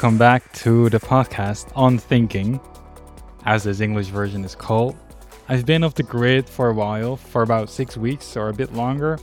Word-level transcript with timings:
welcome 0.00 0.16
back 0.16 0.50
to 0.54 0.88
the 0.88 0.98
podcast 0.98 1.70
on 1.76 1.98
thinking, 1.98 2.58
as 3.44 3.64
this 3.64 3.80
English 3.80 4.06
version 4.06 4.42
is 4.42 4.54
called. 4.54 4.96
I've 5.50 5.66
been 5.66 5.84
off 5.84 5.94
the 5.94 6.02
grid 6.02 6.48
for 6.48 6.70
a 6.70 6.72
while, 6.72 7.16
for 7.16 7.42
about 7.42 7.68
six 7.68 7.98
weeks 7.98 8.34
or 8.34 8.48
a 8.48 8.52
bit 8.54 8.72
longer. 8.72 9.18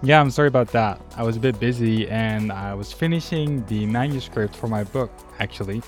Yeah, 0.00 0.20
I'm 0.20 0.30
sorry 0.30 0.46
about 0.46 0.68
that. 0.68 1.00
I 1.16 1.24
was 1.24 1.36
a 1.36 1.40
bit 1.40 1.58
busy 1.58 2.08
and 2.08 2.52
I 2.52 2.72
was 2.72 2.92
finishing 2.92 3.66
the 3.66 3.84
manuscript 3.86 4.54
for 4.54 4.68
my 4.68 4.84
book, 4.84 5.10
actually, 5.40 5.78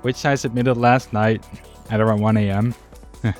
which 0.00 0.24
I 0.24 0.34
submitted 0.34 0.78
last 0.78 1.12
night 1.12 1.44
at 1.90 2.00
around 2.00 2.22
1 2.22 2.38
a.m. 2.38 2.74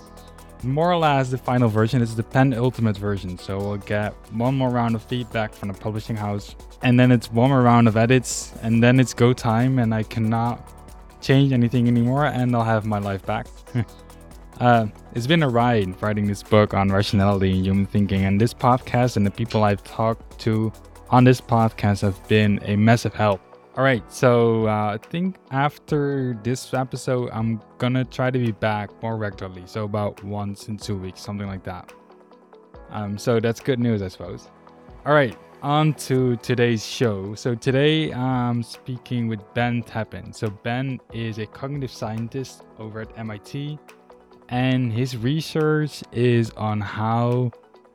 more 0.62 0.92
or 0.92 0.98
less 0.98 1.30
the 1.30 1.38
final 1.38 1.70
version 1.70 2.02
is 2.02 2.14
the 2.14 2.22
penultimate 2.22 2.98
version 2.98 3.38
so 3.38 3.56
we'll 3.56 3.76
get 3.78 4.12
one 4.32 4.54
more 4.54 4.68
round 4.68 4.94
of 4.94 5.02
feedback 5.02 5.54
from 5.54 5.68
the 5.68 5.78
publishing 5.78 6.16
house 6.16 6.56
and 6.82 6.98
then 6.98 7.10
it's 7.10 7.30
one 7.32 7.50
more 7.50 7.62
round 7.62 7.88
of 7.88 7.96
edits 7.96 8.52
and 8.62 8.82
then 8.82 9.00
it's 9.00 9.14
go 9.14 9.32
time 9.32 9.78
and 9.78 9.94
i 9.94 10.02
cannot 10.02 10.72
change 11.20 11.52
anything 11.52 11.88
anymore 11.88 12.26
and 12.26 12.54
i'll 12.54 12.64
have 12.64 12.86
my 12.86 12.98
life 12.98 13.24
back 13.26 13.46
uh, 14.60 14.86
it's 15.14 15.26
been 15.26 15.42
a 15.42 15.48
ride 15.48 16.00
writing 16.02 16.26
this 16.26 16.42
book 16.42 16.74
on 16.74 16.88
rationality 16.90 17.52
and 17.52 17.64
human 17.64 17.86
thinking 17.86 18.24
and 18.24 18.40
this 18.40 18.54
podcast 18.54 19.16
and 19.16 19.26
the 19.26 19.30
people 19.30 19.64
i've 19.64 19.82
talked 19.84 20.38
to 20.38 20.72
on 21.10 21.24
this 21.24 21.40
podcast 21.40 22.02
have 22.02 22.28
been 22.28 22.60
a 22.64 22.76
massive 22.76 23.14
help 23.14 23.40
all 23.78 23.84
right, 23.84 24.02
so 24.12 24.66
uh, 24.66 24.94
I 24.94 24.98
think 25.08 25.36
after 25.52 26.36
this 26.42 26.74
episode, 26.74 27.30
I'm 27.32 27.62
gonna 27.78 28.04
try 28.04 28.28
to 28.28 28.36
be 28.36 28.50
back 28.50 28.90
more 29.00 29.16
regularly. 29.16 29.62
So 29.66 29.84
about 29.84 30.20
once 30.24 30.66
in 30.66 30.78
two 30.78 30.96
weeks, 30.96 31.20
something 31.20 31.46
like 31.46 31.62
that. 31.62 31.92
Um, 32.90 33.16
so 33.16 33.38
that's 33.38 33.60
good 33.60 33.78
news, 33.78 34.02
I 34.02 34.08
suppose. 34.08 34.48
All 35.06 35.14
right, 35.14 35.38
on 35.62 35.92
to 35.94 36.36
today's 36.36 36.86
show. 36.86 37.34
So 37.34 37.54
today 37.54 38.12
I'm 38.12 38.62
speaking 38.62 39.28
with 39.28 39.40
Ben 39.54 39.82
Tappin. 39.82 40.32
So 40.32 40.50
Ben 40.50 41.00
is 41.12 41.38
a 41.38 41.46
cognitive 41.46 41.90
scientist 41.90 42.62
over 42.78 43.00
at 43.00 43.18
MIT, 43.18 43.78
and 44.48 44.92
his 44.92 45.16
research 45.16 46.02
is 46.12 46.50
on 46.50 46.80
how 46.80 47.50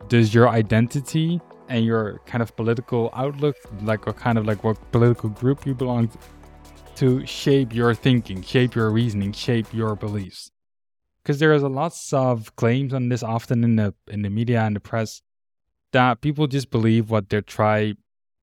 does 0.07 0.33
your 0.33 0.49
identity 0.49 1.39
and 1.69 1.85
your 1.85 2.19
kind 2.25 2.41
of 2.41 2.55
political 2.55 3.09
outlook, 3.13 3.55
like 3.81 4.05
what 4.05 4.17
kind 4.17 4.37
of 4.37 4.45
like 4.45 4.63
what 4.63 4.77
political 4.91 5.29
group 5.29 5.65
you 5.65 5.73
belong 5.73 6.11
to, 6.95 7.25
shape 7.25 7.73
your 7.73 7.95
thinking, 7.95 8.41
shape 8.41 8.75
your 8.75 8.89
reasoning, 8.91 9.31
shape 9.31 9.67
your 9.73 9.95
beliefs. 9.95 10.51
Because 11.21 11.39
there 11.39 11.53
is 11.53 11.63
a 11.63 11.69
lots 11.69 12.11
of 12.11 12.53
claims 12.57 12.93
on 12.93 13.07
this 13.07 13.23
often 13.23 13.63
in 13.63 13.77
the 13.77 13.93
in 14.09 14.21
the 14.21 14.29
media 14.29 14.61
and 14.61 14.75
the 14.75 14.81
press 14.81 15.21
that 15.93 16.21
people 16.21 16.47
just 16.47 16.69
believe 16.69 17.09
what 17.09 17.29
their 17.29 17.41
tribe 17.41 17.97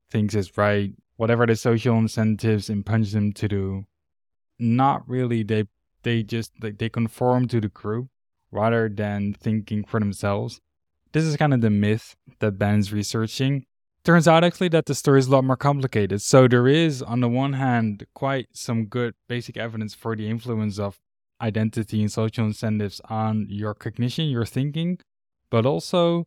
thinks 0.09 0.35
is 0.35 0.57
right, 0.57 0.93
whatever 1.17 1.45
the 1.45 1.55
social 1.55 1.97
incentives 1.97 2.69
impinge 2.69 3.11
them 3.11 3.31
to 3.33 3.47
do. 3.47 3.85
Not 4.57 5.07
really. 5.07 5.43
They 5.43 5.65
they 6.03 6.23
just 6.23 6.51
they 6.59 6.89
conform 6.89 7.47
to 7.49 7.61
the 7.61 7.69
group 7.69 8.07
rather 8.51 8.89
than 8.89 9.33
thinking 9.33 9.83
for 9.83 9.99
themselves. 9.99 10.59
This 11.13 11.23
is 11.23 11.37
kind 11.37 11.53
of 11.53 11.61
the 11.61 11.69
myth 11.69 12.15
that 12.39 12.57
Ben's 12.57 12.91
researching. 12.91 13.65
Turns 14.03 14.27
out 14.27 14.43
actually 14.43 14.69
that 14.69 14.87
the 14.87 14.95
story 14.95 15.19
is 15.19 15.27
a 15.27 15.31
lot 15.31 15.43
more 15.43 15.57
complicated. 15.57 16.21
So 16.21 16.47
there 16.47 16.67
is, 16.67 17.03
on 17.03 17.19
the 17.19 17.29
one 17.29 17.53
hand, 17.53 18.07
quite 18.15 18.47
some 18.53 18.85
good 18.85 19.13
basic 19.27 19.57
evidence 19.57 19.93
for 19.93 20.15
the 20.15 20.27
influence 20.27 20.79
of 20.79 20.99
identity 21.39 22.01
and 22.01 22.11
social 22.11 22.45
incentives 22.45 22.99
on 23.09 23.45
your 23.49 23.75
cognition, 23.75 24.25
your 24.25 24.45
thinking, 24.45 24.97
but 25.51 25.65
also 25.65 26.25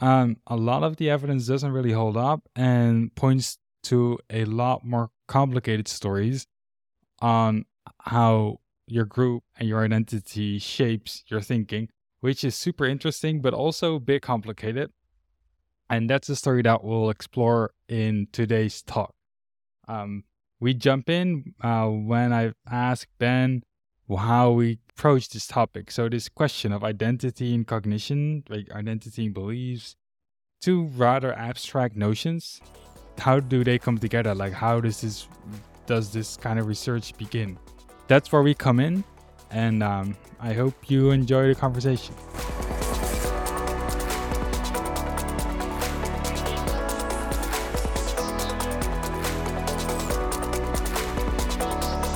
um, 0.00 0.36
a 0.46 0.56
lot 0.56 0.82
of 0.82 0.96
the 0.96 1.10
evidence 1.10 1.46
doesn't 1.46 1.72
really 1.72 1.92
hold 1.92 2.16
up 2.16 2.48
and 2.54 3.14
points 3.14 3.58
to 3.84 4.18
a 4.30 4.44
lot 4.44 4.84
more 4.84 5.10
complicated 5.28 5.88
stories 5.88 6.46
on 7.20 7.64
how 8.00 8.58
your 8.86 9.04
group 9.04 9.42
and 9.58 9.68
your 9.68 9.84
identity 9.84 10.58
shapes 10.58 11.24
your 11.28 11.40
thinking 11.40 11.88
which 12.26 12.42
is 12.42 12.56
super 12.56 12.84
interesting, 12.84 13.40
but 13.40 13.54
also 13.54 13.94
a 13.94 14.00
bit 14.00 14.20
complicated. 14.20 14.90
And 15.88 16.10
that's 16.10 16.26
the 16.26 16.34
story 16.34 16.62
that 16.62 16.82
we'll 16.82 17.10
explore 17.10 17.70
in 17.88 18.26
today's 18.32 18.82
talk. 18.82 19.14
Um, 19.86 20.24
we 20.58 20.74
jump 20.74 21.08
in 21.08 21.54
uh, 21.60 21.86
when 21.86 22.32
I 22.32 22.52
ask 22.68 23.06
Ben 23.18 23.62
how 24.10 24.50
we 24.50 24.80
approach 24.96 25.28
this 25.28 25.46
topic. 25.46 25.90
So, 25.90 26.08
this 26.08 26.28
question 26.28 26.72
of 26.72 26.82
identity 26.82 27.54
and 27.54 27.66
cognition, 27.66 28.44
like 28.48 28.70
identity 28.72 29.26
and 29.26 29.34
beliefs, 29.34 29.94
two 30.60 30.86
rather 30.96 31.32
abstract 31.34 31.96
notions. 31.96 32.60
How 33.18 33.40
do 33.40 33.62
they 33.64 33.78
come 33.78 33.98
together? 33.98 34.34
Like, 34.34 34.52
how 34.52 34.80
does 34.80 35.00
this 35.00 35.28
does 35.86 36.12
this 36.12 36.36
kind 36.36 36.58
of 36.58 36.66
research 36.66 37.16
begin? 37.16 37.58
That's 38.08 38.32
where 38.32 38.42
we 38.42 38.54
come 38.54 38.80
in 38.80 39.04
and 39.50 39.82
um, 39.82 40.16
I 40.40 40.52
hope 40.52 40.90
you 40.90 41.10
enjoy 41.10 41.48
the 41.48 41.54
conversation. 41.54 42.14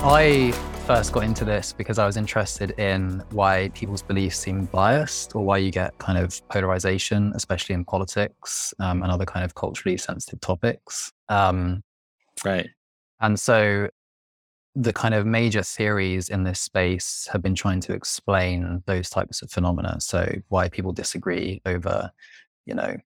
I 0.03 0.51
first 0.95 1.13
got 1.13 1.23
into 1.23 1.45
this 1.45 1.71
because 1.71 1.97
I 1.99 2.05
was 2.05 2.17
interested 2.17 2.77
in 2.77 3.23
why 3.31 3.69
people's 3.73 4.01
beliefs 4.01 4.37
seem 4.37 4.65
biased 4.65 5.33
or 5.37 5.45
why 5.45 5.57
you 5.57 5.71
get 5.71 5.97
kind 5.99 6.17
of 6.17 6.45
polarization, 6.49 7.31
especially 7.33 7.75
in 7.75 7.85
politics 7.85 8.73
um, 8.77 9.01
and 9.01 9.09
other 9.09 9.23
kind 9.23 9.45
of 9.45 9.55
culturally 9.55 9.95
sensitive 9.95 10.41
topics. 10.41 11.13
Um, 11.29 11.81
right. 12.43 12.67
And 13.21 13.39
so 13.39 13.87
the 14.75 14.91
kind 14.91 15.13
of 15.13 15.25
major 15.25 15.63
theories 15.63 16.27
in 16.27 16.43
this 16.43 16.59
space 16.59 17.25
have 17.31 17.41
been 17.41 17.55
trying 17.55 17.79
to 17.81 17.93
explain 17.93 18.83
those 18.85 19.09
types 19.09 19.41
of 19.41 19.49
phenomena. 19.49 19.95
So 20.01 20.29
why 20.49 20.67
people 20.67 20.91
disagree 20.91 21.61
over, 21.65 22.11
you 22.65 22.73
know, 22.73 22.97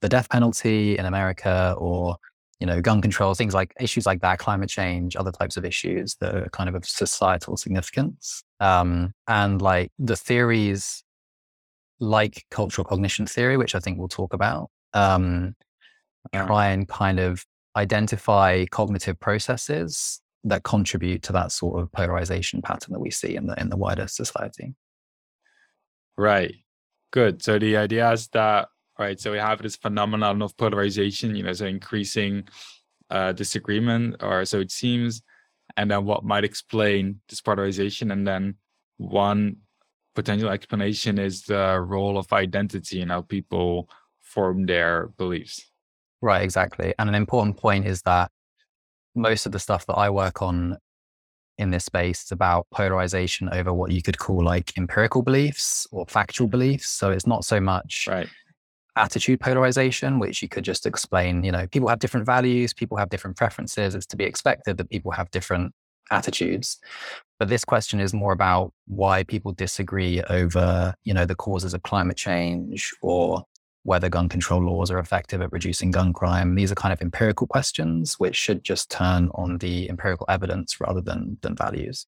the 0.00 0.08
death 0.08 0.30
penalty 0.30 0.96
in 0.96 1.04
America 1.04 1.74
or, 1.76 2.16
you 2.60 2.66
know, 2.66 2.80
gun 2.80 3.02
control, 3.02 3.34
things 3.34 3.54
like 3.54 3.74
issues 3.80 4.06
like 4.06 4.20
that, 4.20 4.38
climate 4.38 4.68
change, 4.68 5.16
other 5.16 5.32
types 5.32 5.56
of 5.56 5.64
issues 5.64 6.16
that 6.20 6.34
are 6.34 6.48
kind 6.50 6.68
of 6.68 6.74
of 6.74 6.86
societal 6.86 7.56
significance. 7.56 8.42
Um, 8.60 9.12
and 9.28 9.60
like 9.60 9.90
the 9.98 10.16
theories 10.16 11.02
like 12.00 12.44
cultural 12.50 12.84
cognition 12.84 13.26
theory, 13.26 13.56
which 13.56 13.74
I 13.74 13.80
think 13.80 13.98
we'll 13.98 14.08
talk 14.08 14.32
about, 14.32 14.70
um, 14.92 15.54
try 16.32 16.68
and 16.68 16.88
kind 16.88 17.20
of 17.20 17.44
identify 17.76 18.64
cognitive 18.66 19.18
processes 19.20 20.20
that 20.44 20.62
contribute 20.62 21.22
to 21.22 21.32
that 21.32 21.52
sort 21.52 21.80
of 21.80 21.90
polarization 21.92 22.60
pattern 22.62 22.92
that 22.92 23.00
we 23.00 23.10
see 23.10 23.34
in 23.34 23.46
the 23.46 23.58
in 23.60 23.70
the 23.70 23.76
wider 23.76 24.06
society. 24.06 24.74
Right. 26.16 26.54
Good. 27.10 27.42
So 27.42 27.58
the 27.58 27.76
idea 27.76 28.10
is 28.12 28.28
that 28.28 28.68
right. 28.98 29.18
So 29.18 29.32
we 29.32 29.38
have 29.38 29.62
this 29.62 29.76
phenomenon 29.76 30.42
of 30.42 30.56
polarization. 30.56 31.34
You 31.34 31.44
know, 31.44 31.52
so 31.52 31.66
increasing 31.66 32.44
uh, 33.10 33.32
disagreement, 33.32 34.22
or 34.22 34.44
so 34.44 34.60
it 34.60 34.70
seems, 34.70 35.22
and 35.76 35.90
then 35.90 36.04
what 36.04 36.24
might 36.24 36.44
explain 36.44 37.20
this 37.28 37.40
polarization, 37.40 38.10
and 38.10 38.26
then 38.26 38.56
one 38.96 39.56
potential 40.14 40.48
explanation 40.50 41.18
is 41.18 41.42
the 41.42 41.80
role 41.80 42.16
of 42.18 42.32
identity 42.32 43.00
and 43.00 43.10
how 43.10 43.22
people 43.22 43.88
form 44.20 44.66
their 44.66 45.08
beliefs. 45.18 45.70
Right. 46.22 46.42
Exactly. 46.42 46.94
And 46.98 47.08
an 47.08 47.14
important 47.14 47.56
point 47.56 47.86
is 47.86 48.02
that 48.02 48.30
most 49.14 49.46
of 49.46 49.52
the 49.52 49.58
stuff 49.58 49.86
that 49.86 49.94
I 49.94 50.10
work 50.10 50.42
on 50.42 50.78
in 51.58 51.70
this 51.70 51.84
space 51.84 52.24
is 52.24 52.32
about 52.32 52.66
polarization 52.72 53.48
over 53.52 53.72
what 53.72 53.92
you 53.92 54.02
could 54.02 54.18
call 54.18 54.42
like 54.42 54.76
empirical 54.76 55.22
beliefs 55.22 55.86
or 55.92 56.04
factual 56.06 56.48
beliefs. 56.48 56.88
So 56.88 57.10
it's 57.10 57.26
not 57.26 57.44
so 57.44 57.60
much 57.60 58.06
right. 58.08 58.28
Attitude 58.96 59.40
polarization, 59.40 60.18
which 60.18 60.42
you 60.42 60.48
could 60.48 60.64
just 60.64 60.86
explain, 60.86 61.42
you 61.42 61.52
know, 61.52 61.66
people 61.66 61.88
have 61.88 61.98
different 61.98 62.26
values, 62.26 62.72
people 62.72 62.96
have 62.96 63.10
different 63.10 63.36
preferences. 63.36 63.94
It's 63.94 64.06
to 64.06 64.16
be 64.16 64.24
expected 64.24 64.76
that 64.78 64.90
people 64.90 65.10
have 65.12 65.30
different 65.30 65.72
attitudes. 66.10 66.78
But 67.38 67.48
this 67.48 67.64
question 67.64 68.00
is 68.00 68.14
more 68.14 68.32
about 68.32 68.72
why 68.86 69.24
people 69.24 69.52
disagree 69.52 70.22
over, 70.22 70.94
you 71.04 71.14
know, 71.14 71.26
the 71.26 71.34
causes 71.34 71.74
of 71.74 71.82
climate 71.82 72.16
change 72.16 72.92
or 73.02 73.44
whether 73.82 74.08
gun 74.08 74.28
control 74.28 74.62
laws 74.62 74.90
are 74.90 74.98
effective 74.98 75.42
at 75.42 75.52
reducing 75.52 75.90
gun 75.90 76.12
crime. 76.12 76.54
These 76.54 76.72
are 76.72 76.76
kind 76.76 76.92
of 76.92 77.02
empirical 77.02 77.46
questions, 77.46 78.14
which 78.14 78.36
should 78.36 78.64
just 78.64 78.90
turn 78.90 79.28
on 79.34 79.58
the 79.58 79.90
empirical 79.90 80.26
evidence 80.28 80.80
rather 80.80 81.00
than 81.00 81.38
than 81.42 81.54
values. 81.54 82.06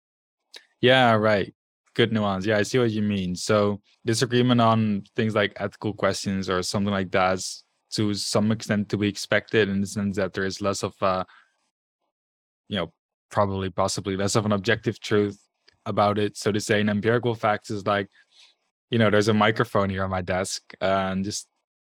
Yeah, 0.80 1.12
right. 1.14 1.54
Good 1.96 2.12
nuance. 2.12 2.44
Yeah, 2.44 2.58
I 2.58 2.62
see 2.62 2.78
what 2.78 2.90
you 2.90 3.00
mean. 3.00 3.34
So 3.34 3.80
disagreement 4.04 4.60
on 4.60 5.02
things 5.16 5.34
like 5.34 5.54
ethical 5.56 5.94
questions 5.94 6.50
or 6.50 6.62
something 6.62 6.92
like 6.92 7.10
that 7.12 7.34
is 7.34 7.64
to 7.92 8.12
some 8.12 8.52
extent 8.52 8.90
to 8.90 8.98
be 8.98 9.08
expected 9.08 9.70
in 9.70 9.80
the 9.80 9.86
sense 9.86 10.16
that 10.16 10.34
there 10.34 10.44
is 10.44 10.60
less 10.60 10.82
of 10.82 10.94
a, 11.00 11.24
you 12.68 12.76
know, 12.76 12.92
probably 13.30 13.70
possibly 13.70 14.14
less 14.14 14.36
of 14.36 14.44
an 14.44 14.52
objective 14.52 15.00
truth 15.00 15.40
about 15.86 16.18
it. 16.18 16.36
So 16.36 16.52
to 16.52 16.60
say 16.60 16.82
an 16.82 16.90
empirical 16.90 17.34
fact 17.34 17.70
is 17.70 17.86
like, 17.86 18.08
you 18.90 18.98
know, 18.98 19.08
there's 19.08 19.28
a 19.28 19.34
microphone 19.34 19.88
here 19.88 20.04
on 20.04 20.10
my 20.10 20.20
desk 20.20 20.62
and 20.82 21.24
just 21.24 21.48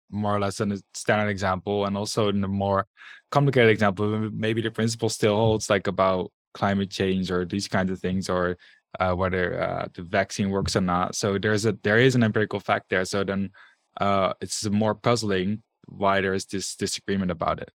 more 0.09 0.33
or 0.33 0.39
less 0.39 0.61
a 0.61 0.81
standard 0.93 1.29
example 1.29 1.85
and 1.85 1.97
also 1.97 2.29
in 2.29 2.41
a 2.41 2.47
more 2.47 2.87
complicated 3.29 3.69
example 3.69 4.29
maybe 4.33 4.61
the 4.61 4.71
principle 4.71 5.09
still 5.09 5.35
holds 5.35 5.69
like 5.69 5.87
about 5.87 6.31
climate 6.53 6.89
change 6.89 7.29
or 7.29 7.45
these 7.45 7.67
kinds 7.67 7.91
of 7.91 7.99
things 7.99 8.29
or 8.29 8.57
uh, 8.99 9.13
whether 9.13 9.61
uh, 9.61 9.87
the 9.93 10.03
vaccine 10.03 10.49
works 10.49 10.75
or 10.75 10.81
not. 10.81 11.15
So 11.15 11.37
there's 11.37 11.65
a 11.65 11.77
there 11.83 11.99
is 11.99 12.15
an 12.15 12.23
empirical 12.23 12.59
fact 12.59 12.89
there. 12.89 13.05
So 13.05 13.23
then 13.23 13.51
uh, 13.99 14.33
it's 14.41 14.65
more 14.69 14.95
puzzling 14.95 15.63
why 15.87 16.21
there 16.21 16.33
is 16.33 16.45
this 16.45 16.75
disagreement 16.75 17.31
about 17.31 17.59
it. 17.59 17.71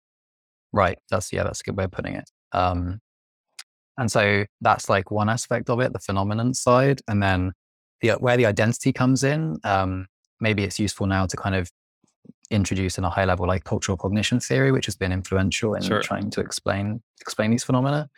Right. 0.73 0.99
That's 1.11 1.33
yeah. 1.33 1.45
That's 1.45 1.61
a 1.61 1.65
good 1.65 1.77
way 1.77 1.85
of 1.85 1.91
putting 1.91 2.15
it. 2.15 2.31
Um, 2.53 3.01
and 3.99 4.11
so 4.11 4.45
that's 4.61 4.89
like 4.89 5.11
one 5.11 5.29
aspect 5.29 5.69
of 5.69 5.81
it, 5.81 5.93
the 5.93 5.99
phenomenon 5.99 6.55
side, 6.55 7.01
and 7.07 7.23
then 7.23 7.53
the 8.01 8.13
where 8.13 8.37
the 8.37 8.47
identity 8.47 8.93
comes 8.93 9.25
in. 9.25 9.59
Um, 9.65 10.07
maybe 10.41 10.65
it's 10.65 10.81
useful 10.81 11.07
now 11.07 11.27
to 11.27 11.37
kind 11.37 11.55
of 11.55 11.71
introduce 12.51 12.99
in 12.99 13.05
a 13.05 13.11
high 13.11 13.25
level 13.25 13.47
like 13.47 13.65
cultural 13.65 13.97
cognition 13.97 14.41
theory, 14.41 14.73
which 14.73 14.87
has 14.87 14.97
been 14.97 15.13
influential 15.13 15.75
in 15.75 15.83
sure. 15.83 16.01
trying 16.01 16.31
to 16.31 16.41
explain 16.41 17.03
explain 17.21 17.51
these 17.51 17.65
phenomena. 17.65 18.09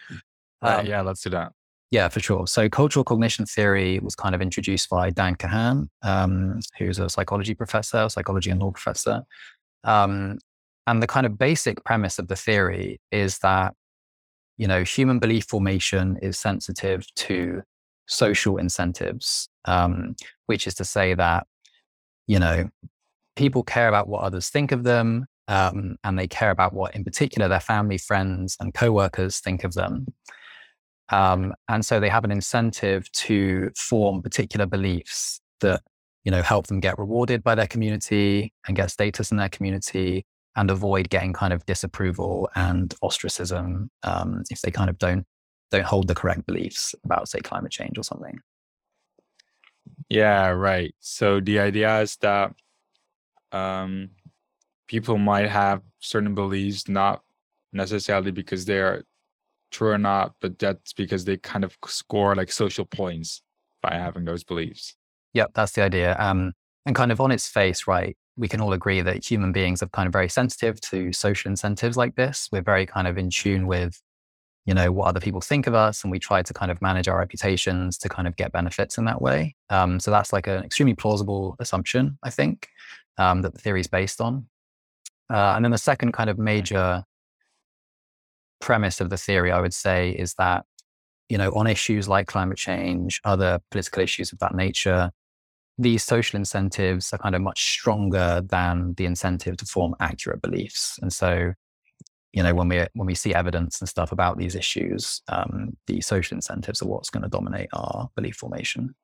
Um, 0.63 0.87
yeah, 0.87 1.01
let's 1.01 1.23
do 1.23 1.31
that. 1.31 1.53
Yeah, 1.93 2.09
for 2.09 2.21
sure. 2.21 2.47
So 2.47 2.71
cultural 2.71 3.05
cognition 3.05 3.45
theory 3.45 3.99
was 4.01 4.15
kind 4.15 4.35
of 4.35 4.41
introduced 4.41 4.89
by 4.89 5.11
Dan 5.11 5.37
Kahan, 5.37 5.89
um, 6.03 6.59
who's 6.79 6.99
a 6.99 7.11
psychology 7.11 7.55
professor, 7.55 8.09
psychology 8.09 8.49
and 8.51 8.61
law 8.61 8.71
professor. 8.71 9.25
Um, 9.85 10.39
and 10.87 11.03
the 11.03 11.07
kind 11.07 11.27
of 11.27 11.37
basic 11.37 11.85
premise 11.85 12.19
of 12.19 12.29
the 12.29 12.35
theory 12.35 12.99
is 13.13 13.41
that, 13.41 13.75
you 14.57 14.67
know, 14.67 14.85
human 14.85 15.19
belief 15.19 15.45
formation 15.45 16.19
is 16.23 16.39
sensitive 16.39 17.07
to 17.17 17.63
social 18.07 18.57
incentives, 18.57 19.51
um, 19.67 20.17
which 20.47 20.67
is 20.67 20.75
to 20.77 20.87
say 20.87 21.13
that, 21.13 21.47
you 22.27 22.39
know, 22.39 22.71
people 23.37 23.63
care 23.63 23.89
about 23.89 24.09
what 24.09 24.23
others 24.23 24.49
think 24.49 24.73
of 24.73 24.85
them, 24.85 25.27
um, 25.49 25.97
and 26.05 26.19
they 26.19 26.27
care 26.29 26.51
about 26.51 26.73
what, 26.73 26.95
in 26.95 27.05
particular, 27.05 27.49
their 27.49 27.61
family, 27.61 27.99
friends, 27.99 28.57
and 28.61 28.73
coworkers 28.73 29.41
think 29.41 29.65
of 29.65 29.75
them. 29.75 30.07
Um, 31.13 31.55
and 31.69 31.85
so 31.85 32.01
they 32.01 32.09
have 32.09 32.25
an 32.25 32.33
incentive 32.33 33.11
to 33.13 33.71
form 33.77 34.23
particular 34.23 34.67
beliefs 34.67 35.41
that 35.61 35.83
you 36.25 36.33
know 36.33 36.43
help 36.43 36.67
them 36.67 36.81
get 36.81 36.99
rewarded 36.99 37.43
by 37.43 37.55
their 37.55 37.67
community 37.67 38.53
and 38.67 38.77
get 38.77 38.91
status 38.91 39.31
in 39.31 39.37
their 39.37 39.51
community 39.51 40.25
and 40.57 40.71
avoid 40.71 41.11
getting 41.11 41.33
kind 41.33 41.53
of 41.53 41.65
disapproval 41.67 42.49
and 42.55 42.95
ostracism 43.03 43.91
um, 44.03 44.43
if 44.51 44.63
they 44.63 44.71
kind 44.71 44.91
of 44.91 44.99
don't 44.99 45.25
don't 45.71 45.85
hold 45.85 46.09
the 46.09 46.15
correct 46.15 46.47
beliefs 46.47 46.95
about 47.05 47.29
say 47.29 47.41
climate 47.41 47.73
change 47.73 47.99
or 47.99 48.03
something. 48.03 48.39
Yeah 50.09 50.49
right. 50.49 50.95
So 51.01 51.41
the 51.41 51.59
idea 51.59 52.01
is 52.01 52.17
that 52.17 52.55
um, 53.53 54.11
people 54.87 55.19
might 55.19 55.49
have 55.49 55.83
certain 56.01 56.35
beliefs 56.35 56.89
not 56.89 57.23
necessarily 57.73 58.31
because 58.31 58.65
they 58.65 58.79
are 58.79 59.05
true 59.73 59.91
or 59.91 59.99
not, 59.99 60.35
but 60.41 60.59
that's 60.59 60.93
because 60.93 61.25
they 61.25 61.37
kind 61.37 61.65
of 61.65 61.77
score 61.87 62.37
like 62.37 62.53
social 62.53 62.85
points 62.85 63.43
by 63.83 63.95
having 63.95 64.25
those 64.25 64.45
beliefs. 64.45 64.95
Yep, 65.35 65.53
that's 65.55 65.73
the 65.73 65.83
idea. 65.83 66.17
Um, 66.19 66.53
and 66.87 66.95
kind 66.95 67.11
of 67.11 67.21
on 67.21 67.33
its 67.33 67.49
face, 67.49 67.87
right, 67.87 68.17
we 68.37 68.49
can 68.49 68.61
all 68.61 68.73
agree 68.73 69.01
that 69.01 69.25
human 69.29 69.53
beings 69.53 69.83
are 69.83 69.89
kind 69.89 70.07
of 70.07 70.13
very 70.13 70.29
sensitive 70.29 70.81
to 70.83 71.13
social 71.13 71.51
incentives 71.51 71.97
like 71.97 72.15
this. 72.15 72.49
We're 72.53 72.63
very 72.63 72.87
kind 72.87 73.07
of 73.07 73.19
in 73.19 73.31
tune 73.31 73.67
with, 73.67 74.01
you 74.67 74.75
know, 74.75 74.93
what 74.93 75.09
other 75.09 75.21
people 75.21 75.41
think 75.41 75.67
of 75.67 75.75
us, 75.75 76.03
and 76.03 76.11
we 76.11 76.19
try 76.19 76.43
to 76.43 76.55
kind 76.55 76.71
of 76.71 76.81
manage 76.81 77.09
our 77.09 77.19
reputations 77.19 77.99
to 77.99 78.09
kind 78.09 78.29
of 78.29 78.37
get 78.37 78.53
benefits 78.53 78.99
in 78.99 79.05
that 79.07 79.21
way. 79.21 79.57
Um, 79.71 79.99
so 79.99 80.11
that's 80.11 80.33
like 80.33 80.47
an 80.47 80.63
extremely 80.65 80.95
plausible 80.95 81.57
assumption, 81.59 82.19
I 82.23 82.31
think, 82.31 82.69
um, 83.19 83.43
that 83.43 83.55
the 83.55 83.61
theory 83.61 83.81
is 83.81 83.89
based 83.89 84.21
on. 84.21 84.47
Uh, 85.33 85.55
and 85.57 85.65
then 85.65 85.73
the 85.73 85.79
second 85.79 86.13
kind 86.13 86.29
of 86.29 86.39
major 86.39 87.05
premise 88.63 89.01
of 89.01 89.11
the 89.11 89.17
theory, 89.19 89.51
I 89.53 89.61
would 89.61 89.75
say, 89.75 90.11
is 90.11 90.35
that, 90.35 90.65
you 91.29 91.37
know, 91.37 91.51
on 91.51 91.67
issues 91.67 92.09
like 92.09 92.27
climate 92.29 92.57
change, 92.57 93.21
other 93.25 93.59
political 93.71 94.03
issues 94.03 94.33
of 94.33 94.39
that 94.39 94.55
nature, 94.55 95.11
these 95.77 96.03
social 96.05 96.39
incentives 96.39 97.13
are 97.13 97.19
kind 97.19 97.35
of 97.35 97.43
much 97.43 97.73
stronger 97.73 98.41
than 98.47 98.95
the 98.97 99.05
incentive 99.05 99.57
to 99.59 99.67
form 99.67 99.95
accurate 100.01 100.41
beliefs. 100.41 100.99
And 101.03 101.13
so, 101.13 101.53
you 102.33 102.43
know, 102.43 102.55
when 102.55 102.69
we 102.69 102.87
when 102.95 103.07
we 103.07 103.15
see 103.15 103.35
evidence 103.35 103.81
and 103.81 103.89
stuff 103.89 104.13
about 104.13 104.39
these 104.39 104.55
issues, 104.55 105.23
um, 105.29 105.77
the 105.87 106.01
social 106.01 106.37
incentives 106.37 106.81
are 106.81 106.89
what's 106.89 107.11
going 107.11 107.25
to 107.25 107.29
dominate 107.29 107.69
our 107.73 108.09
belief 108.15 108.37
formation. 108.37 108.95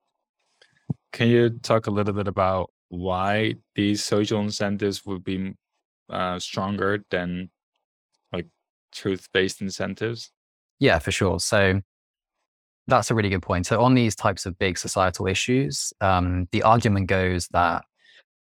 Can 1.13 1.29
you 1.29 1.51
talk 1.51 1.87
a 1.87 1.91
little 1.91 2.15
bit 2.15 2.29
about 2.29 2.71
why 2.89 3.55
these 3.75 4.05
social 4.05 4.41
incentives 4.41 5.05
would 5.05 5.25
be 5.25 5.55
uh, 6.11 6.39
stronger 6.39 7.05
than 7.11 7.51
truth 8.93 9.29
based 9.33 9.61
incentives? 9.61 10.31
Yeah, 10.79 10.99
for 10.99 11.11
sure. 11.11 11.41
So 11.41 11.81
that's 12.89 13.11
a 13.11 13.15
really 13.15 13.29
good 13.29 13.43
point. 13.43 13.67
So, 13.67 13.81
on 13.81 13.95
these 13.95 14.17
types 14.17 14.47
of 14.47 14.59
big 14.59 14.79
societal 14.79 15.27
issues, 15.27 15.93
um, 16.01 16.49
the 16.53 16.63
argument 16.63 17.07
goes 17.07 17.47
that 17.49 17.85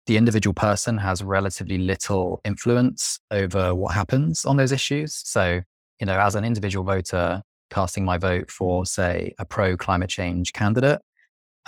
the 0.05 0.17
individual 0.17 0.53
person 0.53 0.97
has 0.97 1.23
relatively 1.23 1.77
little 1.77 2.41
influence 2.43 3.19
over 3.31 3.73
what 3.73 3.93
happens 3.93 4.43
on 4.43 4.57
those 4.57 4.71
issues. 4.71 5.13
So, 5.13 5.61
you 5.99 6.05
know, 6.05 6.19
as 6.19 6.35
an 6.35 6.43
individual 6.43 6.83
voter 6.83 7.41
casting 7.69 8.03
my 8.03 8.17
vote 8.17 8.51
for, 8.51 8.85
say, 8.85 9.33
a 9.39 9.45
pro 9.45 9.77
climate 9.77 10.09
change 10.09 10.51
candidate, 10.51 10.99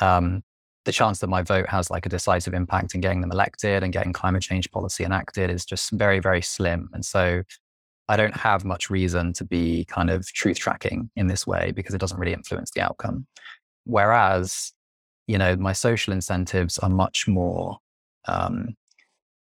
um, 0.01 0.43
the 0.83 0.91
chance 0.91 1.19
that 1.19 1.27
my 1.27 1.41
vote 1.41 1.69
has 1.69 1.89
like 1.89 2.05
a 2.05 2.09
decisive 2.09 2.53
impact 2.53 2.93
in 2.93 3.01
getting 3.01 3.21
them 3.21 3.31
elected 3.31 3.83
and 3.83 3.93
getting 3.93 4.13
climate 4.13 4.43
change 4.43 4.69
policy 4.71 5.03
enacted 5.03 5.49
is 5.49 5.65
just 5.65 5.91
very, 5.91 6.19
very 6.19 6.41
slim. 6.41 6.89
And 6.93 7.05
so 7.05 7.43
I 8.07 8.17
don't 8.17 8.35
have 8.35 8.65
much 8.65 8.89
reason 8.89 9.33
to 9.33 9.43
be 9.43 9.85
kind 9.85 10.09
of 10.09 10.27
truth 10.27 10.57
tracking 10.57 11.09
in 11.15 11.27
this 11.27 11.47
way 11.47 11.71
because 11.71 11.95
it 11.95 11.99
doesn't 11.99 12.19
really 12.19 12.33
influence 12.33 12.71
the 12.71 12.81
outcome. 12.81 13.25
Whereas, 13.85 14.73
you 15.27 15.37
know, 15.37 15.55
my 15.55 15.73
social 15.73 16.13
incentives 16.13 16.77
are 16.79 16.89
much 16.89 17.27
more 17.27 17.77
um, 18.27 18.75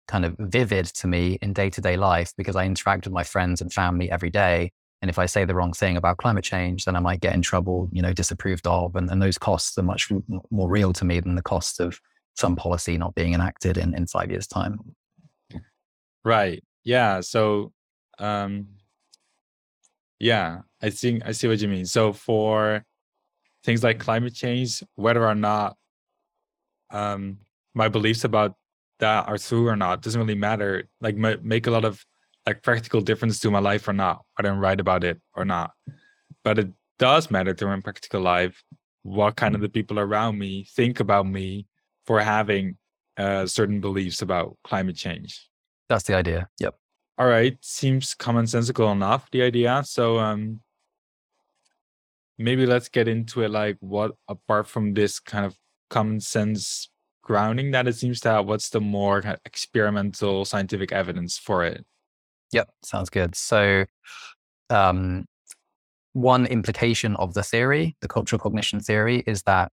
kind 0.08 0.26
of 0.26 0.36
vivid 0.40 0.86
to 0.86 1.08
me 1.08 1.38
in 1.42 1.54
day 1.54 1.70
to 1.70 1.82
day 1.82 1.98
life 1.98 2.32
because 2.38 2.56
I 2.56 2.66
interact 2.66 3.06
with 3.06 3.14
my 3.14 3.24
friends 3.24 3.62
and 3.62 3.72
family 3.72 4.10
every 4.10 4.30
day. 4.30 4.72
And 5.02 5.10
if 5.10 5.20
I 5.20 5.26
say 5.26 5.46
the 5.46 5.56
wrong 5.56 5.74
thing 5.74 5.98
about 5.98 6.18
climate 6.18 6.44
change, 6.44 6.86
then 6.86 6.96
I 6.96 7.00
might 7.00 7.22
get 7.22 7.34
in 7.34 7.42
trouble, 7.42 7.90
you 7.92 8.02
know, 8.02 8.14
disapproved 8.14 8.66
of. 8.66 8.96
And, 8.96 9.10
and 9.10 9.22
those 9.22 9.38
costs 9.38 9.78
are 9.78 9.84
much 9.84 10.10
more 10.50 10.70
real 10.70 10.94
to 10.94 11.06
me 11.06 11.20
than 11.20 11.36
the 11.36 11.42
cost 11.42 11.80
of 11.80 12.00
some 12.36 12.56
policy 12.56 12.98
not 12.98 13.16
being 13.16 13.34
enacted 13.34 13.78
in, 13.78 13.94
in 13.94 14.08
five 14.08 14.32
years' 14.32 14.48
time. 14.48 14.80
Right. 16.24 16.64
Yeah. 16.84 17.20
So 17.22 17.72
um, 18.20 18.68
yeah, 20.20 20.62
I 20.82 20.90
think 20.90 21.24
I 21.26 21.32
see 21.32 21.48
what 21.48 21.62
you 21.62 21.68
mean. 21.68 21.86
So 21.86 22.14
for 22.14 22.84
things 23.64 23.84
like 23.84 24.00
climate 24.00 24.34
change, 24.34 24.84
whether 24.96 25.26
or 25.26 25.36
not 25.36 25.76
um, 26.92 27.40
my 27.74 27.90
beliefs 27.90 28.24
about 28.24 28.56
that 29.00 29.28
are 29.28 29.38
true 29.38 29.68
or 29.68 29.76
not 29.76 30.02
doesn't 30.02 30.20
really 30.20 30.36
matter. 30.36 30.88
Like 31.02 31.16
make 31.16 31.68
a 31.68 31.72
lot 31.72 31.86
of 31.86 32.04
like 32.46 32.64
practical 32.64 33.02
difference 33.02 33.40
to 33.42 33.52
my 33.52 33.60
life 33.60 33.88
or 33.88 33.94
not, 33.94 34.24
whether 34.36 34.50
I'm 34.50 34.60
right 34.60 34.80
about 34.80 35.04
it 35.04 35.20
or 35.34 35.44
not. 35.46 35.72
But 36.44 36.60
it 36.60 36.70
does 37.00 37.30
matter 37.30 37.54
to 37.54 37.66
my 37.66 37.80
practical 37.82 38.22
life 38.22 38.64
what 39.04 39.36
kind 39.36 39.54
of 39.54 39.62
the 39.62 39.70
people 39.70 40.00
around 40.00 40.40
me 40.40 40.66
think 40.76 41.00
about 41.00 41.28
me 41.28 41.68
for 42.06 42.22
having 42.22 42.78
uh, 43.18 43.46
certain 43.46 43.82
beliefs 43.82 44.22
about 44.22 44.58
climate 44.64 44.96
change. 44.96 45.50
That's 45.90 46.04
the 46.04 46.16
idea. 46.16 46.50
Yep 46.60 46.76
all 47.18 47.28
right 47.28 47.58
seems 47.62 48.14
commonsensical 48.16 48.92
enough 48.92 49.30
the 49.32 49.42
idea. 49.42 49.82
So 49.86 50.20
um 50.20 50.60
maybe 52.38 52.66
let's 52.66 52.90
get 52.90 53.08
into 53.08 53.42
it 53.44 53.50
like 53.50 53.78
what 53.80 54.12
apart 54.28 54.68
from 54.68 54.94
this 54.94 55.20
kind 55.20 55.46
of 55.46 55.56
common 55.90 56.20
sense 56.20 56.90
grounding 57.22 57.72
that 57.72 57.88
it 57.88 57.96
seems 57.96 58.20
to 58.20 58.30
have 58.30 58.46
what's 58.46 58.70
the 58.70 58.82
more 58.82 59.22
kind 59.22 59.36
of 59.36 59.42
experimental 59.46 60.46
scientific 60.46 60.92
evidence 60.92 61.38
for 61.38 61.64
it? 61.64 61.86
Yep 62.52 62.70
sounds 62.84 63.10
good. 63.10 63.36
So 63.36 63.86
um 64.70 65.26
one 66.14 66.46
implication 66.46 67.16
of 67.18 67.34
the 67.34 67.44
theory 67.44 67.96
the 68.02 68.08
cultural 68.08 68.40
cognition 68.40 68.80
theory 68.80 69.24
is 69.26 69.44
that 69.44 69.72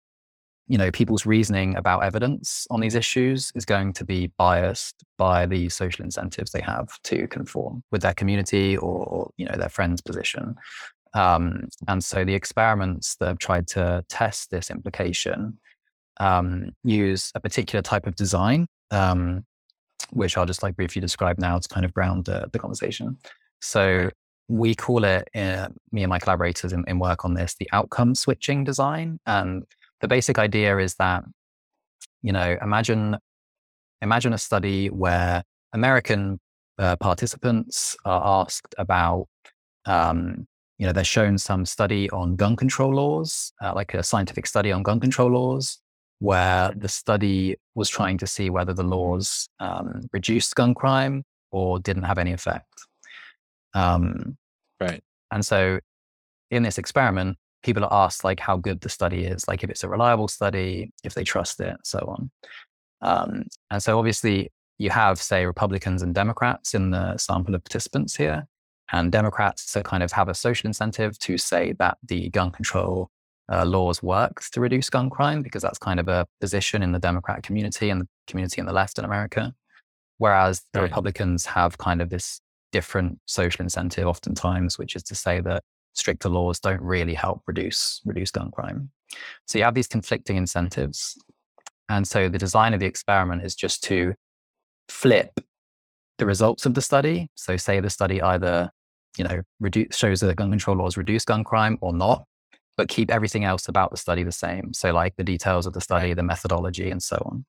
you 0.67 0.77
know, 0.77 0.91
people's 0.91 1.25
reasoning 1.25 1.75
about 1.75 2.03
evidence 2.03 2.65
on 2.69 2.79
these 2.79 2.95
issues 2.95 3.51
is 3.55 3.65
going 3.65 3.93
to 3.93 4.05
be 4.05 4.31
biased 4.37 5.03
by 5.17 5.45
the 5.45 5.67
social 5.69 6.05
incentives 6.05 6.51
they 6.51 6.61
have 6.61 7.01
to 7.03 7.27
conform 7.27 7.83
with 7.91 8.01
their 8.01 8.13
community 8.13 8.77
or, 8.77 9.31
you 9.37 9.45
know, 9.45 9.55
their 9.57 9.69
friend's 9.69 10.01
position. 10.01 10.55
Um, 11.13 11.67
and 11.87 12.01
so 12.03 12.23
the 12.23 12.35
experiments 12.35 13.15
that 13.15 13.27
have 13.27 13.39
tried 13.39 13.67
to 13.69 14.05
test 14.07 14.49
this 14.49 14.71
implication 14.71 15.59
um, 16.19 16.71
use 16.83 17.31
a 17.35 17.39
particular 17.39 17.81
type 17.81 18.07
of 18.07 18.15
design, 18.15 18.67
um, 18.91 19.45
which 20.11 20.37
I'll 20.37 20.45
just 20.45 20.63
like 20.63 20.75
briefly 20.75 21.01
describe 21.01 21.37
now 21.37 21.57
to 21.57 21.67
kind 21.67 21.85
of 21.85 21.93
ground 21.93 22.25
the, 22.25 22.49
the 22.51 22.59
conversation. 22.59 23.17
So 23.59 24.09
we 24.47 24.73
call 24.75 25.03
it, 25.03 25.27
uh, 25.35 25.69
me 25.91 26.03
and 26.03 26.09
my 26.09 26.19
collaborators 26.19 26.71
in, 26.71 26.83
in 26.87 26.99
work 26.99 27.25
on 27.25 27.33
this, 27.33 27.55
the 27.55 27.69
outcome 27.73 28.15
switching 28.15 28.63
design. 28.63 29.19
And 29.25 29.63
the 30.01 30.07
basic 30.07 30.37
idea 30.39 30.77
is 30.77 30.95
that 30.95 31.23
you 32.21 32.31
know 32.31 32.57
imagine 32.61 33.17
imagine 34.01 34.33
a 34.33 34.37
study 34.37 34.87
where 34.87 35.43
american 35.73 36.39
uh, 36.79 36.95
participants 36.97 37.95
are 38.05 38.41
asked 38.41 38.73
about 38.77 39.27
um, 39.85 40.47
you 40.81 40.87
know, 40.87 40.93
they're 40.93 41.03
shown 41.03 41.37
some 41.37 41.63
study 41.63 42.09
on 42.09 42.35
gun 42.35 42.55
control 42.55 42.95
laws, 42.95 43.53
uh, 43.61 43.71
like 43.75 43.93
a 43.93 44.01
scientific 44.01 44.47
study 44.47 44.71
on 44.71 44.81
gun 44.81 44.99
control 44.99 45.29
laws, 45.29 45.77
where 46.17 46.73
the 46.75 46.87
study 46.87 47.55
was 47.75 47.87
trying 47.87 48.17
to 48.17 48.25
see 48.25 48.49
whether 48.49 48.73
the 48.73 48.81
laws 48.81 49.47
um, 49.59 50.01
reduced 50.11 50.55
gun 50.55 50.73
crime 50.73 51.23
or 51.51 51.77
didn't 51.77 52.01
have 52.01 52.17
any 52.17 52.31
effect. 52.31 52.65
Um, 53.75 54.37
right. 54.79 55.03
And 55.29 55.45
so 55.45 55.79
in 56.49 56.63
this 56.63 56.79
experiment, 56.79 57.37
people 57.63 57.83
are 57.83 58.05
asked 58.05 58.23
like 58.23 58.39
how 58.39 58.57
good 58.57 58.81
the 58.81 58.89
study 58.89 59.25
is, 59.25 59.47
like 59.47 59.63
if 59.63 59.69
it's 59.69 59.83
a 59.83 59.89
reliable 59.89 60.27
study, 60.27 60.91
if 61.03 61.13
they 61.13 61.23
trust 61.23 61.59
it, 61.59 61.77
so 61.83 61.99
on. 61.99 62.31
Um, 63.01 63.43
and 63.69 63.81
so 63.81 63.97
obviously 63.97 64.51
you 64.77 64.89
have, 64.89 65.19
say, 65.19 65.45
Republicans 65.45 66.01
and 66.01 66.13
Democrats 66.13 66.73
in 66.73 66.91
the 66.91 67.17
sample 67.17 67.55
of 67.55 67.63
participants 67.63 68.15
here. 68.15 68.47
And 68.93 69.11
Democrats 69.11 69.71
to 69.73 69.83
kind 69.83 70.03
of 70.03 70.11
have 70.11 70.27
a 70.27 70.33
social 70.33 70.67
incentive 70.67 71.17
to 71.19 71.37
say 71.37 71.73
that 71.79 71.97
the 72.05 72.29
gun 72.29 72.51
control 72.51 73.09
uh, 73.51 73.65
laws 73.65 74.03
work 74.03 74.43
to 74.51 74.59
reduce 74.59 74.89
gun 74.89 75.09
crime, 75.09 75.41
because 75.41 75.61
that's 75.61 75.77
kind 75.77 75.99
of 75.99 76.07
a 76.07 76.27
position 76.41 76.83
in 76.83 76.91
the 76.91 76.99
Democrat 76.99 77.43
community 77.43 77.89
and 77.89 78.01
the 78.01 78.07
community 78.27 78.59
in 78.59 78.65
the 78.65 78.73
left 78.73 78.99
in 78.99 79.05
America. 79.05 79.53
Whereas 80.17 80.63
the 80.73 80.79
right. 80.79 80.89
Republicans 80.89 81.45
have 81.45 81.77
kind 81.77 82.01
of 82.01 82.09
this 82.09 82.41
different 82.71 83.19
social 83.25 83.63
incentive 83.63 84.07
oftentimes, 84.07 84.77
which 84.77 84.95
is 84.95 85.03
to 85.03 85.15
say 85.15 85.39
that 85.41 85.63
stricter 85.93 86.29
laws 86.29 86.59
don't 86.59 86.81
really 86.81 87.13
help 87.13 87.41
reduce 87.47 88.01
reduce 88.05 88.31
gun 88.31 88.51
crime. 88.51 88.89
So 89.47 89.57
you 89.57 89.65
have 89.65 89.75
these 89.75 89.87
conflicting 89.87 90.37
incentives. 90.37 91.17
And 91.89 92.07
so 92.07 92.29
the 92.29 92.37
design 92.37 92.73
of 92.73 92.79
the 92.79 92.85
experiment 92.85 93.43
is 93.43 93.55
just 93.55 93.83
to 93.85 94.13
flip 94.87 95.31
the 96.17 96.25
results 96.25 96.65
of 96.65 96.73
the 96.73 96.81
study. 96.81 97.27
So 97.35 97.57
say 97.57 97.79
the 97.79 97.89
study 97.89 98.21
either, 98.21 98.71
you 99.17 99.25
know, 99.25 99.41
reduce, 99.59 99.95
shows 99.95 100.21
that 100.21 100.35
gun 100.35 100.49
control 100.49 100.77
laws 100.77 100.95
reduce 100.95 101.25
gun 101.25 101.43
crime 101.43 101.77
or 101.81 101.91
not, 101.93 102.23
but 102.77 102.87
keep 102.87 103.11
everything 103.11 103.43
else 103.43 103.67
about 103.67 103.91
the 103.91 103.97
study 103.97 104.23
the 104.23 104.31
same. 104.31 104.73
So 104.73 104.93
like 104.93 105.15
the 105.17 105.23
details 105.23 105.65
of 105.65 105.73
the 105.73 105.81
study, 105.81 106.13
the 106.13 106.23
methodology, 106.23 106.89
and 106.89 107.03
so 107.03 107.21
on. 107.25 107.45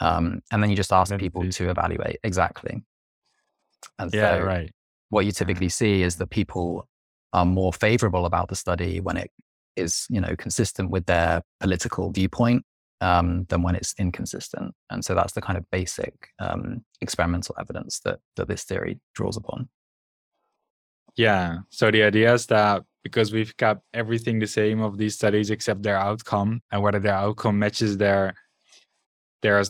Um, 0.00 0.42
and 0.50 0.62
then 0.62 0.70
you 0.70 0.76
just 0.76 0.92
ask 0.92 1.16
people 1.16 1.48
to 1.48 1.70
evaluate 1.70 2.18
exactly. 2.22 2.82
And 3.98 4.12
yeah, 4.12 4.38
so 4.38 4.44
right. 4.44 4.70
What 5.08 5.24
you 5.24 5.32
typically 5.32 5.68
see 5.68 6.02
is 6.02 6.16
that 6.16 6.28
people 6.28 6.88
are 7.32 7.46
more 7.46 7.72
favorable 7.72 8.26
about 8.26 8.48
the 8.48 8.56
study 8.56 9.00
when 9.00 9.16
it 9.16 9.30
is, 9.76 10.06
you 10.10 10.20
know, 10.20 10.34
consistent 10.36 10.90
with 10.90 11.06
their 11.06 11.42
political 11.60 12.10
viewpoint 12.10 12.64
um, 13.00 13.44
than 13.48 13.62
when 13.62 13.74
it's 13.74 13.94
inconsistent. 13.98 14.74
And 14.90 15.04
so 15.04 15.14
that's 15.14 15.32
the 15.32 15.40
kind 15.40 15.56
of 15.58 15.64
basic 15.70 16.14
um, 16.38 16.84
experimental 17.00 17.54
evidence 17.58 18.00
that 18.04 18.20
that 18.36 18.48
this 18.48 18.64
theory 18.64 19.00
draws 19.14 19.36
upon. 19.36 19.68
Yeah. 21.16 21.58
So 21.70 21.90
the 21.90 22.02
idea 22.02 22.32
is 22.34 22.46
that 22.46 22.84
because 23.02 23.32
we've 23.32 23.56
kept 23.56 23.82
everything 23.94 24.38
the 24.38 24.46
same 24.46 24.80
of 24.80 24.98
these 24.98 25.14
studies 25.14 25.50
except 25.50 25.82
their 25.82 25.96
outcome 25.96 26.60
and 26.70 26.82
whether 26.82 26.98
their 26.98 27.14
outcome 27.14 27.58
matches 27.58 27.96
their 27.96 28.34
their 29.42 29.64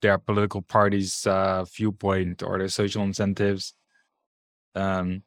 their 0.00 0.18
political 0.18 0.62
party's 0.62 1.26
uh, 1.26 1.64
viewpoint 1.76 2.42
or 2.42 2.58
their 2.58 2.68
social 2.68 3.02
incentives. 3.02 3.74
Um, 4.74 5.22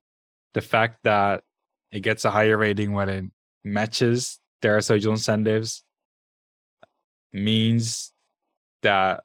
the 0.53 0.61
fact 0.61 0.99
that 1.03 1.43
it 1.91 2.01
gets 2.01 2.25
a 2.25 2.31
higher 2.31 2.57
rating 2.57 2.93
when 2.93 3.09
it 3.09 3.25
matches 3.63 4.39
their 4.61 4.79
social 4.81 5.11
incentives 5.11 5.83
means 7.33 8.13
that 8.81 9.23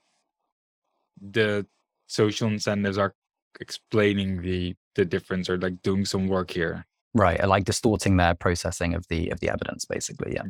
the 1.20 1.66
social 2.06 2.48
incentives 2.48 2.98
are 2.98 3.14
explaining 3.60 4.42
the 4.42 4.74
the 4.94 5.04
difference 5.04 5.48
or 5.48 5.56
like 5.58 5.80
doing 5.82 6.04
some 6.04 6.28
work 6.28 6.50
here. 6.50 6.86
Right 7.14 7.46
like 7.46 7.64
distorting 7.64 8.16
their 8.16 8.34
processing 8.34 8.94
of 8.94 9.06
the 9.08 9.30
of 9.30 9.40
the 9.40 9.48
evidence 9.48 9.84
basically 9.84 10.34
yeah. 10.34 10.44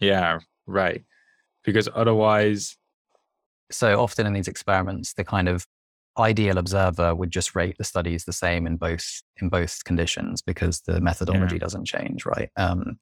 Yeah 0.00 0.38
right. 0.66 1.04
Because 1.62 1.88
otherwise 1.94 2.76
so 3.70 4.00
often 4.00 4.26
in 4.26 4.32
these 4.32 4.48
experiments 4.48 5.14
the 5.14 5.24
kind 5.24 5.48
of 5.48 5.66
ideal 6.18 6.58
observer 6.58 7.14
would 7.14 7.30
just 7.30 7.54
rate 7.54 7.76
the 7.78 7.84
studies 7.84 8.24
the 8.24 8.32
same 8.32 8.66
in 8.66 8.76
both 8.76 9.22
in 9.40 9.48
both 9.48 9.82
conditions 9.84 10.42
because 10.42 10.80
the 10.82 11.00
methodology 11.00 11.56
yeah. 11.56 11.60
doesn't 11.60 11.86
change 11.86 12.24
right? 12.24 12.50
Um, 12.56 12.98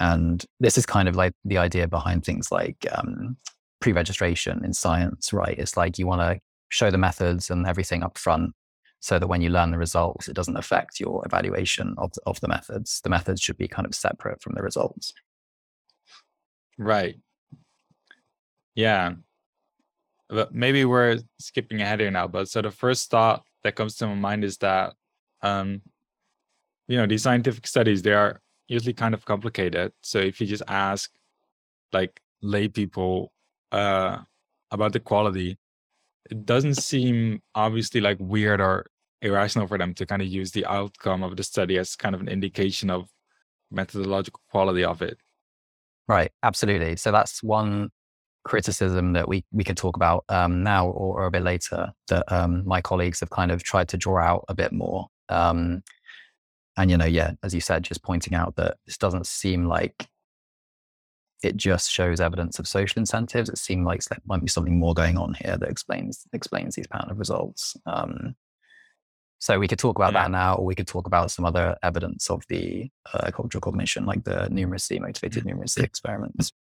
and 0.00 0.44
this 0.60 0.76
is 0.76 0.86
kind 0.86 1.08
of 1.08 1.16
like 1.16 1.32
the 1.44 1.58
idea 1.58 1.86
behind 1.86 2.24
things 2.24 2.50
like 2.50 2.86
um, 2.92 3.36
pre-registration 3.80 4.64
in 4.64 4.72
science 4.72 5.32
right? 5.32 5.58
It's 5.58 5.76
like 5.76 5.98
you 5.98 6.06
want 6.06 6.20
to 6.20 6.40
show 6.68 6.90
the 6.90 6.98
methods 6.98 7.50
and 7.50 7.66
everything 7.66 8.02
up 8.02 8.18
front 8.18 8.52
so 9.00 9.18
that 9.18 9.26
when 9.26 9.40
you 9.40 9.50
learn 9.50 9.70
the 9.70 9.78
results 9.78 10.28
it 10.28 10.34
doesn't 10.34 10.56
affect 10.56 11.00
your 11.00 11.24
evaluation 11.24 11.94
of, 11.98 12.12
of 12.26 12.40
the 12.40 12.48
methods. 12.48 13.00
The 13.02 13.10
methods 13.10 13.40
should 13.40 13.58
be 13.58 13.68
kind 13.68 13.86
of 13.86 13.94
separate 13.94 14.42
from 14.42 14.54
the 14.54 14.62
results. 14.62 15.12
Right. 16.76 17.16
Yeah 18.74 19.14
but 20.28 20.54
maybe 20.54 20.84
we're 20.84 21.18
skipping 21.38 21.80
ahead 21.80 22.00
here 22.00 22.10
now. 22.10 22.26
But 22.26 22.48
so 22.48 22.62
the 22.62 22.70
first 22.70 23.10
thought 23.10 23.42
that 23.62 23.76
comes 23.76 23.96
to 23.96 24.06
my 24.06 24.14
mind 24.14 24.44
is 24.44 24.56
that, 24.58 24.94
um, 25.42 25.82
you 26.88 26.96
know, 26.96 27.06
these 27.06 27.22
scientific 27.22 27.66
studies 27.66 28.02
they 28.02 28.12
are 28.12 28.40
usually 28.68 28.94
kind 28.94 29.14
of 29.14 29.24
complicated. 29.24 29.92
So 30.02 30.18
if 30.18 30.40
you 30.40 30.46
just 30.46 30.62
ask, 30.68 31.10
like 31.92 32.20
lay 32.42 32.68
people, 32.68 33.32
uh, 33.72 34.18
about 34.70 34.92
the 34.92 35.00
quality, 35.00 35.58
it 36.30 36.44
doesn't 36.44 36.74
seem 36.74 37.40
obviously 37.54 38.00
like 38.00 38.16
weird 38.20 38.60
or 38.60 38.86
irrational 39.22 39.66
for 39.66 39.78
them 39.78 39.94
to 39.94 40.06
kind 40.06 40.20
of 40.20 40.28
use 40.28 40.52
the 40.52 40.66
outcome 40.66 41.22
of 41.22 41.36
the 41.36 41.42
study 41.42 41.78
as 41.78 41.96
kind 41.96 42.14
of 42.14 42.20
an 42.20 42.28
indication 42.28 42.90
of 42.90 43.08
methodological 43.70 44.40
quality 44.50 44.84
of 44.84 45.02
it. 45.02 45.18
Right, 46.08 46.30
absolutely. 46.42 46.96
So 46.96 47.12
that's 47.12 47.42
one 47.42 47.90
criticism 48.44 49.14
that 49.14 49.28
we 49.28 49.44
we 49.52 49.64
could 49.64 49.76
talk 49.76 49.96
about 49.96 50.24
um, 50.28 50.62
now 50.62 50.86
or, 50.86 51.20
or, 51.20 51.26
a 51.26 51.30
bit 51.30 51.42
later 51.42 51.92
that 52.08 52.30
um, 52.30 52.62
my 52.66 52.80
colleagues 52.80 53.20
have 53.20 53.30
kind 53.30 53.50
of 53.50 53.62
tried 53.62 53.88
to 53.88 53.96
draw 53.96 54.22
out 54.22 54.44
a 54.48 54.54
bit 54.54 54.72
more. 54.72 55.08
Um, 55.28 55.82
and 56.76 56.90
you 56.90 56.96
know, 56.96 57.06
yeah, 57.06 57.32
as 57.42 57.54
you 57.54 57.60
said, 57.60 57.84
just 57.84 58.02
pointing 58.02 58.34
out 58.34 58.56
that 58.56 58.76
this 58.86 58.98
doesn't 58.98 59.26
seem 59.26 59.66
like 59.66 60.08
it 61.42 61.56
just 61.56 61.90
shows 61.90 62.20
evidence 62.20 62.58
of 62.58 62.68
social 62.68 63.00
incentives. 63.00 63.48
It 63.48 63.58
seems 63.58 63.86
like 63.86 64.02
there 64.04 64.18
might 64.26 64.40
be 64.42 64.48
something 64.48 64.78
more 64.78 64.94
going 64.94 65.16
on 65.16 65.34
here 65.34 65.56
that 65.56 65.68
explains 65.68 66.26
explains 66.32 66.74
these 66.74 66.86
pattern 66.86 67.10
of 67.10 67.18
results. 67.18 67.76
Um, 67.86 68.34
so 69.38 69.58
we 69.58 69.68
could 69.68 69.78
talk 69.78 69.98
about 69.98 70.12
yeah. 70.12 70.22
that 70.22 70.30
now, 70.30 70.54
or 70.56 70.64
we 70.64 70.74
could 70.74 70.86
talk 70.86 71.06
about 71.06 71.30
some 71.30 71.44
other 71.44 71.76
evidence 71.82 72.30
of 72.30 72.42
the 72.48 72.88
uh, 73.12 73.30
cultural 73.30 73.60
cognition, 73.60 74.06
like 74.06 74.24
the 74.24 74.48
numeracy 74.50 75.00
motivated 75.00 75.44
numeracy 75.44 75.82
experiments 75.82 76.52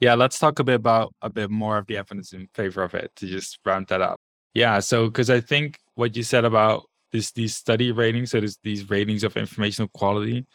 yeah, 0.00 0.14
let's 0.14 0.38
talk 0.38 0.58
a 0.58 0.64
bit 0.64 0.76
about 0.76 1.14
a 1.20 1.30
bit 1.30 1.50
more 1.50 1.78
of 1.78 1.86
the 1.86 1.98
evidence 1.98 2.32
in 2.32 2.48
favor 2.54 2.82
of 2.82 2.94
it 2.94 3.12
to 3.16 3.26
just 3.26 3.58
round 3.64 3.86
that 3.88 4.00
up. 4.00 4.18
Yeah, 4.54 4.80
so 4.80 5.06
because 5.06 5.30
I 5.30 5.40
think 5.40 5.78
what 5.94 6.16
you 6.16 6.22
said 6.22 6.44
about 6.44 6.84
this 7.12 7.30
these 7.32 7.54
study 7.54 7.92
ratings, 7.92 8.30
so 8.30 8.40
this, 8.40 8.58
these 8.64 8.88
ratings 8.88 9.24
of 9.24 9.36
informational 9.36 9.88
quality, 9.88 10.46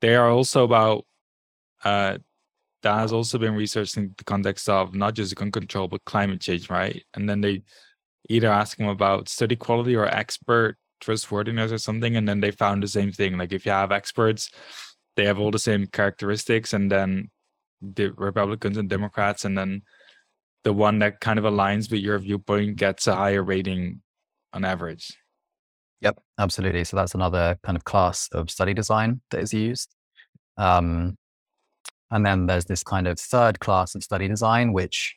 they 0.00 0.14
are 0.14 0.30
also 0.30 0.64
about 0.64 1.04
uh 1.84 2.18
that 2.82 2.98
has 2.98 3.12
also 3.12 3.38
been 3.38 3.54
researched 3.54 3.96
in 3.96 4.14
the 4.16 4.24
context 4.24 4.68
of 4.68 4.94
not 4.94 5.14
just 5.14 5.34
gun 5.34 5.50
control 5.50 5.88
but 5.88 6.04
climate 6.04 6.40
change, 6.40 6.70
right? 6.70 7.02
And 7.14 7.28
then 7.28 7.40
they 7.40 7.62
either 8.28 8.48
ask 8.48 8.76
them 8.76 8.88
about 8.88 9.28
study 9.28 9.56
quality 9.56 9.96
or 9.96 10.06
expert 10.06 10.76
trustworthiness 11.00 11.72
or 11.72 11.78
something, 11.78 12.16
and 12.16 12.28
then 12.28 12.40
they 12.40 12.52
found 12.52 12.82
the 12.82 12.88
same 12.88 13.12
thing. 13.12 13.36
Like 13.36 13.52
if 13.52 13.66
you 13.66 13.72
have 13.72 13.92
experts, 13.92 14.50
they 15.16 15.24
have 15.24 15.38
all 15.38 15.50
the 15.50 15.58
same 15.58 15.86
characteristics, 15.88 16.72
and 16.72 16.90
then 16.90 17.30
the 17.80 18.10
Republicans 18.12 18.76
and 18.76 18.88
Democrats, 18.88 19.44
and 19.44 19.56
then 19.56 19.82
the 20.64 20.72
one 20.72 20.98
that 20.98 21.20
kind 21.20 21.38
of 21.38 21.44
aligns 21.44 21.90
with 21.90 22.00
your 22.00 22.18
viewpoint 22.18 22.76
gets 22.76 23.06
a 23.06 23.14
higher 23.14 23.42
rating 23.42 24.02
on 24.52 24.64
average. 24.64 25.16
Yep, 26.00 26.18
absolutely. 26.38 26.84
So 26.84 26.96
that's 26.96 27.14
another 27.14 27.58
kind 27.62 27.76
of 27.76 27.84
class 27.84 28.28
of 28.32 28.50
study 28.50 28.74
design 28.74 29.20
that 29.30 29.40
is 29.40 29.54
used. 29.54 29.94
Um, 30.56 31.16
and 32.10 32.24
then 32.24 32.46
there's 32.46 32.66
this 32.66 32.82
kind 32.82 33.06
of 33.06 33.18
third 33.18 33.60
class 33.60 33.94
of 33.94 34.02
study 34.02 34.28
design, 34.28 34.72
which 34.72 35.14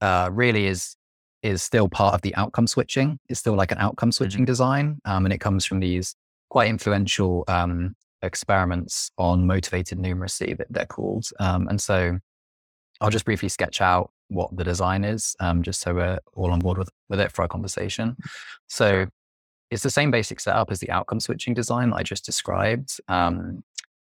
uh, 0.00 0.30
really 0.32 0.66
is 0.66 0.96
is 1.42 1.62
still 1.62 1.88
part 1.88 2.14
of 2.14 2.22
the 2.22 2.34
outcome 2.36 2.68
switching. 2.68 3.18
It's 3.28 3.40
still 3.40 3.54
like 3.54 3.72
an 3.72 3.78
outcome 3.78 4.12
switching 4.12 4.42
mm-hmm. 4.42 4.46
design, 4.46 4.98
um, 5.04 5.24
and 5.26 5.32
it 5.32 5.40
comes 5.40 5.64
from 5.64 5.80
these 5.80 6.14
quite 6.50 6.68
influential 6.68 7.44
um, 7.48 7.96
experiments 8.22 9.10
on 9.18 9.46
motivated 9.46 9.98
numeracy 9.98 10.56
that 10.56 10.68
they're 10.70 10.86
called. 10.86 11.26
Um, 11.40 11.68
and 11.68 11.80
so 11.80 12.18
I'll 13.00 13.10
just 13.10 13.24
briefly 13.24 13.48
sketch 13.48 13.80
out 13.80 14.10
what 14.28 14.56
the 14.56 14.64
design 14.64 15.04
is, 15.04 15.36
um, 15.40 15.62
just 15.62 15.80
so 15.80 15.94
we're 15.94 16.18
all 16.34 16.52
on 16.52 16.60
board 16.60 16.78
with, 16.78 16.88
with 17.08 17.20
it 17.20 17.32
for 17.32 17.42
our 17.42 17.48
conversation. 17.48 18.16
So 18.68 19.06
it's 19.70 19.82
the 19.82 19.90
same 19.90 20.10
basic 20.10 20.40
setup 20.40 20.70
as 20.70 20.80
the 20.80 20.90
outcome 20.90 21.20
switching 21.20 21.54
design 21.54 21.90
that 21.90 21.96
I 21.96 22.02
just 22.02 22.24
described. 22.24 23.00
Um, 23.08 23.62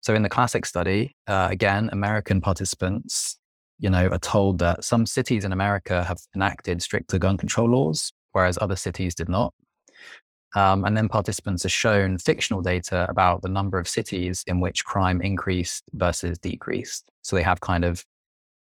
so 0.01 0.13
in 0.13 0.23
the 0.23 0.29
classic 0.29 0.65
study, 0.65 1.15
uh, 1.27 1.49
again, 1.51 1.89
American 1.91 2.41
participants, 2.41 3.37
you 3.77 3.89
know, 3.89 4.07
are 4.07 4.19
told 4.19 4.59
that 4.59 4.83
some 4.83 5.05
cities 5.05 5.45
in 5.45 5.51
America 5.51 6.03
have 6.03 6.19
enacted 6.35 6.81
stricter 6.81 7.17
gun 7.17 7.37
control 7.37 7.69
laws, 7.69 8.11
whereas 8.31 8.57
other 8.61 8.75
cities 8.75 9.15
did 9.15 9.29
not. 9.29 9.53
Um, 10.55 10.83
and 10.83 10.97
then 10.97 11.09
participants 11.09 11.63
are 11.65 11.69
shown 11.69 12.17
fictional 12.17 12.61
data 12.61 13.05
about 13.09 13.43
the 13.43 13.49
number 13.49 13.77
of 13.77 13.87
cities 13.87 14.43
in 14.47 14.59
which 14.59 14.83
crime 14.83 15.21
increased 15.21 15.83
versus 15.93 16.39
decreased. 16.39 17.09
So 17.21 17.35
they 17.35 17.43
have 17.43 17.61
kind 17.61 17.85
of 17.85 18.03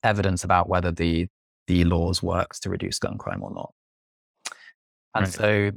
evidence 0.02 0.44
about 0.44 0.68
whether 0.68 0.92
the 0.92 1.28
the 1.66 1.84
laws 1.84 2.22
worked 2.22 2.62
to 2.62 2.70
reduce 2.70 2.98
gun 2.98 3.18
crime 3.18 3.42
or 3.42 3.52
not. 3.54 3.72
And 5.14 5.24
right. 5.24 5.34
so 5.34 5.70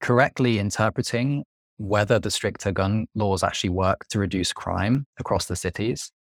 correctly 0.00 0.58
interpreting 0.58 1.44
whether 1.78 2.18
the 2.18 2.30
stricter 2.30 2.72
gun 2.72 3.06
laws 3.14 3.42
actually 3.42 3.70
work 3.70 4.06
to 4.08 4.18
reduce 4.18 4.52
crime 4.52 5.06
across 5.18 5.46
the 5.46 5.56
cities 5.56 6.12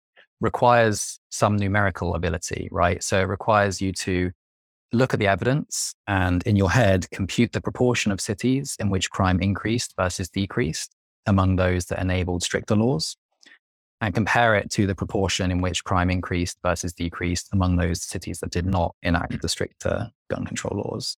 requires 0.40 1.20
some 1.30 1.56
numerical 1.56 2.14
ability, 2.14 2.68
right? 2.72 3.02
So 3.02 3.20
it 3.20 3.28
requires 3.28 3.80
you 3.80 3.92
to 3.92 4.30
look 4.92 5.12
at 5.12 5.20
the 5.20 5.26
evidence 5.26 5.94
and 6.06 6.42
in 6.44 6.56
your 6.56 6.70
head 6.70 7.08
compute 7.10 7.52
the 7.52 7.60
proportion 7.60 8.12
of 8.12 8.20
cities 8.20 8.76
in 8.78 8.90
which 8.90 9.10
crime 9.10 9.40
increased 9.40 9.94
versus 9.96 10.28
decreased 10.28 10.94
among 11.26 11.56
those 11.56 11.86
that 11.86 12.00
enabled 12.00 12.42
stricter 12.42 12.76
laws 12.76 13.16
and 14.00 14.14
compare 14.14 14.54
it 14.54 14.70
to 14.70 14.86
the 14.86 14.94
proportion 14.94 15.50
in 15.50 15.60
which 15.60 15.84
crime 15.84 16.10
increased 16.10 16.58
versus 16.62 16.92
decreased 16.92 17.48
among 17.52 17.76
those 17.76 18.02
cities 18.02 18.40
that 18.40 18.50
did 18.50 18.66
not 18.66 18.94
enact 19.02 19.40
the 19.40 19.48
stricter 19.48 20.10
gun 20.28 20.44
control 20.44 20.82
laws. 20.84 21.16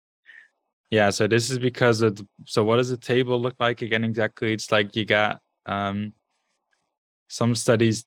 Yeah, 0.91 1.11
so 1.11 1.27
this 1.27 1.51
is 1.51 1.59
because 1.59 2.03
of 2.03 2.17
the, 2.17 2.29
so 2.45 2.63
what 2.63 2.77
does 2.77 2.91
the 2.91 2.97
table 2.97 3.41
look 3.41 3.55
like 3.59 3.83
again 3.83 4.05
exactly? 4.05 4.53
It's 4.53 4.71
like 4.71 4.95
you 4.95 5.05
got 5.05 5.41
um 5.67 6.13
some 7.29 7.55
studies 7.55 8.05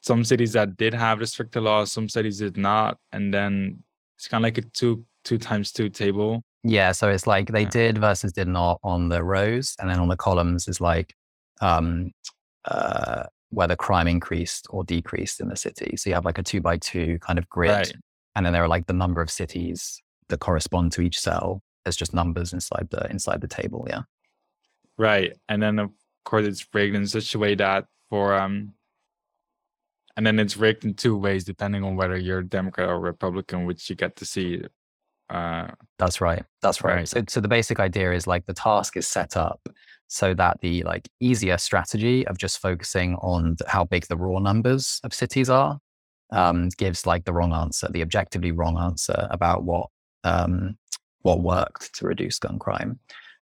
some 0.00 0.22
cities 0.22 0.52
that 0.52 0.76
did 0.76 0.92
have 0.92 1.18
the 1.18 1.26
stricter 1.26 1.62
laws, 1.62 1.90
some 1.90 2.10
cities 2.10 2.38
did 2.38 2.58
not, 2.58 2.98
and 3.10 3.32
then 3.32 3.82
it's 4.16 4.28
kind 4.28 4.44
of 4.44 4.46
like 4.46 4.58
a 4.58 4.62
two 4.62 5.04
two 5.24 5.38
times 5.38 5.72
two 5.72 5.88
table. 5.88 6.42
Yeah, 6.62 6.92
so 6.92 7.10
it's 7.10 7.26
like 7.26 7.52
they 7.52 7.62
yeah. 7.62 7.70
did 7.70 7.98
versus 7.98 8.32
did 8.32 8.48
not 8.48 8.80
on 8.82 9.08
the 9.08 9.22
rows, 9.22 9.76
and 9.78 9.90
then 9.90 9.98
on 9.98 10.08
the 10.08 10.16
columns 10.16 10.66
is 10.68 10.80
like 10.80 11.14
um, 11.60 12.12
uh, 12.64 13.24
whether 13.50 13.76
crime 13.76 14.08
increased 14.08 14.66
or 14.70 14.84
decreased 14.84 15.40
in 15.40 15.48
the 15.48 15.56
city. 15.56 15.96
So 15.96 16.10
you 16.10 16.14
have 16.14 16.24
like 16.24 16.38
a 16.38 16.42
two 16.42 16.60
by 16.60 16.78
two 16.78 17.18
kind 17.20 17.38
of 17.38 17.48
grid, 17.48 17.70
right. 17.70 17.92
and 18.34 18.46
then 18.46 18.52
there 18.52 18.64
are 18.64 18.68
like 18.68 18.86
the 18.86 18.92
number 18.92 19.20
of 19.20 19.30
cities 19.30 20.00
that 20.28 20.40
correspond 20.40 20.92
to 20.92 21.02
each 21.02 21.20
cell 21.20 21.62
as 21.86 21.96
just 21.96 22.14
numbers 22.14 22.52
inside 22.52 22.88
the 22.90 23.08
inside 23.10 23.40
the 23.40 23.48
table. 23.48 23.86
Yeah, 23.88 24.02
right. 24.96 25.32
And 25.48 25.62
then 25.62 25.78
of 25.78 25.90
course 26.24 26.46
it's 26.46 26.66
rigged 26.72 26.96
in 26.96 27.06
such 27.06 27.34
a 27.34 27.38
way 27.38 27.54
that 27.56 27.84
for 28.08 28.34
um 28.34 28.72
and 30.16 30.26
then 30.26 30.38
it's 30.38 30.56
rigged 30.56 30.84
in 30.84 30.94
two 30.94 31.16
ways 31.16 31.44
depending 31.44 31.82
on 31.84 31.96
whether 31.96 32.16
you're 32.16 32.38
a 32.38 32.46
Democrat 32.46 32.88
or 32.88 33.00
Republican, 33.00 33.64
which 33.64 33.88
you 33.90 33.96
get 33.96 34.16
to 34.16 34.24
see. 34.24 34.62
Uh, 35.30 35.68
That's 35.98 36.20
right. 36.20 36.44
That's 36.62 36.82
right. 36.82 36.96
right. 36.96 37.08
So, 37.08 37.24
so 37.28 37.40
the 37.40 37.48
basic 37.48 37.80
idea 37.80 38.12
is 38.12 38.26
like 38.26 38.46
the 38.46 38.54
task 38.54 38.96
is 38.96 39.08
set 39.08 39.36
up 39.36 39.66
so 40.06 40.34
that 40.34 40.60
the 40.60 40.82
like 40.82 41.08
easier 41.20 41.58
strategy 41.58 42.26
of 42.26 42.38
just 42.38 42.60
focusing 42.60 43.16
on 43.16 43.56
how 43.66 43.84
big 43.84 44.06
the 44.06 44.16
raw 44.16 44.38
numbers 44.38 45.00
of 45.02 45.14
cities 45.14 45.50
are 45.50 45.80
um, 46.30 46.68
gives 46.76 47.06
like 47.06 47.24
the 47.24 47.32
wrong 47.32 47.52
answer, 47.52 47.88
the 47.90 48.02
objectively 48.02 48.52
wrong 48.52 48.78
answer 48.78 49.26
about 49.30 49.64
what 49.64 49.88
um, 50.24 50.76
what 51.22 51.40
worked 51.40 51.94
to 51.94 52.06
reduce 52.06 52.38
gun 52.38 52.58
crime. 52.58 52.98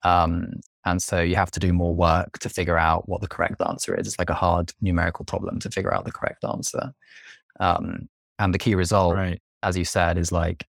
Um, 0.03 0.53
and 0.85 1.01
so 1.01 1.21
you 1.21 1.35
have 1.35 1.51
to 1.51 1.59
do 1.59 1.73
more 1.73 1.93
work 1.93 2.39
to 2.39 2.49
figure 2.49 2.77
out 2.77 3.07
what 3.09 3.21
the 3.21 3.27
correct 3.27 3.61
answer 3.67 3.95
is. 3.95 4.07
It's 4.07 4.19
like 4.19 4.29
a 4.29 4.35
hard 4.35 4.73
numerical 4.81 5.25
problem 5.25 5.59
to 5.59 5.69
figure 5.69 5.93
out 5.93 6.05
the 6.05 6.11
correct 6.11 6.43
answer. 6.45 6.93
Um, 7.59 8.07
and 8.37 8.53
the 8.53 8.59
key 8.59 8.75
result, 8.75 9.15
right. 9.15 9.41
as 9.63 9.77
you 9.77 9.83
said, 9.83 10.17
is 10.17 10.31
like 10.31 10.65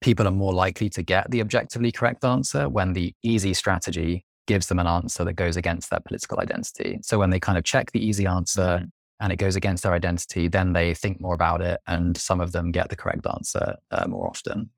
people 0.00 0.26
are 0.26 0.32
more 0.32 0.52
likely 0.52 0.88
to 0.90 1.02
get 1.02 1.30
the 1.30 1.40
objectively 1.40 1.92
correct 1.92 2.24
answer 2.24 2.68
when 2.68 2.94
the 2.94 3.14
easy 3.22 3.52
strategy 3.52 4.24
gives 4.46 4.68
them 4.68 4.78
an 4.78 4.86
answer 4.86 5.24
that 5.24 5.34
goes 5.34 5.56
against 5.56 5.90
their 5.90 6.00
political 6.00 6.40
identity. 6.40 6.98
So 7.02 7.18
when 7.18 7.30
they 7.30 7.40
kind 7.40 7.58
of 7.58 7.64
check 7.64 7.92
the 7.92 8.04
easy 8.04 8.26
answer 8.26 8.78
mm-hmm. 8.78 8.84
and 9.20 9.32
it 9.32 9.36
goes 9.36 9.56
against 9.56 9.82
their 9.82 9.92
identity, 9.92 10.48
then 10.48 10.72
they 10.72 10.94
think 10.94 11.20
more 11.20 11.34
about 11.34 11.60
it, 11.60 11.80
and 11.86 12.16
some 12.16 12.40
of 12.40 12.52
them 12.52 12.70
get 12.70 12.88
the 12.88 12.96
correct 12.96 13.26
answer 13.26 13.76
uh, 13.90 14.06
more 14.06 14.28
often. 14.28 14.70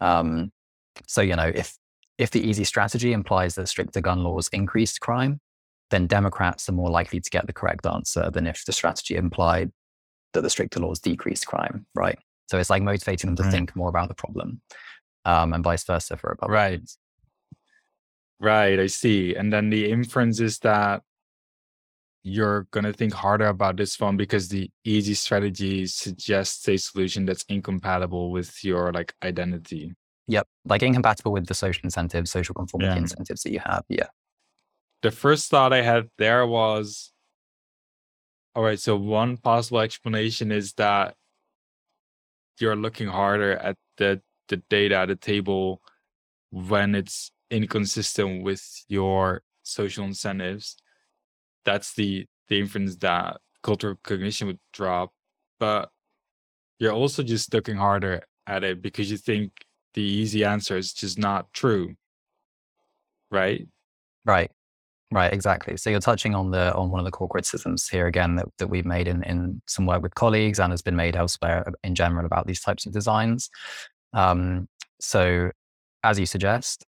Um, 0.00 0.52
so 1.06 1.22
you 1.22 1.34
know, 1.34 1.50
if 1.54 1.76
if 2.18 2.30
the 2.30 2.46
easy 2.46 2.64
strategy 2.64 3.12
implies 3.12 3.54
that 3.54 3.68
stricter 3.68 4.00
gun 4.00 4.22
laws 4.22 4.48
increased 4.48 5.00
crime, 5.00 5.40
then 5.90 6.06
Democrats 6.06 6.68
are 6.68 6.72
more 6.72 6.90
likely 6.90 7.20
to 7.20 7.30
get 7.30 7.46
the 7.46 7.52
correct 7.52 7.86
answer 7.86 8.30
than 8.30 8.46
if 8.46 8.64
the 8.64 8.72
strategy 8.72 9.16
implied 9.16 9.70
that 10.32 10.42
the 10.42 10.50
stricter 10.50 10.80
laws 10.80 10.98
decreased 10.98 11.46
crime, 11.46 11.86
right? 11.94 12.18
So 12.48 12.58
it's 12.58 12.70
like 12.70 12.82
motivating 12.82 13.28
them 13.28 13.36
to 13.36 13.42
right. 13.42 13.52
think 13.52 13.76
more 13.76 13.88
about 13.88 14.08
the 14.08 14.14
problem, 14.14 14.60
um, 15.24 15.52
and 15.52 15.62
vice 15.64 15.84
versa 15.84 16.16
for 16.16 16.30
Republicans. 16.30 16.98
Right. 18.38 18.76
Right. 18.78 18.80
I 18.80 18.86
see. 18.86 19.34
And 19.34 19.52
then 19.52 19.70
the 19.70 19.90
inference 19.90 20.40
is 20.40 20.58
that 20.58 21.02
you're 22.22 22.66
going 22.72 22.84
to 22.84 22.92
think 22.92 23.14
harder 23.14 23.46
about 23.46 23.76
this 23.76 23.98
one 24.00 24.16
because 24.16 24.48
the 24.48 24.68
easy 24.84 25.14
strategy 25.14 25.86
suggests 25.86 26.68
a 26.68 26.76
solution 26.76 27.24
that's 27.24 27.44
incompatible 27.48 28.30
with 28.30 28.64
your 28.64 28.92
like 28.92 29.14
identity. 29.22 29.94
Yep. 30.28 30.46
Like 30.64 30.82
incompatible 30.82 31.32
with 31.32 31.46
the 31.46 31.54
social 31.54 31.82
incentives, 31.84 32.30
social 32.30 32.54
conformity 32.54 32.94
yeah. 32.94 32.98
incentives 32.98 33.42
that 33.42 33.52
you 33.52 33.60
have. 33.60 33.84
Yeah. 33.88 34.08
The 35.02 35.10
first 35.10 35.50
thought 35.50 35.72
I 35.72 35.82
had 35.82 36.08
there 36.18 36.46
was 36.46 37.12
all 38.56 38.62
right, 38.62 38.80
so 38.80 38.96
one 38.96 39.36
possible 39.36 39.80
explanation 39.80 40.50
is 40.50 40.72
that 40.74 41.14
you're 42.58 42.74
looking 42.74 43.06
harder 43.06 43.52
at 43.52 43.76
the, 43.98 44.22
the 44.48 44.56
data, 44.70 44.96
at 44.96 45.08
the 45.08 45.16
table, 45.16 45.82
when 46.50 46.94
it's 46.94 47.30
inconsistent 47.50 48.44
with 48.44 48.64
your 48.88 49.42
social 49.62 50.06
incentives. 50.06 50.76
That's 51.66 51.92
the, 51.92 52.24
the 52.48 52.58
inference 52.58 52.96
that 52.96 53.42
cultural 53.62 53.96
cognition 54.02 54.46
would 54.46 54.60
drop. 54.72 55.12
But 55.60 55.90
you're 56.78 56.94
also 56.94 57.22
just 57.22 57.52
looking 57.52 57.76
harder 57.76 58.22
at 58.46 58.64
it 58.64 58.80
because 58.80 59.10
you 59.10 59.18
think 59.18 59.52
the 59.96 60.02
easy 60.02 60.44
answer 60.44 60.76
is 60.76 60.92
just 60.92 61.18
not 61.18 61.52
true. 61.52 61.94
Right? 63.30 63.66
Right. 64.24 64.50
Right, 65.12 65.32
exactly. 65.32 65.76
So 65.76 65.88
you're 65.88 66.00
touching 66.00 66.34
on 66.34 66.50
the 66.50 66.74
on 66.74 66.90
one 66.90 66.98
of 66.98 67.04
the 67.04 67.12
core 67.12 67.28
criticisms 67.28 67.88
here 67.88 68.06
again 68.06 68.36
that, 68.36 68.46
that 68.58 68.66
we've 68.66 68.84
made 68.84 69.06
in, 69.06 69.22
in 69.22 69.62
some 69.66 69.86
work 69.86 70.02
with 70.02 70.14
colleagues 70.16 70.58
and 70.58 70.72
has 70.72 70.82
been 70.82 70.96
made 70.96 71.14
elsewhere 71.14 71.64
in 71.84 71.94
general 71.94 72.26
about 72.26 72.46
these 72.46 72.60
types 72.60 72.86
of 72.86 72.92
designs. 72.92 73.48
Um, 74.12 74.68
so 75.00 75.50
as 76.02 76.18
you 76.18 76.26
suggest, 76.26 76.84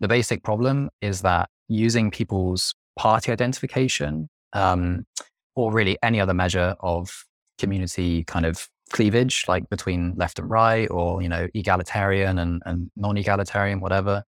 the 0.00 0.08
basic 0.08 0.42
problem 0.42 0.90
is 1.00 1.22
that 1.22 1.48
using 1.68 2.10
people's 2.10 2.74
party 2.96 3.30
identification 3.30 4.28
um, 4.52 5.06
or 5.54 5.72
really 5.72 5.96
any 6.02 6.20
other 6.20 6.34
measure 6.34 6.74
of 6.80 7.24
community 7.58 8.24
kind 8.24 8.44
of 8.44 8.68
cleavage, 8.92 9.44
like 9.48 9.68
between 9.68 10.14
left 10.16 10.38
and 10.38 10.48
right, 10.48 10.88
or 10.90 11.22
you 11.22 11.28
know, 11.28 11.48
egalitarian 11.54 12.38
and, 12.38 12.62
and 12.64 12.90
non-egalitarian, 12.96 13.80
whatever. 13.80 14.24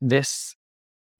This 0.00 0.54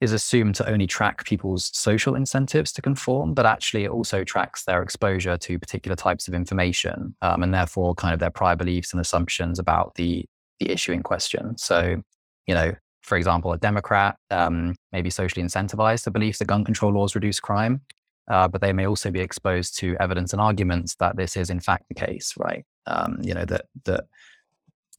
is 0.01 0.11
assumed 0.11 0.55
to 0.55 0.69
only 0.69 0.85
track 0.85 1.25
people's 1.25 1.71
social 1.73 2.13
incentives 2.15 2.73
to 2.73 2.81
conform, 2.81 3.33
but 3.33 3.45
actually 3.45 3.85
it 3.85 3.89
also 3.89 4.23
tracks 4.23 4.65
their 4.65 4.81
exposure 4.81 5.37
to 5.37 5.57
particular 5.57 5.95
types 5.95 6.27
of 6.27 6.33
information, 6.33 7.15
um, 7.21 7.41
and 7.43 7.53
therefore 7.53 7.95
kind 7.95 8.13
of 8.13 8.19
their 8.19 8.29
prior 8.29 8.55
beliefs 8.55 8.91
and 8.91 9.01
assumptions 9.01 9.59
about 9.59 9.95
the 9.95 10.25
the 10.59 10.69
issue 10.69 10.91
in 10.91 11.03
question. 11.03 11.57
So, 11.57 12.01
you 12.47 12.53
know, 12.53 12.73
for 13.01 13.17
example, 13.17 13.51
a 13.53 13.57
Democrat 13.57 14.17
um, 14.29 14.75
may 14.91 15.01
be 15.01 15.09
socially 15.09 15.43
incentivized 15.43 16.03
to 16.03 16.11
believe 16.11 16.37
that 16.37 16.45
gun 16.45 16.63
control 16.63 16.93
laws 16.93 17.15
reduce 17.15 17.39
crime, 17.39 17.81
uh, 18.29 18.47
but 18.47 18.61
they 18.61 18.73
may 18.73 18.87
also 18.87 19.11
be 19.11 19.19
exposed 19.19 19.77
to 19.77 19.95
evidence 19.99 20.33
and 20.33 20.41
arguments 20.41 20.95
that 20.95 21.15
this 21.17 21.35
is 21.35 21.49
in 21.49 21.59
fact 21.59 21.85
the 21.89 21.95
case, 21.95 22.33
right? 22.37 22.65
Um, 22.85 23.19
you 23.21 23.33
know 23.33 23.45
that 23.45 23.65
that 23.85 24.05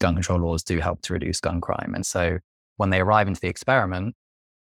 gun 0.00 0.14
control 0.14 0.40
laws 0.40 0.62
do 0.62 0.78
help 0.78 1.02
to 1.02 1.12
reduce 1.12 1.40
gun 1.40 1.60
crime, 1.60 1.92
and 1.94 2.04
so 2.04 2.38
when 2.76 2.90
they 2.90 3.00
arrive 3.00 3.28
into 3.28 3.40
the 3.40 3.48
experiment, 3.48 4.16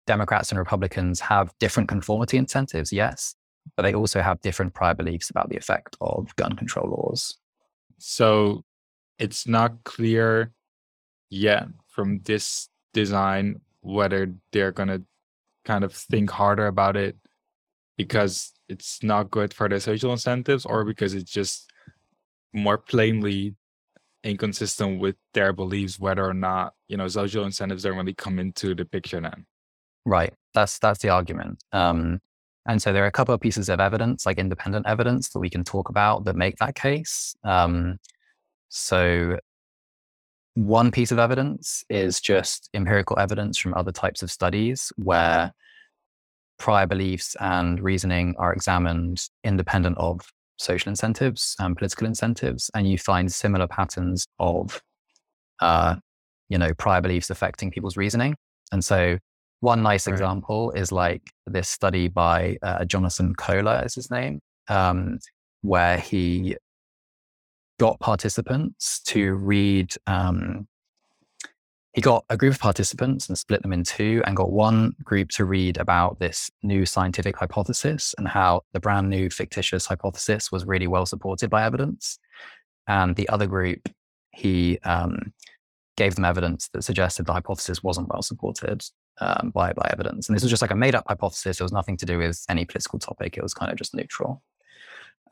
Democrats 0.07 0.51
and 0.51 0.59
Republicans 0.59 1.21
have 1.21 1.53
different 1.61 1.89
conformity 1.89 2.37
incentives, 2.37 2.93
yes, 2.93 3.35
but 3.77 3.83
they 3.83 3.95
also 3.95 4.21
have 4.21 4.41
different 4.41 4.75
prior 4.75 4.95
beliefs 4.95 5.31
about 5.31 5.49
the 5.49 5.57
effect 5.57 5.97
of 6.01 6.35
gun 6.37 6.57
control 6.57 6.91
laws. 6.91 7.37
So 7.99 8.65
it's 9.19 9.47
not 9.47 9.85
clear 9.85 10.53
yet 11.29 11.69
from 11.87 12.21
this 12.25 12.69
design 12.93 13.61
whether 13.83 14.35
they're 14.53 14.73
going 14.73 14.89
to 14.89 15.03
kind 15.65 15.85
of 15.85 15.93
think 15.93 16.31
harder 16.31 16.67
about 16.67 16.97
it 16.97 17.17
because 17.97 18.53
it's 18.69 19.03
not 19.03 19.31
good 19.31 19.53
for 19.53 19.69
the 19.69 19.81
social 19.81 20.13
incentives 20.13 20.65
or 20.65 20.85
because 20.85 21.15
it's 21.15 21.31
just 21.31 21.71
more 22.53 22.79
plainly 22.79 23.55
inconsistent 24.23 25.01
with 25.01 25.17
their 25.33 25.53
beliefs 25.53 25.99
whether 25.99 26.25
or 26.25 26.35
not 26.35 26.75
you 26.89 26.97
know 26.97 27.09
social 27.09 27.45
incentives 27.45 27.83
don't 27.83 27.97
really 27.97 28.15
come 28.15 28.39
into 28.39 28.75
the 28.75 28.85
picture 28.85 29.21
then? 29.21 29.47
Right. 30.05 30.33
That's 30.55 30.79
that's 30.79 31.01
the 31.01 31.09
argument. 31.09 31.63
Um 31.73 32.21
and 32.67 32.81
so 32.81 32.93
there 32.93 33.03
are 33.05 33.09
a 33.09 33.13
couple 33.13 33.35
of 33.35 33.41
pieces 33.41 33.69
of 33.69 33.81
evidence 33.81 34.27
like 34.27 34.39
independent 34.39 34.87
evidence 34.87 35.31
that 35.31 35.41
we 35.41 35.51
can 35.51 35.65
talk 35.65 35.89
about 35.89 36.25
that 36.25 36.37
make 36.37 36.57
that 36.57 36.75
case. 36.75 37.35
Um 37.45 37.99
so 38.69 39.39
one 40.55 40.91
piece 40.91 41.13
of 41.13 41.19
evidence 41.19 41.85
is 41.89 42.21
just 42.21 42.69
empirical 42.75 43.19
evidence 43.19 43.57
from 43.57 43.75
other 43.75 43.93
types 43.93 44.23
of 44.23 44.31
studies 44.31 44.93
where 44.97 45.53
prior 46.61 46.87
beliefs 46.87 47.35
and 47.41 47.81
reasoning 47.81 48.37
are 48.39 48.53
examined 48.53 49.29
independent 49.43 49.99
of 49.99 50.21
social 50.59 50.91
incentives 50.91 51.57
and 51.59 51.77
political 51.77 52.07
incentives, 52.07 52.71
and 52.75 52.89
you 52.89 52.99
find 52.99 53.33
similar 53.33 53.67
patterns 53.67 54.27
of, 54.39 54.81
uh, 55.61 55.97
you 56.49 56.59
know, 56.59 56.73
prior 56.75 57.01
beliefs 57.01 57.31
affecting 57.31 57.71
people's 57.71 57.97
reasoning. 57.97 58.37
And 58.71 58.85
so, 58.85 59.19
one 59.61 59.83
nice 59.83 60.07
right. 60.07 60.13
example 60.13 60.71
is 60.73 60.93
like 60.93 61.23
this 61.47 61.69
study 61.69 62.09
by 62.09 62.57
uh, 62.63 62.85
Jonathan 62.85 63.35
Koehler, 63.35 63.85
is 63.85 63.95
his 63.95 64.11
name, 64.11 64.41
um, 64.69 65.19
where 65.63 65.99
he 65.99 66.57
got 67.79 67.99
participants 68.01 69.01
to 69.07 69.35
read. 69.35 69.95
Um, 70.07 70.69
he 71.93 72.01
got 72.01 72.25
a 72.31 72.37
group 72.37 72.55
of 72.55 72.61
participants 72.61 73.29
and 73.29 73.37
split 73.37 73.63
them 73.63 73.73
in 73.73 73.83
two, 73.83 74.23
and 74.25 74.37
got 74.37 74.53
one 74.53 74.95
group 75.03 75.31
to 75.31 75.45
read 75.45 75.77
about 75.77 76.21
this 76.21 76.51
new 76.63 76.87
scientific 76.87 77.37
hypothesis 77.37 78.15
and 78.17 78.29
how 78.29 78.63
the 78.73 78.81
brand 78.81 79.11
new 79.11 79.29
fictitious 79.29 79.87
hypothesis 79.87 80.53
was 80.53 80.65
really 80.65 80.87
well 80.87 81.07
supported 81.07 81.51
by 81.51 81.65
evidence. 81.65 82.19
And 82.87 83.17
the 83.17 83.29
other 83.29 83.47
group, 83.47 83.89
he 84.33 84.79
um, 84.85 85.33
gave 85.97 86.15
them 86.15 86.25
evidence 86.25 86.69
that 86.73 86.83
suggested 86.83 87.27
the 87.27 87.33
hypothesis 87.33 87.83
wasn't 87.83 88.09
well 88.09 88.23
supported 88.23 88.85
um, 89.21 89.51
by, 89.53 89.73
by 89.73 89.89
evidence. 89.93 90.29
And 90.29 90.37
this 90.37 90.43
was 90.43 90.51
just 90.51 90.63
like 90.63 90.71
a 90.71 90.77
made 90.77 90.95
up 90.95 91.05
hypothesis. 91.09 91.61
It 91.61 91.63
was 91.65 91.73
nothing 91.73 91.97
to 91.99 92.07
do 92.07 92.19
with 92.19 92.45
any 92.49 92.65
political 92.65 93.01
topic. 93.01 93.37
It 93.37 93.43
was 93.43 93.55
kind 93.55 93.71
of 93.71 93.77
just 93.77 93.95
neutral. 93.95 94.43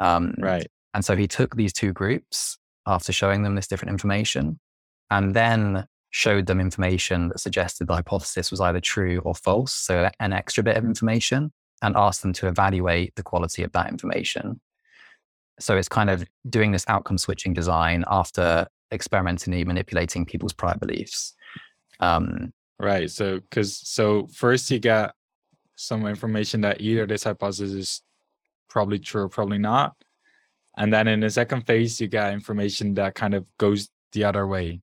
Um, 0.00 0.34
right. 0.38 0.66
And 0.92 1.04
so 1.04 1.14
he 1.14 1.28
took 1.28 1.54
these 1.54 1.72
two 1.72 1.92
groups 1.92 2.58
after 2.86 3.12
showing 3.12 3.44
them 3.44 3.54
this 3.54 3.68
different 3.68 3.92
information 3.92 4.58
and 5.10 5.34
then 5.34 5.86
showed 6.10 6.46
them 6.46 6.60
information 6.60 7.28
that 7.28 7.40
suggested 7.40 7.86
the 7.86 7.94
hypothesis 7.94 8.50
was 8.50 8.60
either 8.60 8.80
true 8.80 9.20
or 9.24 9.34
false. 9.34 9.72
So 9.72 10.08
an 10.20 10.32
extra 10.32 10.64
bit 10.64 10.76
of 10.76 10.84
information 10.84 11.52
and 11.82 11.96
asked 11.96 12.22
them 12.22 12.32
to 12.34 12.48
evaluate 12.48 13.14
the 13.16 13.22
quality 13.22 13.62
of 13.62 13.72
that 13.72 13.88
information. 13.90 14.60
So 15.60 15.76
it's 15.76 15.88
kind 15.88 16.10
of 16.10 16.24
doing 16.48 16.72
this 16.72 16.84
outcome 16.88 17.18
switching 17.18 17.52
design 17.52 18.04
after 18.08 18.66
experimentally 18.90 19.64
manipulating 19.64 20.24
people's 20.24 20.52
prior 20.52 20.76
beliefs. 20.78 21.34
Um, 22.00 22.52
right. 22.78 23.10
So, 23.10 23.40
because 23.40 23.76
so 23.76 24.28
first 24.32 24.70
you 24.70 24.78
get 24.78 25.12
some 25.76 26.06
information 26.06 26.60
that 26.62 26.80
either 26.80 27.06
this 27.06 27.24
hypothesis 27.24 27.72
is 27.72 28.02
probably 28.68 28.98
true 28.98 29.22
or 29.22 29.28
probably 29.28 29.58
not. 29.58 29.94
And 30.76 30.92
then 30.92 31.08
in 31.08 31.20
the 31.20 31.30
second 31.30 31.66
phase, 31.66 32.00
you 32.00 32.06
get 32.06 32.32
information 32.32 32.94
that 32.94 33.14
kind 33.14 33.34
of 33.34 33.44
goes 33.58 33.88
the 34.12 34.24
other 34.24 34.46
way. 34.46 34.80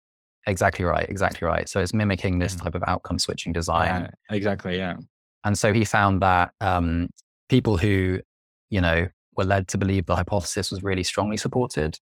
Exactly 0.47 0.85
right. 0.85 1.09
Exactly 1.09 1.47
right. 1.47 1.67
So 1.67 1.79
it's 1.79 1.93
mimicking 1.93 2.39
this 2.39 2.55
type 2.55 2.75
of 2.75 2.83
outcome 2.87 3.19
switching 3.19 3.51
design. 3.53 4.09
Yeah, 4.29 4.35
exactly. 4.35 4.77
Yeah. 4.77 4.97
And 5.43 5.57
so 5.57 5.73
he 5.73 5.85
found 5.85 6.21
that 6.21 6.51
um, 6.61 7.09
people 7.49 7.77
who, 7.77 8.19
you 8.69 8.81
know, 8.81 9.07
were 9.35 9.43
led 9.43 9.67
to 9.69 9.77
believe 9.77 10.05
the 10.05 10.15
hypothesis 10.15 10.71
was 10.71 10.83
really 10.83 11.03
strongly 11.03 11.37
supported 11.37 11.99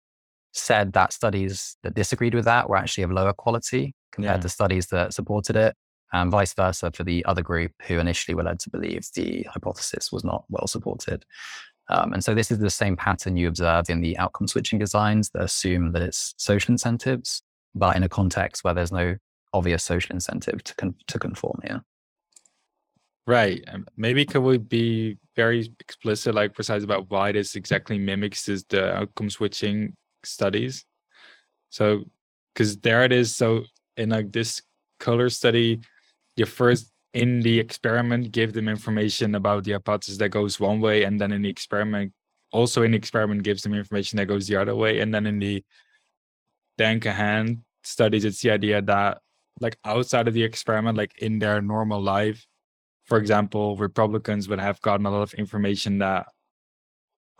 said 0.52 0.92
that 0.92 1.12
studies 1.12 1.76
that 1.82 1.94
disagreed 1.94 2.34
with 2.34 2.44
that 2.44 2.68
were 2.68 2.76
actually 2.76 3.04
of 3.04 3.10
lower 3.10 3.32
quality 3.32 3.94
compared 4.12 4.38
yeah. 4.38 4.42
to 4.42 4.48
studies 4.48 4.88
that 4.88 5.14
supported 5.14 5.56
it, 5.56 5.74
and 6.12 6.30
vice 6.30 6.52
versa 6.54 6.90
for 6.92 7.04
the 7.04 7.24
other 7.24 7.42
group 7.42 7.72
who 7.86 7.98
initially 7.98 8.34
were 8.34 8.42
led 8.42 8.60
to 8.60 8.70
believe 8.70 9.08
the 9.14 9.46
hypothesis 9.50 10.12
was 10.12 10.24
not 10.24 10.44
well 10.50 10.66
supported. 10.66 11.24
Um, 11.88 12.12
and 12.12 12.22
so 12.22 12.34
this 12.34 12.50
is 12.50 12.58
the 12.58 12.70
same 12.70 12.96
pattern 12.96 13.36
you 13.36 13.48
observe 13.48 13.88
in 13.88 14.02
the 14.02 14.16
outcome 14.18 14.46
switching 14.46 14.78
designs 14.78 15.30
that 15.30 15.42
assume 15.42 15.92
that 15.92 16.02
it's 16.02 16.34
social 16.36 16.72
incentives, 16.72 17.42
but 17.74 17.96
in 17.96 18.02
a 18.02 18.08
context 18.08 18.64
where 18.64 18.74
there's 18.74 18.92
no 18.92 19.16
obvious 19.52 19.84
social 19.84 20.14
incentive 20.14 20.62
to 20.64 20.74
con- 20.76 20.94
to 21.06 21.18
conform 21.18 21.60
here. 21.64 21.82
Right. 23.26 23.62
Um, 23.72 23.86
maybe 23.96 24.24
could 24.24 24.42
we 24.42 24.58
be 24.58 25.18
very 25.36 25.72
explicit, 25.78 26.34
like 26.34 26.54
precise 26.54 26.82
about 26.82 27.08
why 27.10 27.32
this 27.32 27.54
exactly 27.54 27.98
mimics 27.98 28.48
is 28.48 28.64
the 28.64 28.96
outcome 28.96 29.30
switching 29.30 29.94
studies? 30.24 30.84
So, 31.70 32.04
because 32.52 32.78
there 32.78 33.04
it 33.04 33.12
is. 33.12 33.36
So 33.36 33.62
in 33.96 34.10
like 34.10 34.32
this 34.32 34.60
Koehler 35.00 35.30
study, 35.32 35.80
your 36.36 36.48
first 36.48 36.92
in 37.14 37.40
the 37.40 37.58
experiment 37.58 38.32
give 38.32 38.52
them 38.52 38.68
information 38.68 39.34
about 39.34 39.64
the 39.64 39.72
hypothesis 39.72 40.16
that 40.18 40.30
goes 40.30 40.58
one 40.58 40.80
way 40.80 41.04
and 41.04 41.20
then 41.20 41.30
in 41.30 41.42
the 41.42 41.48
experiment 41.48 42.10
also 42.52 42.82
in 42.82 42.92
the 42.92 42.96
experiment 42.96 43.42
gives 43.42 43.62
them 43.62 43.74
information 43.74 44.16
that 44.16 44.26
goes 44.26 44.46
the 44.46 44.56
other 44.56 44.74
way 44.74 45.00
and 45.00 45.12
then 45.12 45.26
in 45.26 45.38
the 45.38 45.62
Dan 46.82 46.98
Kahan 46.98 47.62
studies 47.84 48.24
it's 48.24 48.42
the 48.42 48.50
idea 48.50 48.82
that 48.82 49.18
like 49.60 49.76
outside 49.84 50.26
of 50.26 50.34
the 50.34 50.42
experiment 50.42 50.98
like 50.98 51.16
in 51.18 51.38
their 51.38 51.60
normal 51.62 52.00
life 52.00 52.44
for 53.04 53.18
example 53.18 53.76
republicans 53.76 54.48
would 54.48 54.60
have 54.60 54.80
gotten 54.82 55.06
a 55.06 55.10
lot 55.10 55.22
of 55.22 55.34
information 55.34 55.98
that 55.98 56.26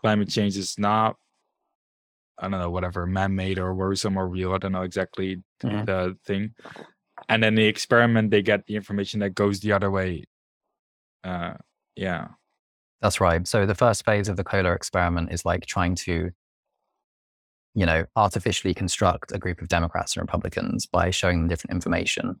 climate 0.01 0.29
change 0.29 0.55
is 0.57 0.77
not 0.77 1.15
i 2.37 2.43
don't 2.47 2.59
know 2.59 2.69
whatever 2.69 3.05
man-made 3.05 3.59
or 3.59 3.73
worrisome 3.73 4.17
or 4.17 4.27
real 4.27 4.53
i 4.53 4.57
don't 4.57 4.73
know 4.73 4.83
exactly 4.83 5.43
mm-hmm. 5.63 5.85
the 5.85 6.17
thing. 6.25 6.53
And 7.29 7.43
then 7.43 7.55
the 7.55 7.65
experiment 7.65 8.31
they 8.31 8.41
get 8.41 8.65
the 8.65 8.75
information 8.75 9.19
that 9.21 9.35
goes 9.35 9.59
the 9.59 9.71
other 9.71 9.91
way. 9.91 10.25
Uh 11.23 11.53
yeah. 11.95 12.27
That's 13.01 13.21
right. 13.21 13.47
So 13.47 13.65
the 13.65 13.75
first 13.75 14.03
phase 14.05 14.29
of 14.29 14.37
the 14.37 14.43
Koehler 14.43 14.75
experiment 14.75 15.31
is 15.31 15.45
like 15.45 15.65
trying 15.65 15.95
to 16.07 16.31
you 17.75 17.85
know 17.85 18.05
artificially 18.15 18.73
construct 18.73 19.31
a 19.31 19.39
group 19.39 19.61
of 19.61 19.67
democrats 19.67 20.15
and 20.15 20.21
republicans 20.21 20.85
by 20.85 21.09
showing 21.09 21.39
them 21.39 21.47
different 21.47 21.73
information 21.73 22.39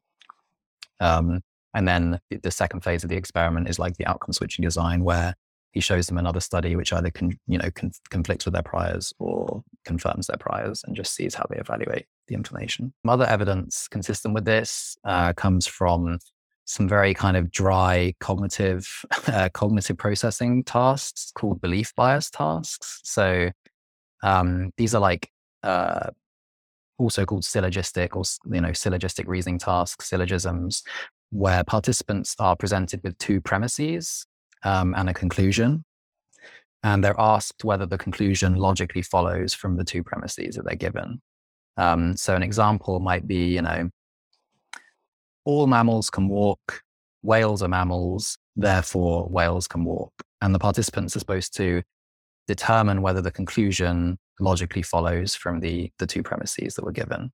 um, 0.99 1.41
and 1.73 1.87
then 1.87 2.19
the 2.43 2.51
second 2.51 2.81
phase 2.81 3.03
of 3.03 3.09
the 3.09 3.17
experiment 3.17 3.67
is 3.67 3.79
like 3.79 3.97
the 3.97 4.05
outcome 4.05 4.31
switching 4.33 4.63
design 4.63 5.03
where 5.03 5.35
he 5.71 5.79
shows 5.79 6.07
them 6.07 6.17
another 6.19 6.39
study 6.39 6.75
which 6.75 6.93
either 6.93 7.09
can 7.09 7.37
you 7.47 7.57
know 7.57 7.69
con- 7.71 7.91
conflicts 8.09 8.45
with 8.45 8.53
their 8.53 8.63
priors 8.63 9.13
or 9.19 9.63
confirms 9.85 10.27
their 10.27 10.37
priors 10.37 10.83
and 10.85 10.95
just 10.95 11.13
sees 11.13 11.35
how 11.35 11.45
they 11.49 11.57
evaluate 11.57 12.05
the 12.27 12.35
information. 12.35 12.93
Other 13.07 13.25
evidence 13.25 13.87
consistent 13.87 14.33
with 14.33 14.45
this 14.45 14.95
uh, 15.03 15.33
comes 15.33 15.67
from 15.67 16.19
some 16.65 16.87
very 16.87 17.13
kind 17.13 17.35
of 17.35 17.51
dry 17.51 18.13
cognitive 18.19 18.87
uh, 19.27 19.49
cognitive 19.53 19.97
processing 19.97 20.63
tasks 20.63 21.31
called 21.35 21.59
belief 21.59 21.93
bias 21.95 22.29
tasks. 22.29 23.01
So 23.03 23.49
um, 24.23 24.71
these 24.77 24.95
are 24.95 25.01
like 25.01 25.29
uh, 25.61 26.09
also 26.97 27.25
called 27.25 27.45
syllogistic 27.45 28.15
or 28.15 28.23
you 28.51 28.61
know 28.61 28.73
syllogistic 28.73 29.27
reasoning 29.27 29.59
tasks, 29.59 30.09
syllogisms, 30.09 30.81
where 31.29 31.63
participants 31.63 32.35
are 32.39 32.55
presented 32.55 33.01
with 33.03 33.17
two 33.17 33.41
premises 33.41 34.25
um, 34.63 34.95
and 34.95 35.09
a 35.09 35.13
conclusion. 35.13 35.83
And 36.83 37.03
they're 37.03 37.19
asked 37.19 37.63
whether 37.63 37.85
the 37.85 37.97
conclusion 37.97 38.55
logically 38.55 39.03
follows 39.03 39.53
from 39.53 39.77
the 39.77 39.85
two 39.85 40.03
premises 40.03 40.55
that 40.55 40.65
they're 40.65 40.75
given. 40.75 41.21
Um, 41.77 42.17
so, 42.17 42.35
an 42.35 42.43
example 42.43 42.99
might 42.99 43.27
be, 43.27 43.53
you 43.55 43.61
know, 43.61 43.89
all 45.45 45.67
mammals 45.67 46.09
can 46.09 46.27
walk, 46.27 46.81
whales 47.21 47.63
are 47.63 47.69
mammals, 47.69 48.37
therefore 48.55 49.27
whales 49.27 49.67
can 49.67 49.83
walk. 49.83 50.13
And 50.41 50.53
the 50.53 50.59
participants 50.59 51.15
are 51.15 51.19
supposed 51.19 51.55
to 51.57 51.83
determine 52.47 53.01
whether 53.01 53.21
the 53.21 53.31
conclusion 53.31 54.17
logically 54.39 54.81
follows 54.81 55.35
from 55.35 55.59
the, 55.59 55.91
the 55.99 56.07
two 56.07 56.23
premises 56.23 56.75
that 56.75 56.83
were 56.83 56.91
given. 56.91 57.31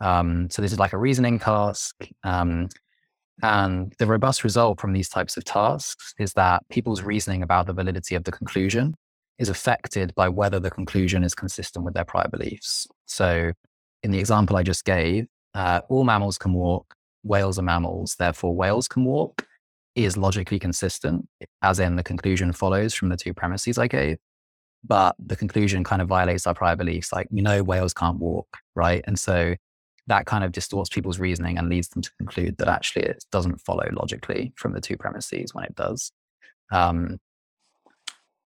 Um, 0.00 0.50
so, 0.50 0.60
this 0.60 0.72
is 0.72 0.78
like 0.78 0.92
a 0.92 0.98
reasoning 0.98 1.38
task. 1.38 1.94
Um, 2.24 2.68
and 3.42 3.92
the 3.98 4.06
robust 4.06 4.44
result 4.44 4.80
from 4.80 4.92
these 4.92 5.08
types 5.08 5.36
of 5.36 5.44
tasks 5.44 6.14
is 6.18 6.34
that 6.34 6.62
people's 6.70 7.02
reasoning 7.02 7.42
about 7.42 7.66
the 7.66 7.72
validity 7.72 8.14
of 8.14 8.24
the 8.24 8.32
conclusion 8.32 8.94
is 9.38 9.48
affected 9.48 10.14
by 10.14 10.28
whether 10.28 10.60
the 10.60 10.70
conclusion 10.70 11.24
is 11.24 11.34
consistent 11.34 11.84
with 11.84 11.94
their 11.94 12.04
prior 12.04 12.28
beliefs. 12.28 12.86
So, 13.06 13.52
in 14.02 14.10
the 14.10 14.18
example 14.18 14.56
I 14.56 14.62
just 14.62 14.84
gave, 14.84 15.26
uh, 15.54 15.80
all 15.88 16.04
mammals 16.04 16.38
can 16.38 16.52
walk, 16.52 16.94
whales 17.22 17.58
are 17.58 17.62
mammals, 17.62 18.16
therefore 18.18 18.54
whales 18.54 18.86
can 18.86 19.04
walk 19.04 19.46
is 19.94 20.16
logically 20.16 20.58
consistent, 20.58 21.28
as 21.62 21.78
in 21.78 21.96
the 21.96 22.02
conclusion 22.02 22.52
follows 22.52 22.94
from 22.94 23.08
the 23.08 23.16
two 23.16 23.32
premises 23.32 23.78
I 23.78 23.86
gave. 23.86 24.18
But 24.86 25.16
the 25.18 25.36
conclusion 25.36 25.82
kind 25.84 26.02
of 26.02 26.08
violates 26.08 26.46
our 26.46 26.54
prior 26.54 26.76
beliefs. 26.76 27.12
Like, 27.12 27.28
you 27.30 27.42
know 27.42 27.62
whales 27.62 27.94
can't 27.94 28.18
walk, 28.18 28.58
right? 28.74 29.02
And 29.06 29.18
so 29.18 29.54
that 30.06 30.26
kind 30.26 30.44
of 30.44 30.52
distorts 30.52 30.90
people's 30.90 31.18
reasoning 31.18 31.56
and 31.56 31.68
leads 31.68 31.88
them 31.88 32.02
to 32.02 32.10
conclude 32.18 32.58
that 32.58 32.68
actually 32.68 33.06
it 33.06 33.24
doesn't 33.32 33.60
follow 33.62 33.88
logically 33.92 34.52
from 34.56 34.74
the 34.74 34.80
two 34.80 34.96
premises 34.96 35.54
when 35.54 35.64
it 35.64 35.74
does. 35.74 36.12
Um, 36.70 37.18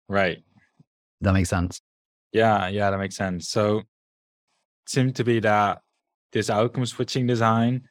right. 0.09 0.39
That 1.21 1.33
makes 1.33 1.49
sense. 1.49 1.81
Yeah, 2.33 2.69
yeah, 2.69 2.91
that 2.91 2.99
makes 2.99 3.17
sense. 3.17 3.49
So, 3.49 3.79
it 3.79 3.87
seemed 4.87 5.17
to 5.17 5.25
be 5.25 5.41
that 5.41 5.81
this 6.33 6.51
outcome 6.51 6.87
switching 6.87 7.27
design 7.27 7.89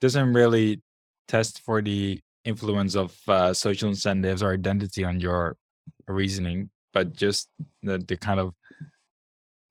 doesn't 0.00 0.32
really 0.32 0.82
test 1.28 1.60
for 1.60 1.80
the 1.80 2.20
influence 2.44 2.96
of 2.96 3.16
uh, 3.28 3.54
social 3.54 3.88
incentives 3.88 4.42
or 4.42 4.52
identity 4.52 5.04
on 5.04 5.20
your 5.20 5.56
reasoning, 6.08 6.70
but 6.92 7.12
just 7.12 7.48
the, 7.82 7.98
the 7.98 8.16
kind 8.16 8.40
of 8.40 8.54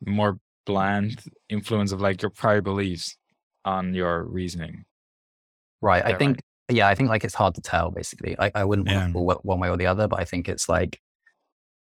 more 0.05 0.39
bland 0.65 1.23
influence 1.49 1.91
of 1.91 2.01
like 2.01 2.21
your 2.21 2.29
prior 2.29 2.61
beliefs 2.61 3.17
on 3.65 3.93
your 3.93 4.23
reasoning. 4.23 4.85
Right. 5.81 6.03
I 6.03 6.13
think, 6.13 6.41
right? 6.69 6.77
yeah, 6.77 6.87
I 6.87 6.95
think 6.95 7.09
like 7.09 7.23
it's 7.23 7.35
hard 7.35 7.55
to 7.55 7.61
tell 7.61 7.91
basically. 7.91 8.35
I, 8.39 8.51
I 8.55 8.63
wouldn't 8.65 8.87
yeah. 8.87 9.09
want 9.09 9.13
to 9.13 9.47
one 9.47 9.59
way 9.59 9.69
or 9.69 9.77
the 9.77 9.87
other, 9.87 10.07
but 10.07 10.19
I 10.19 10.25
think 10.25 10.47
it's 10.47 10.69
like 10.69 10.99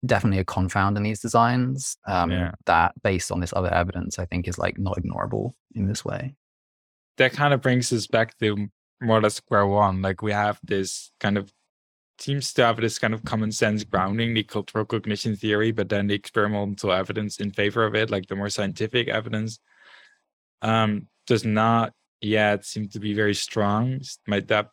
definitely 0.05 0.39
a 0.39 0.45
confound 0.45 0.97
in 0.97 1.03
these 1.03 1.19
designs 1.19 1.97
um, 2.07 2.31
yeah. 2.31 2.51
that 2.65 2.93
based 3.03 3.31
on 3.31 3.39
this 3.39 3.53
other 3.55 3.73
evidence, 3.73 4.19
I 4.19 4.25
think 4.25 4.47
is 4.47 4.57
like 4.57 4.77
not 4.77 4.97
ignorable 4.97 5.53
in 5.75 5.87
this 5.87 6.03
way. 6.03 6.35
That 7.17 7.33
kind 7.33 7.53
of 7.53 7.61
brings 7.61 7.93
us 7.93 8.07
back 8.07 8.37
to 8.39 8.67
more 9.01 9.17
or 9.17 9.21
less 9.21 9.35
square 9.35 9.67
one. 9.67 10.01
Like 10.01 10.21
we 10.21 10.31
have 10.31 10.59
this 10.63 11.11
kind 11.19 11.37
of 11.37 11.53
seems 12.19 12.53
to 12.53 12.65
have 12.65 12.77
this 12.77 12.99
kind 12.99 13.13
of 13.13 13.23
common 13.25 13.51
sense 13.51 13.83
grounding, 13.83 14.33
the 14.33 14.43
cultural 14.43 14.85
cognition 14.85 15.35
theory, 15.35 15.71
but 15.71 15.89
then 15.89 16.07
the 16.07 16.13
experimental 16.13 16.91
evidence 16.91 17.39
in 17.39 17.51
favor 17.51 17.85
of 17.85 17.95
it, 17.95 18.09
like 18.09 18.27
the 18.27 18.35
more 18.35 18.49
scientific 18.49 19.07
evidence, 19.07 19.59
um, 20.61 21.07
does 21.27 21.43
not 21.43 21.93
yet 22.21 22.65
seem 22.65 22.87
to 22.89 22.99
be 22.99 23.13
very 23.13 23.33
strong. 23.33 23.99
Might 24.27 24.47
that 24.47 24.69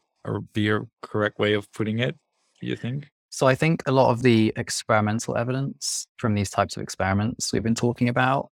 be 0.53 0.71
a 0.71 0.81
correct 1.03 1.39
way 1.39 1.55
of 1.55 1.71
putting 1.73 1.99
it? 1.99 2.17
Do 2.61 2.67
you 2.67 2.77
think? 2.77 3.09
So 3.31 3.47
I 3.47 3.55
think 3.55 3.83
a 3.87 3.93
lot 3.93 4.11
of 4.11 4.23
the 4.23 4.53
experimental 4.57 5.37
evidence 5.37 6.07
from 6.19 6.35
these 6.35 6.51
types 6.51 6.77
of 6.77 6.83
experiments 6.83 7.53
we've 7.53 7.63
been 7.63 7.75
talking 7.75 8.09
about 8.09 8.51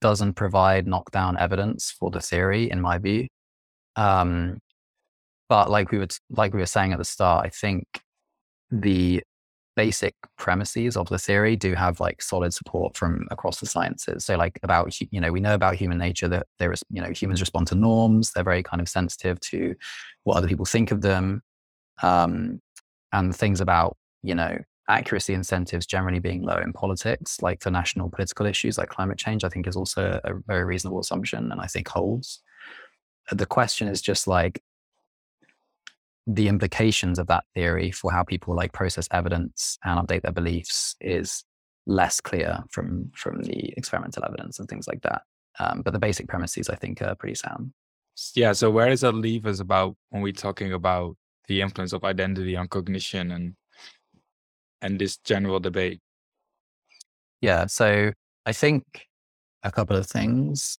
doesn't 0.00 0.34
provide 0.34 0.86
knockdown 0.86 1.36
evidence 1.36 1.90
for 1.90 2.10
the 2.10 2.20
theory, 2.20 2.70
in 2.70 2.80
my 2.80 2.98
view. 2.98 3.26
Um, 3.96 4.60
but 5.50 5.68
like 5.68 5.90
we 5.90 5.98
were 5.98 6.06
like 6.30 6.54
we 6.54 6.60
were 6.60 6.66
saying 6.66 6.92
at 6.92 6.98
the 6.98 7.04
start, 7.04 7.44
I 7.44 7.50
think 7.50 7.84
the 8.70 9.20
basic 9.74 10.14
premises 10.38 10.96
of 10.96 11.08
the 11.08 11.18
theory 11.18 11.56
do 11.56 11.74
have 11.74 11.98
like 11.98 12.22
solid 12.22 12.54
support 12.54 12.96
from 12.96 13.26
across 13.32 13.58
the 13.58 13.66
sciences. 13.66 14.24
So 14.24 14.36
like 14.36 14.60
about 14.62 14.96
you 15.12 15.20
know 15.20 15.32
we 15.32 15.40
know 15.40 15.54
about 15.54 15.74
human 15.74 15.98
nature 15.98 16.28
that 16.28 16.46
there 16.60 16.72
is 16.72 16.84
you 16.88 17.02
know 17.02 17.10
humans 17.10 17.40
respond 17.40 17.66
to 17.66 17.74
norms. 17.74 18.32
They're 18.32 18.44
very 18.44 18.62
kind 18.62 18.80
of 18.80 18.88
sensitive 18.88 19.40
to 19.40 19.74
what 20.22 20.36
other 20.36 20.46
people 20.46 20.66
think 20.66 20.92
of 20.92 21.00
them, 21.00 21.42
um, 22.00 22.60
and 23.12 23.34
things 23.34 23.60
about 23.60 23.96
you 24.22 24.36
know 24.36 24.56
accuracy 24.88 25.34
incentives 25.34 25.84
generally 25.84 26.20
being 26.20 26.42
low 26.42 26.58
in 26.58 26.72
politics, 26.72 27.42
like 27.42 27.60
for 27.60 27.72
national 27.72 28.08
political 28.08 28.46
issues 28.46 28.78
like 28.78 28.88
climate 28.88 29.18
change. 29.18 29.42
I 29.42 29.48
think 29.48 29.66
is 29.66 29.76
also 29.76 30.20
a 30.22 30.34
very 30.46 30.64
reasonable 30.64 31.00
assumption, 31.00 31.50
and 31.50 31.60
I 31.60 31.66
think 31.66 31.88
holds. 31.88 32.40
The 33.32 33.46
question 33.46 33.88
is 33.88 34.00
just 34.00 34.28
like 34.28 34.62
the 36.26 36.48
implications 36.48 37.18
of 37.18 37.26
that 37.28 37.44
theory 37.54 37.90
for 37.90 38.12
how 38.12 38.22
people 38.22 38.54
like 38.54 38.72
process 38.72 39.08
evidence 39.10 39.78
and 39.84 39.98
update 39.98 40.22
their 40.22 40.32
beliefs 40.32 40.94
is 41.00 41.44
less 41.86 42.20
clear 42.20 42.62
from 42.70 43.10
from 43.14 43.42
the 43.42 43.72
experimental 43.76 44.24
evidence 44.24 44.58
and 44.58 44.68
things 44.68 44.86
like 44.86 45.02
that. 45.02 45.22
Um, 45.58 45.82
but 45.82 45.92
the 45.92 45.98
basic 45.98 46.28
premises, 46.28 46.68
I 46.68 46.76
think, 46.76 47.02
are 47.02 47.14
pretty 47.14 47.34
sound. 47.34 47.72
Yeah. 48.34 48.52
So 48.52 48.70
where 48.70 48.88
does 48.88 49.00
that 49.00 49.12
leave 49.12 49.46
us 49.46 49.60
about 49.60 49.96
when 50.10 50.22
we're 50.22 50.32
talking 50.32 50.72
about 50.72 51.16
the 51.48 51.60
influence 51.60 51.92
of 51.92 52.04
identity 52.04 52.56
on 52.56 52.68
cognition 52.68 53.32
and 53.32 53.54
and 54.82 54.98
this 54.98 55.16
general 55.18 55.60
debate? 55.60 56.00
Yeah. 57.40 57.66
So 57.66 58.12
I 58.46 58.52
think 58.52 58.84
a 59.62 59.72
couple 59.72 59.96
of 59.96 60.06
things. 60.06 60.78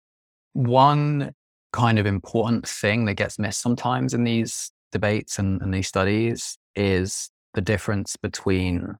One 0.54 1.34
kind 1.73 1.99
of 1.99 2.06
important 2.06 2.67
thing 2.67 3.06
that 3.06 3.13
gets 3.15 3.39
missed 3.39 3.62
sometimes 3.62 4.13
in 4.13 4.23
these 4.23 4.71
debates 4.91 5.39
and, 5.39 5.62
and 5.62 5.73
these 5.73 5.88
studies 5.88 6.58
is 6.75 7.30
the 7.54 7.62
difference 7.62 8.15
between 8.15 8.95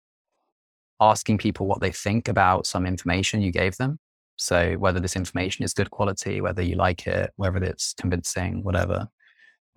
asking 1.00 1.38
people 1.38 1.66
what 1.66 1.82
they 1.82 1.92
think 1.92 2.28
about 2.28 2.66
some 2.66 2.86
information 2.86 3.42
you 3.42 3.52
gave 3.52 3.78
them. 3.78 3.98
So 4.38 4.74
whether 4.74 5.00
this 5.00 5.16
information 5.16 5.64
is 5.64 5.74
good 5.74 5.92
quality, 5.92 6.42
whether 6.42 6.62
you 6.62 6.76
like 6.76 7.08
it, 7.08 7.32
whether 7.36 7.64
it's 7.64 7.94
convincing, 7.94 8.64
whatever, 8.64 9.08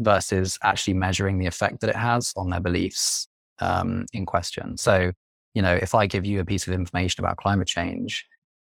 versus 0.01 0.59
actually 0.63 0.95
measuring 0.95 1.39
the 1.39 1.47
effect 1.47 1.81
that 1.81 1.91
it 1.91 1.97
has 1.97 2.33
on 2.37 2.51
their 2.51 2.61
beliefs 2.61 3.29
um, 3.61 4.07
in 4.13 4.27
question. 4.27 4.77
So, 4.77 5.13
you 5.55 5.63
know, 5.63 5.75
if 5.75 5.95
I 5.95 6.07
give 6.07 6.27
you 6.27 6.41
a 6.41 6.45
piece 6.45 6.67
of 6.67 6.73
information 6.73 7.25
about 7.25 7.37
climate 7.37 7.69
change 7.69 8.27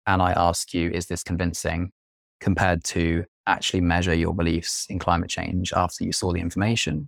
and 0.07 0.21
I 0.21 0.31
ask 0.33 0.73
you, 0.73 0.89
is 0.89 1.05
this 1.05 1.23
convincing 1.23 1.91
compared 2.39 2.83
to 2.83 3.23
actually 3.47 3.81
measure 3.81 4.13
your 4.13 4.33
beliefs 4.33 4.87
in 4.89 4.99
climate 4.99 5.29
change 5.29 5.73
after 5.73 6.03
you 6.03 6.11
saw 6.11 6.31
the 6.31 6.39
information, 6.39 7.07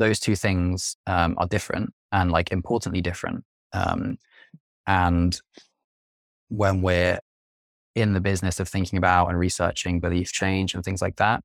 those 0.00 0.18
two 0.18 0.34
things 0.34 0.96
um, 1.06 1.34
are 1.38 1.46
different 1.46 1.92
and 2.10 2.32
like 2.32 2.50
importantly 2.50 3.00
different. 3.00 3.44
Um, 3.72 4.18
and 4.86 5.38
when 6.48 6.82
we're 6.82 7.20
in 7.94 8.14
the 8.14 8.20
business 8.20 8.58
of 8.58 8.68
thinking 8.68 8.96
about 8.96 9.28
and 9.28 9.38
researching 9.38 10.00
belief 10.00 10.32
change 10.32 10.74
and 10.74 10.82
things 10.82 11.02
like 11.02 11.16
that, 11.16 11.44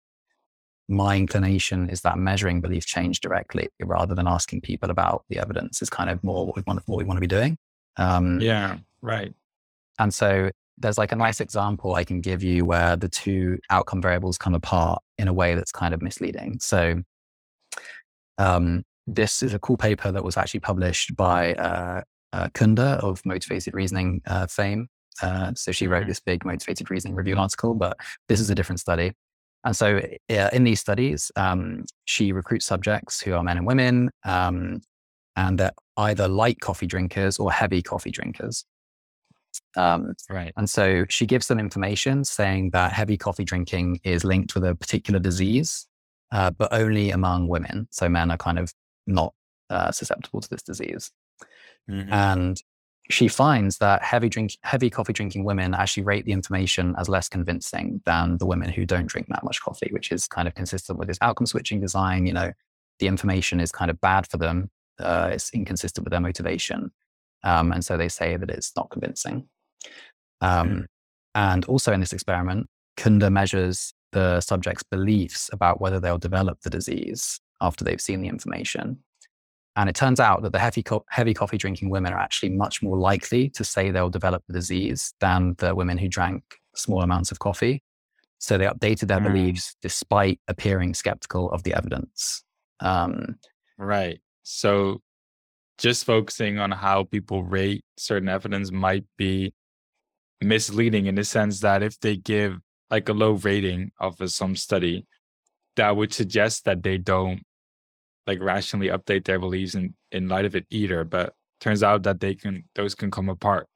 my 0.87 1.17
inclination 1.17 1.89
is 1.89 2.01
that 2.01 2.17
measuring 2.17 2.61
belief 2.61 2.85
change 2.85 3.19
directly 3.19 3.67
rather 3.81 4.15
than 4.15 4.27
asking 4.27 4.61
people 4.61 4.89
about 4.89 5.25
the 5.29 5.37
evidence 5.37 5.81
is 5.81 5.89
kind 5.89 6.09
of 6.09 6.23
more 6.23 6.45
what 6.45 6.55
we 6.55 6.63
want, 6.65 6.81
what 6.85 6.97
we 6.97 7.03
want 7.03 7.17
to 7.17 7.21
be 7.21 7.27
doing. 7.27 7.57
Um, 7.97 8.39
yeah, 8.39 8.77
right. 9.01 9.33
And 9.99 10.13
so 10.13 10.49
there's 10.77 10.97
like 10.97 11.11
a 11.11 11.15
nice 11.15 11.41
example 11.41 11.95
I 11.95 12.03
can 12.03 12.21
give 12.21 12.43
you 12.43 12.65
where 12.65 12.95
the 12.95 13.09
two 13.09 13.59
outcome 13.69 14.01
variables 14.01 14.37
come 14.37 14.55
apart 14.55 15.01
in 15.17 15.27
a 15.27 15.33
way 15.33 15.55
that's 15.55 15.71
kind 15.71 15.93
of 15.93 16.01
misleading. 16.01 16.59
So 16.59 17.01
um, 18.37 18.83
this 19.07 19.43
is 19.43 19.53
a 19.53 19.59
cool 19.59 19.77
paper 19.77 20.11
that 20.11 20.23
was 20.23 20.37
actually 20.37 20.59
published 20.59 21.15
by 21.15 21.53
uh, 21.53 22.01
uh, 22.33 22.47
Kunda 22.49 22.97
of 22.99 23.25
motivated 23.25 23.73
reasoning 23.73 24.21
uh, 24.27 24.47
fame. 24.47 24.87
Uh, 25.21 25.53
so 25.55 25.71
she 25.71 25.87
wrote 25.87 26.01
mm-hmm. 26.01 26.09
this 26.09 26.19
big 26.19 26.43
motivated 26.45 26.89
reasoning 26.89 27.15
review 27.15 27.37
article, 27.37 27.73
but 27.73 27.97
this 28.27 28.39
is 28.39 28.49
a 28.49 28.55
different 28.55 28.79
study. 28.79 29.13
And 29.63 29.75
so 29.75 29.99
in 30.29 30.63
these 30.63 30.79
studies, 30.79 31.31
um, 31.35 31.85
she 32.05 32.31
recruits 32.31 32.65
subjects 32.65 33.19
who 33.21 33.33
are 33.33 33.43
men 33.43 33.57
and 33.57 33.65
women, 33.65 34.11
um, 34.23 34.81
and 35.35 35.57
they're 35.57 35.71
either 35.97 36.27
light 36.27 36.59
coffee 36.59 36.85
drinkers 36.85 37.39
or 37.39 37.51
heavy 37.51 37.81
coffee 37.81 38.11
drinkers. 38.11 38.63
Um, 39.75 40.13
right. 40.29 40.53
And 40.55 40.69
so 40.69 41.05
she 41.09 41.25
gives 41.25 41.47
them 41.47 41.59
information 41.59 42.23
saying 42.23 42.71
that 42.71 42.91
heavy 42.91 43.17
coffee 43.17 43.43
drinking 43.43 44.01
is 44.03 44.23
linked 44.23 44.53
with 44.53 44.65
a 44.65 44.75
particular 44.75 45.19
disease 45.19 45.87
uh, 46.35 46.51
but 46.51 46.73
only 46.73 47.11
among 47.11 47.47
women. 47.47 47.87
So 47.91 48.09
men 48.09 48.29
are 48.29 48.37
kind 48.37 48.59
of 48.59 48.73
not 49.07 49.33
uh, 49.69 49.91
susceptible 49.91 50.41
to 50.41 50.49
this 50.49 50.61
disease. 50.61 51.09
Mm-hmm. 51.89 52.11
And 52.11 52.61
she 53.09 53.29
finds 53.29 53.77
that 53.77 54.03
heavy 54.03 54.27
drink, 54.27 54.57
heavy 54.63 54.89
coffee 54.89 55.13
drinking 55.13 55.45
women 55.45 55.73
actually 55.73 56.03
rate 56.03 56.25
the 56.25 56.33
information 56.33 56.93
as 56.97 57.07
less 57.07 57.29
convincing 57.29 58.01
than 58.05 58.37
the 58.37 58.45
women 58.45 58.69
who 58.69 58.85
don't 58.85 59.05
drink 59.05 59.27
that 59.29 59.45
much 59.45 59.61
coffee, 59.61 59.89
which 59.93 60.11
is 60.11 60.27
kind 60.27 60.45
of 60.45 60.55
consistent 60.55 60.99
with 60.99 61.07
this 61.07 61.19
outcome 61.21 61.45
switching 61.45 61.79
design. 61.79 62.25
You 62.25 62.33
know, 62.33 62.51
the 62.99 63.07
information 63.07 63.61
is 63.61 63.71
kind 63.71 63.89
of 63.89 64.01
bad 64.01 64.27
for 64.29 64.35
them. 64.35 64.69
Uh, 64.99 65.29
it's 65.31 65.53
inconsistent 65.53 66.03
with 66.03 66.11
their 66.11 66.19
motivation. 66.19 66.91
Um, 67.45 67.71
and 67.71 67.85
so 67.85 67.95
they 67.95 68.09
say 68.09 68.35
that 68.35 68.49
it's 68.49 68.73
not 68.75 68.89
convincing. 68.89 69.47
Um, 70.41 70.69
mm. 70.69 70.85
And 71.33 71.63
also 71.65 71.93
in 71.93 72.01
this 72.01 72.11
experiment, 72.11 72.67
Kunda 72.97 73.31
measures 73.31 73.93
the 74.15 74.39
subject's 74.39 74.81
beliefs 74.81 75.49
about 75.51 75.81
whether 75.81 75.99
they'll 75.99 76.17
develop 76.17 76.61
the 76.61 76.69
disease 76.69 77.41
after 77.59 77.83
they've 77.83 78.01
seen 78.01 78.21
the 78.21 78.29
information. 78.29 78.97
And 79.75 79.89
it 79.89 79.95
turns 79.95 80.21
out 80.21 80.41
that 80.43 80.53
the 80.53 80.59
heavy, 80.59 80.81
co- 80.81 81.03
heavy 81.09 81.33
coffee 81.33 81.57
drinking 81.57 81.89
women 81.89 82.13
are 82.13 82.19
actually 82.19 82.49
much 82.49 82.81
more 82.81 82.97
likely 82.97 83.49
to 83.49 83.63
say 83.65 83.91
they'll 83.91 84.09
develop 84.09 84.41
the 84.47 84.53
disease 84.53 85.13
than 85.19 85.55
the 85.57 85.75
women 85.75 85.97
who 85.97 86.07
drank 86.07 86.43
small 86.75 87.01
amounts 87.01 87.29
of 87.29 87.39
coffee. 87.39 87.83
So 88.37 88.57
they 88.57 88.67
updated 88.67 89.09
their 89.09 89.19
mm. 89.19 89.33
beliefs 89.33 89.75
despite 89.81 90.39
appearing 90.47 90.93
skeptical 90.93 91.51
of 91.51 91.63
the 91.63 91.73
evidence. 91.73 92.41
Um, 92.79 93.35
right. 93.77 94.21
So 94.43 95.01
just 95.77 96.05
focusing 96.05 96.57
on 96.57 96.71
how 96.71 97.03
people 97.03 97.43
rate 97.43 97.83
certain 97.97 98.29
evidence 98.29 98.71
might 98.71 99.03
be 99.17 99.53
misleading 100.41 101.07
in 101.07 101.15
the 101.15 101.25
sense 101.25 101.59
that 101.59 101.83
if 101.83 101.99
they 101.99 102.15
give 102.15 102.59
like 102.89 103.09
a 103.09 103.13
low 103.13 103.33
rating 103.33 103.91
of 103.99 104.17
some 104.29 104.55
study, 104.55 105.05
that 105.75 105.95
would 105.95 106.13
suggest 106.13 106.65
that 106.65 106.83
they 106.83 106.97
don't 106.97 107.41
like 108.27 108.41
rationally 108.41 108.87
update 108.87 109.25
their 109.25 109.39
beliefs 109.39 109.75
in, 109.75 109.93
in 110.11 110.27
light 110.27 110.45
of 110.45 110.55
it 110.55 110.65
either. 110.69 111.03
But 111.03 111.33
turns 111.59 111.83
out 111.83 112.03
that 112.03 112.19
they 112.19 112.35
can 112.35 112.63
those 112.75 112.95
can 112.95 113.11
come 113.11 113.29
apart. 113.29 113.67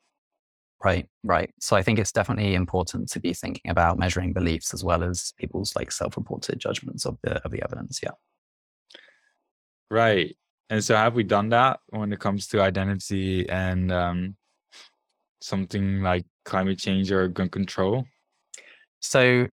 Right, 0.84 1.08
right. 1.24 1.52
So 1.60 1.76
I 1.76 1.82
think 1.82 2.00
it's 2.00 2.12
definitely 2.12 2.56
important 2.56 3.10
to 3.10 3.20
be 3.20 3.34
thinking 3.34 3.70
about 3.70 4.00
measuring 4.00 4.32
beliefs 4.32 4.74
as 4.74 4.82
well 4.82 5.04
as 5.04 5.34
people's 5.38 5.76
like 5.76 5.92
self-reported 5.92 6.58
judgments 6.58 7.06
of 7.06 7.18
the 7.22 7.44
of 7.44 7.52
the 7.52 7.62
evidence. 7.64 8.00
Yeah. 8.02 8.12
Right. 9.92 10.38
And 10.70 10.84
so 10.84 10.96
have 10.96 11.16
we 11.16 11.24
done 11.24 11.50
that 11.50 11.80
when 11.90 12.14
it 12.14 12.20
comes 12.20 12.48
to 12.48 12.62
identity 12.62 13.50
and 13.50 13.92
um, 13.92 14.36
something 15.42 16.02
like 16.02 16.26
climate 16.46 16.78
change 16.78 17.12
or 17.12 17.28
gun 17.28 17.50
control? 17.50 18.06
So, 19.00 19.48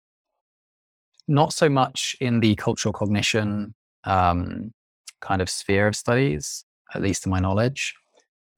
not 1.29 1.53
so 1.53 1.69
much 1.69 2.17
in 2.21 2.41
the 2.41 2.55
cultural 2.57 2.93
cognition 2.93 3.75
um, 4.05 4.73
kind 5.21 5.41
of 5.41 5.49
sphere 5.49 5.87
of 5.87 5.97
studies, 5.97 6.65
at 6.95 7.03
least 7.03 7.23
to 7.25 7.29
my 7.29 7.39
knowledge. 7.39 7.95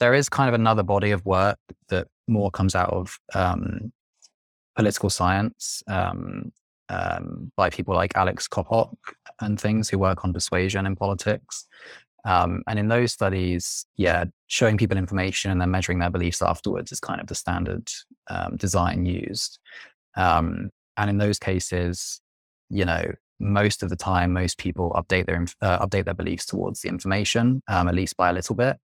There 0.01 0.15
is 0.15 0.29
kind 0.29 0.49
of 0.49 0.55
another 0.55 0.83
body 0.83 1.11
of 1.13 1.25
work 1.25 1.59
that 1.89 2.09
more 2.27 2.51
comes 2.51 2.75
out 2.75 2.91
of 2.91 3.19
um, 3.35 3.93
political 4.75 5.11
science 5.11 5.83
um, 5.87 6.53
um, 6.89 7.53
by 7.57 7.71
people 7.71 7.95
like 7.95 8.17
Alex 8.17 8.49
Coppock 8.49 8.97
and 9.41 9.61
things 9.61 9.89
who 9.89 9.99
work 9.99 10.25
on 10.25 10.33
persuasion 10.33 10.87
in 10.87 10.97
politics. 10.97 11.67
Um, 12.27 12.63
and 12.67 12.79
in 12.79 12.89
those 12.89 13.13
studies, 13.13 13.87
yeah, 13.97 14.25
showing 14.47 14.79
people 14.79 14.97
information 14.97 15.51
and 15.51 15.61
then 15.61 15.71
measuring 15.71 15.99
their 15.99 16.11
beliefs 16.11 16.41
afterwards 16.41 16.91
is 16.91 17.01
kind 17.01 17.21
of 17.21 17.27
the 17.27 17.35
standard 17.35 17.91
um, 18.29 18.57
design 18.57 19.05
used. 19.05 19.59
Um, 20.17 20.71
and 20.97 21.11
in 21.11 21.19
those 21.19 21.39
cases, 21.39 22.21
you 22.71 22.85
know, 22.85 23.13
most 23.41 23.83
of 23.83 23.91
the 23.91 23.97
time, 23.97 24.33
most 24.33 24.59
people 24.59 24.93
update 24.93 25.27
their 25.27 25.45
uh, 25.61 25.85
update 25.85 26.05
their 26.05 26.15
beliefs 26.15 26.47
towards 26.47 26.81
the 26.81 26.89
information, 26.89 27.63
um, 27.69 27.89
at 27.89 27.95
least 27.95 28.17
by 28.17 28.31
a 28.31 28.33
little 28.33 28.55
bit, 28.55 28.79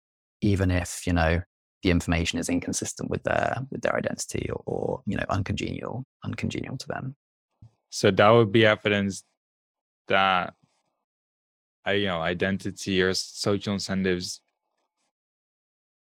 even 0.41 0.71
if 0.71 1.05
you 1.05 1.13
know 1.13 1.41
the 1.83 1.91
information 1.91 2.39
is 2.39 2.49
inconsistent 2.49 3.09
with 3.09 3.23
their 3.23 3.57
with 3.71 3.81
their 3.81 3.95
identity 3.95 4.49
or, 4.49 4.63
or 4.65 5.01
you 5.05 5.17
know 5.17 5.25
uncongenial 5.29 6.05
uncongenial 6.23 6.77
to 6.77 6.87
them. 6.87 7.15
So 7.89 8.09
that 8.11 8.29
would 8.29 8.51
be 8.51 8.65
evidence 8.65 9.23
that 10.07 10.53
you 11.87 12.05
know 12.05 12.21
identity 12.21 13.01
or 13.01 13.13
social 13.13 13.73
incentives 13.73 14.41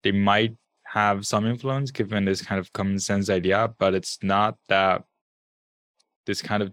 they 0.03 0.11
might 0.11 0.55
have 0.85 1.25
some 1.25 1.47
influence 1.47 1.91
given 1.91 2.25
this 2.25 2.41
kind 2.41 2.59
of 2.59 2.71
common 2.73 2.99
sense 2.99 3.29
idea, 3.29 3.73
but 3.79 3.95
it's 3.95 4.19
not 4.21 4.57
that 4.67 5.03
this 6.25 6.41
kind 6.41 6.63
of 6.63 6.71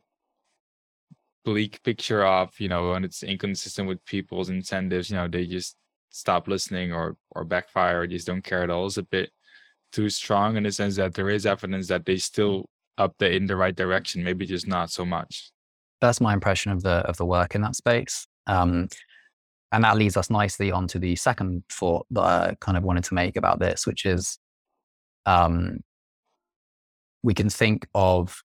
bleak 1.45 1.83
picture 1.83 2.25
of 2.25 2.59
you 2.61 2.69
know 2.69 2.91
when 2.91 3.05
it's 3.05 3.23
inconsistent 3.23 3.89
with 3.89 4.05
people's 4.05 4.51
incentives 4.51 5.11
you 5.11 5.17
know 5.17 5.27
they 5.27 5.47
just 5.47 5.77
stop 6.11 6.49
listening 6.49 6.93
or 6.93 7.17
or 7.31 7.45
backfire 7.45 8.01
or 8.01 8.07
just 8.07 8.27
don't 8.27 8.43
care 8.43 8.63
at 8.63 8.71
all. 8.71 8.87
Is 8.87 8.99
a 8.99 9.03
bit 9.03 9.31
too 9.93 10.11
strong 10.11 10.57
in 10.57 10.65
the 10.65 10.73
sense 10.73 10.97
that 10.97 11.15
there 11.15 11.31
is 11.31 11.47
evidence 11.47 11.89
that 11.89 12.05
they 12.05 12.17
still 12.17 12.69
up 12.99 13.17
update 13.17 13.35
in 13.35 13.47
the 13.47 13.57
right 13.57 13.75
direction 13.75 14.23
maybe 14.23 14.45
just 14.45 14.67
not 14.67 14.91
so 14.91 15.05
much. 15.05 15.51
That's 16.01 16.21
my 16.21 16.35
impression 16.35 16.73
of 16.73 16.83
the 16.83 16.99
of 17.09 17.17
the 17.17 17.27
work 17.27 17.55
in 17.55 17.63
that 17.63 17.77
space 17.77 18.27
um, 18.47 18.89
and 19.73 19.85
that 19.85 19.97
leads 19.97 20.17
us 20.17 20.31
nicely 20.31 20.73
onto 20.73 20.99
the 20.99 21.15
second 21.17 21.63
thought 21.71 22.07
that 22.11 22.23
i 22.23 22.57
kind 22.61 22.77
of 22.77 22.83
wanted 22.83 23.05
to 23.05 23.15
make 23.15 23.37
about 23.37 23.61
this 23.61 23.87
which 23.87 24.05
is 24.05 24.39
um, 25.27 25.81
we 27.23 27.35
can 27.35 27.49
think 27.51 27.87
of 27.95 28.43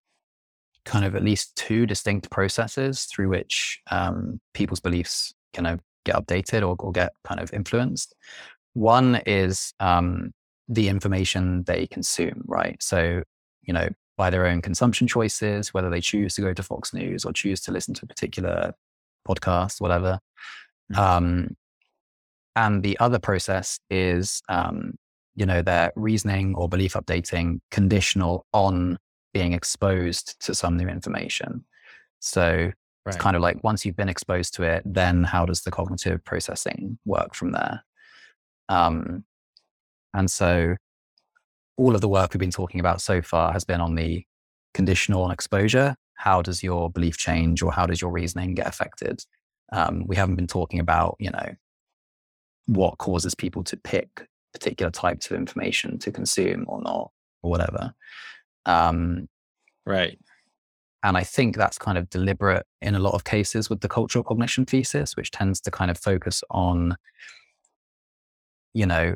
kind 0.85 1.03
of 1.03 1.15
at 1.15 1.23
least 1.23 1.55
two 1.55 1.85
distinct 1.85 2.29
processes 2.29 3.05
through 3.05 3.29
which 3.29 3.81
um, 3.91 4.39
people's 4.53 4.79
beliefs 4.79 5.33
kind 5.53 5.67
of 5.67 5.79
get 6.05 6.15
updated 6.15 6.61
or, 6.61 6.75
or, 6.79 6.91
get 6.91 7.11
kind 7.23 7.39
of 7.39 7.51
influenced. 7.53 8.13
One 8.73 9.21
is 9.25 9.73
um, 9.79 10.31
the 10.67 10.87
information 10.87 11.63
they 11.63 11.87
consume, 11.87 12.43
right? 12.45 12.81
So, 12.81 13.23
you 13.63 13.73
know, 13.73 13.89
by 14.17 14.29
their 14.29 14.45
own 14.45 14.61
consumption 14.61 15.07
choices, 15.07 15.73
whether 15.73 15.89
they 15.89 16.01
choose 16.01 16.35
to 16.35 16.41
go 16.41 16.53
to 16.53 16.63
Fox 16.63 16.93
News 16.93 17.25
or 17.25 17.33
choose 17.33 17.61
to 17.61 17.71
listen 17.71 17.93
to 17.95 18.01
a 18.03 18.07
particular 18.07 18.73
podcast, 19.27 19.81
whatever. 19.81 20.19
Mm-hmm. 20.93 21.01
Um, 21.01 21.55
and 22.55 22.83
the 22.83 22.97
other 22.99 23.19
process 23.19 23.79
is, 23.89 24.41
um, 24.47 24.93
you 25.35 25.45
know, 25.45 25.61
their 25.61 25.91
reasoning 25.95 26.55
or 26.55 26.69
belief 26.69 26.93
updating 26.93 27.59
conditional 27.71 28.45
on 28.53 28.97
being 29.35 29.51
exposed 29.51 30.39
to 30.39 30.55
some 30.55 30.77
new 30.77 30.87
information. 30.87 31.65
So 32.21 32.41
right. 32.41 32.73
it's 33.05 33.17
kind 33.17 33.35
of 33.35 33.41
like 33.41 33.61
once 33.65 33.85
you've 33.85 33.97
been 33.97 34.07
exposed 34.07 34.53
to 34.53 34.63
it, 34.63 34.81
then 34.85 35.25
how 35.25 35.45
does 35.45 35.63
the 35.63 35.71
cognitive 35.71 36.23
processing 36.23 36.97
work 37.03 37.35
from 37.35 37.51
there? 37.51 37.83
Um, 38.69 39.25
and 40.13 40.31
so 40.31 40.77
all 41.75 41.95
of 41.95 41.99
the 41.99 42.07
work 42.07 42.33
we've 42.33 42.39
been 42.39 42.49
talking 42.49 42.79
about 42.79 43.01
so 43.01 43.21
far 43.21 43.51
has 43.51 43.65
been 43.65 43.81
on 43.81 43.95
the 43.95 44.23
conditional 44.73 45.23
on 45.23 45.31
exposure. 45.31 45.97
How 46.13 46.41
does 46.41 46.63
your 46.63 46.89
belief 46.89 47.17
change 47.17 47.61
or 47.61 47.73
how 47.73 47.85
does 47.85 47.99
your 47.99 48.11
reasoning 48.11 48.55
get 48.55 48.67
affected? 48.67 49.21
Um, 49.73 50.05
we 50.07 50.15
haven't 50.15 50.35
been 50.35 50.47
talking 50.47 50.79
about, 50.79 51.17
you 51.19 51.31
know, 51.31 51.55
what 52.67 52.99
causes 52.99 53.35
people 53.35 53.65
to 53.65 53.75
pick 53.75 54.29
particular 54.53 54.91
types 54.91 55.29
of 55.29 55.35
information 55.35 55.99
to 55.99 56.09
consume 56.09 56.63
or 56.69 56.81
not, 56.81 57.11
or 57.43 57.51
whatever. 57.51 57.93
Um, 58.65 59.27
right. 59.85 60.17
And 61.03 61.17
I 61.17 61.23
think 61.23 61.55
that's 61.55 61.77
kind 61.77 61.97
of 61.97 62.09
deliberate 62.09 62.65
in 62.81 62.95
a 62.95 62.99
lot 62.99 63.13
of 63.13 63.23
cases 63.23 63.69
with 63.69 63.81
the 63.81 63.87
cultural 63.87 64.23
cognition 64.23 64.65
thesis, 64.65 65.15
which 65.15 65.29
tends 65.29 65.61
to 65.61 65.71
kind 65.71 65.91
of 65.91 65.99
focus 65.99 66.43
on, 66.49 66.95
you 68.73 68.87
know, 68.87 69.15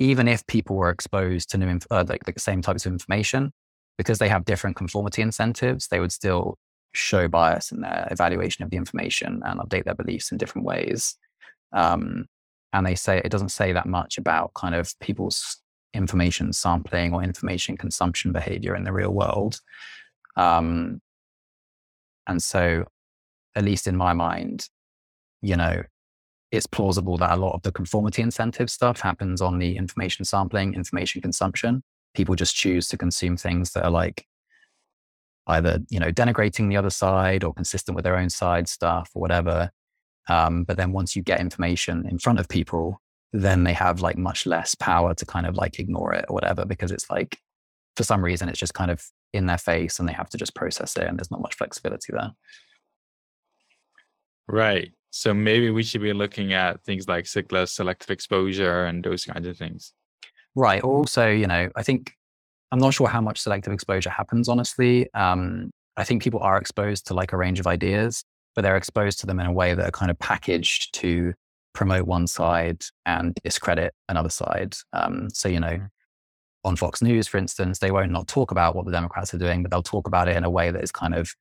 even 0.00 0.26
if 0.26 0.44
people 0.46 0.76
were 0.76 0.90
exposed 0.90 1.50
to 1.50 1.58
new, 1.58 1.68
inf- 1.68 1.86
uh, 1.90 2.04
like, 2.08 2.24
the 2.24 2.32
same 2.40 2.62
types 2.62 2.84
of 2.84 2.92
information, 2.92 3.52
because 3.96 4.18
they 4.18 4.28
have 4.28 4.44
different 4.44 4.76
conformity 4.76 5.22
incentives, 5.22 5.86
they 5.88 6.00
would 6.00 6.10
still 6.10 6.58
show 6.94 7.28
bias 7.28 7.70
in 7.70 7.82
their 7.82 8.08
evaluation 8.10 8.64
of 8.64 8.70
the 8.70 8.76
information 8.76 9.42
and 9.44 9.60
update 9.60 9.84
their 9.84 9.94
beliefs 9.94 10.32
in 10.32 10.38
different 10.38 10.66
ways. 10.66 11.16
Um, 11.72 12.26
and 12.72 12.86
they 12.86 12.96
say 12.96 13.20
it 13.24 13.30
doesn't 13.30 13.50
say 13.50 13.72
that 13.72 13.86
much 13.86 14.18
about 14.18 14.54
kind 14.54 14.74
of 14.74 14.98
people's 15.00 15.58
information 15.94 16.52
sampling 16.52 17.12
or 17.12 17.22
information 17.22 17.76
consumption 17.76 18.32
behavior 18.32 18.74
in 18.76 18.84
the 18.84 18.92
real 18.92 19.10
world. 19.10 19.60
Um, 20.36 21.00
and 22.26 22.42
so, 22.42 22.84
at 23.56 23.64
least 23.64 23.86
in 23.86 23.96
my 23.96 24.12
mind, 24.12 24.68
you 25.42 25.56
know, 25.56 25.82
it's 26.52 26.66
plausible 26.66 27.16
that 27.18 27.32
a 27.32 27.36
lot 27.36 27.54
of 27.54 27.62
the 27.62 27.72
conformity 27.72 28.22
incentive 28.22 28.70
stuff 28.70 29.00
happens 29.00 29.40
on 29.40 29.58
the 29.58 29.76
information 29.76 30.24
sampling, 30.24 30.74
information 30.74 31.22
consumption. 31.22 31.82
People 32.14 32.34
just 32.34 32.56
choose 32.56 32.88
to 32.88 32.98
consume 32.98 33.36
things 33.36 33.72
that 33.72 33.84
are 33.84 33.90
like 33.90 34.26
either, 35.46 35.78
you 35.88 36.00
know, 36.00 36.10
denigrating 36.10 36.68
the 36.68 36.76
other 36.76 36.90
side 36.90 37.44
or 37.44 37.54
consistent 37.54 37.94
with 37.94 38.04
their 38.04 38.16
own 38.16 38.30
side 38.30 38.68
stuff 38.68 39.10
or 39.14 39.20
whatever. 39.20 39.70
Um, 40.28 40.64
but 40.64 40.76
then 40.76 40.92
once 40.92 41.16
you 41.16 41.22
get 41.22 41.40
information 41.40 42.06
in 42.08 42.18
front 42.18 42.38
of 42.38 42.48
people, 42.48 43.00
then 43.32 43.64
they 43.64 43.72
have 43.72 44.00
like 44.00 44.18
much 44.18 44.46
less 44.46 44.74
power 44.74 45.14
to 45.14 45.26
kind 45.26 45.46
of 45.46 45.54
like 45.54 45.78
ignore 45.78 46.12
it 46.12 46.24
or 46.28 46.34
whatever 46.34 46.64
because 46.64 46.90
it's 46.90 47.08
like 47.10 47.38
for 47.96 48.02
some 48.02 48.24
reason 48.24 48.48
it's 48.48 48.58
just 48.58 48.74
kind 48.74 48.90
of 48.90 49.04
in 49.32 49.46
their 49.46 49.58
face 49.58 49.98
and 49.98 50.08
they 50.08 50.12
have 50.12 50.28
to 50.30 50.36
just 50.36 50.54
process 50.54 50.96
it 50.96 51.04
and 51.04 51.18
there's 51.18 51.30
not 51.30 51.40
much 51.40 51.54
flexibility 51.54 52.12
there. 52.12 52.32
Right. 54.48 54.90
So 55.10 55.32
maybe 55.32 55.70
we 55.70 55.82
should 55.82 56.02
be 56.02 56.12
looking 56.12 56.52
at 56.52 56.82
things 56.82 57.06
like 57.06 57.26
selective 57.26 58.10
exposure 58.10 58.84
and 58.84 59.04
those 59.04 59.24
kinds 59.24 59.46
of 59.46 59.56
things. 59.56 59.92
Right. 60.56 60.82
Also 60.82 61.28
you 61.28 61.46
know 61.46 61.70
i 61.76 61.82
think 61.82 62.12
i'm 62.72 62.80
not 62.80 62.94
sure 62.94 63.08
how 63.08 63.20
much 63.20 63.40
selective 63.40 63.72
exposure 63.72 64.10
happens 64.10 64.48
honestly. 64.48 65.12
Um, 65.14 65.70
i 65.96 66.04
think 66.04 66.22
people 66.22 66.40
are 66.40 66.58
exposed 66.58 67.06
to 67.08 67.14
like 67.14 67.32
a 67.32 67.36
range 67.36 67.60
of 67.60 67.66
ideas 67.66 68.24
but 68.54 68.62
they're 68.62 68.76
exposed 68.76 69.20
to 69.20 69.26
them 69.26 69.38
in 69.38 69.46
a 69.46 69.52
way 69.52 69.74
that 69.74 69.86
are 69.86 69.92
kind 69.92 70.10
of 70.10 70.18
packaged 70.18 70.92
to 70.94 71.32
promote 71.72 72.06
one 72.06 72.26
side 72.26 72.82
and 73.06 73.36
discredit 73.44 73.94
another 74.08 74.28
side. 74.28 74.74
Um, 74.92 75.28
so, 75.30 75.48
you 75.48 75.60
know, 75.60 75.68
mm. 75.68 75.88
on 76.64 76.76
Fox 76.76 77.02
News, 77.02 77.26
for 77.26 77.38
instance, 77.38 77.78
they 77.78 77.90
won't 77.90 78.10
not 78.10 78.28
talk 78.28 78.50
about 78.50 78.74
what 78.74 78.86
the 78.86 78.92
Democrats 78.92 79.32
are 79.34 79.38
doing, 79.38 79.62
but 79.62 79.70
they'll 79.70 79.82
talk 79.82 80.06
about 80.06 80.28
it 80.28 80.36
in 80.36 80.44
a 80.44 80.50
way 80.50 80.70
that 80.70 80.82
is 80.82 80.92
kind 80.92 81.14
of, 81.14 81.32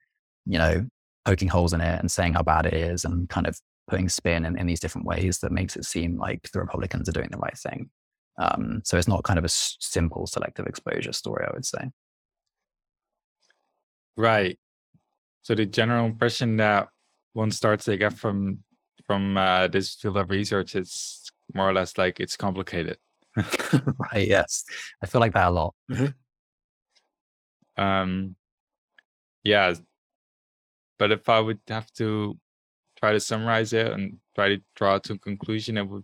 you 0.45 0.57
know, 0.57 0.85
poking 1.25 1.47
holes 1.47 1.73
in 1.73 1.81
it 1.81 1.99
and 1.99 2.11
saying 2.11 2.33
how 2.33 2.43
bad 2.43 2.65
it 2.65 2.73
is 2.73 3.05
and 3.05 3.29
kind 3.29 3.47
of 3.47 3.59
putting 3.87 4.09
spin 4.09 4.45
in, 4.45 4.57
in 4.57 4.67
these 4.67 4.79
different 4.79 5.07
ways 5.07 5.39
that 5.39 5.51
makes 5.51 5.75
it 5.75 5.85
seem 5.85 6.17
like 6.17 6.49
the 6.51 6.59
Republicans 6.59 7.09
are 7.09 7.13
doing 7.13 7.29
the 7.31 7.37
right 7.37 7.57
thing. 7.57 7.89
Um, 8.37 8.81
so 8.85 8.97
it's 8.97 9.07
not 9.07 9.23
kind 9.23 9.37
of 9.37 9.45
a 9.45 9.49
simple 9.49 10.25
selective 10.25 10.65
exposure 10.65 11.11
story, 11.11 11.45
I 11.47 11.53
would 11.53 11.65
say. 11.65 11.89
Right. 14.15 14.57
So 15.41 15.55
the 15.55 15.65
general 15.65 16.05
impression 16.05 16.57
that 16.57 16.89
one 17.33 17.51
starts 17.51 17.85
to 17.85 17.97
get 17.97 18.13
from 18.13 18.59
from 19.09 19.37
uh, 19.37 19.67
this 19.67 19.95
field 19.95 20.17
of 20.17 20.29
research, 20.29 20.75
it's 20.75 21.31
more 21.55 21.67
or 21.67 21.73
less 21.73 21.97
like 21.97 22.19
it's 22.19 22.37
complicated. 22.37 22.99
right. 23.35 24.27
Yes, 24.27 24.63
I 25.01 25.07
feel 25.07 25.19
like 25.19 25.33
that 25.33 25.47
a 25.47 25.49
lot. 25.49 25.73
Mm-hmm. 25.91 27.83
Um, 27.83 28.35
yeah, 29.43 29.73
but 30.99 31.11
if 31.11 31.27
I 31.27 31.39
would 31.39 31.59
have 31.69 31.91
to 31.93 32.37
try 32.99 33.11
to 33.11 33.19
summarize 33.19 33.73
it 33.73 33.91
and 33.91 34.17
try 34.35 34.49
to 34.49 34.61
draw 34.75 34.99
to 34.99 35.13
a 35.13 35.17
conclusion, 35.17 35.79
it 35.79 35.89
would 35.89 36.03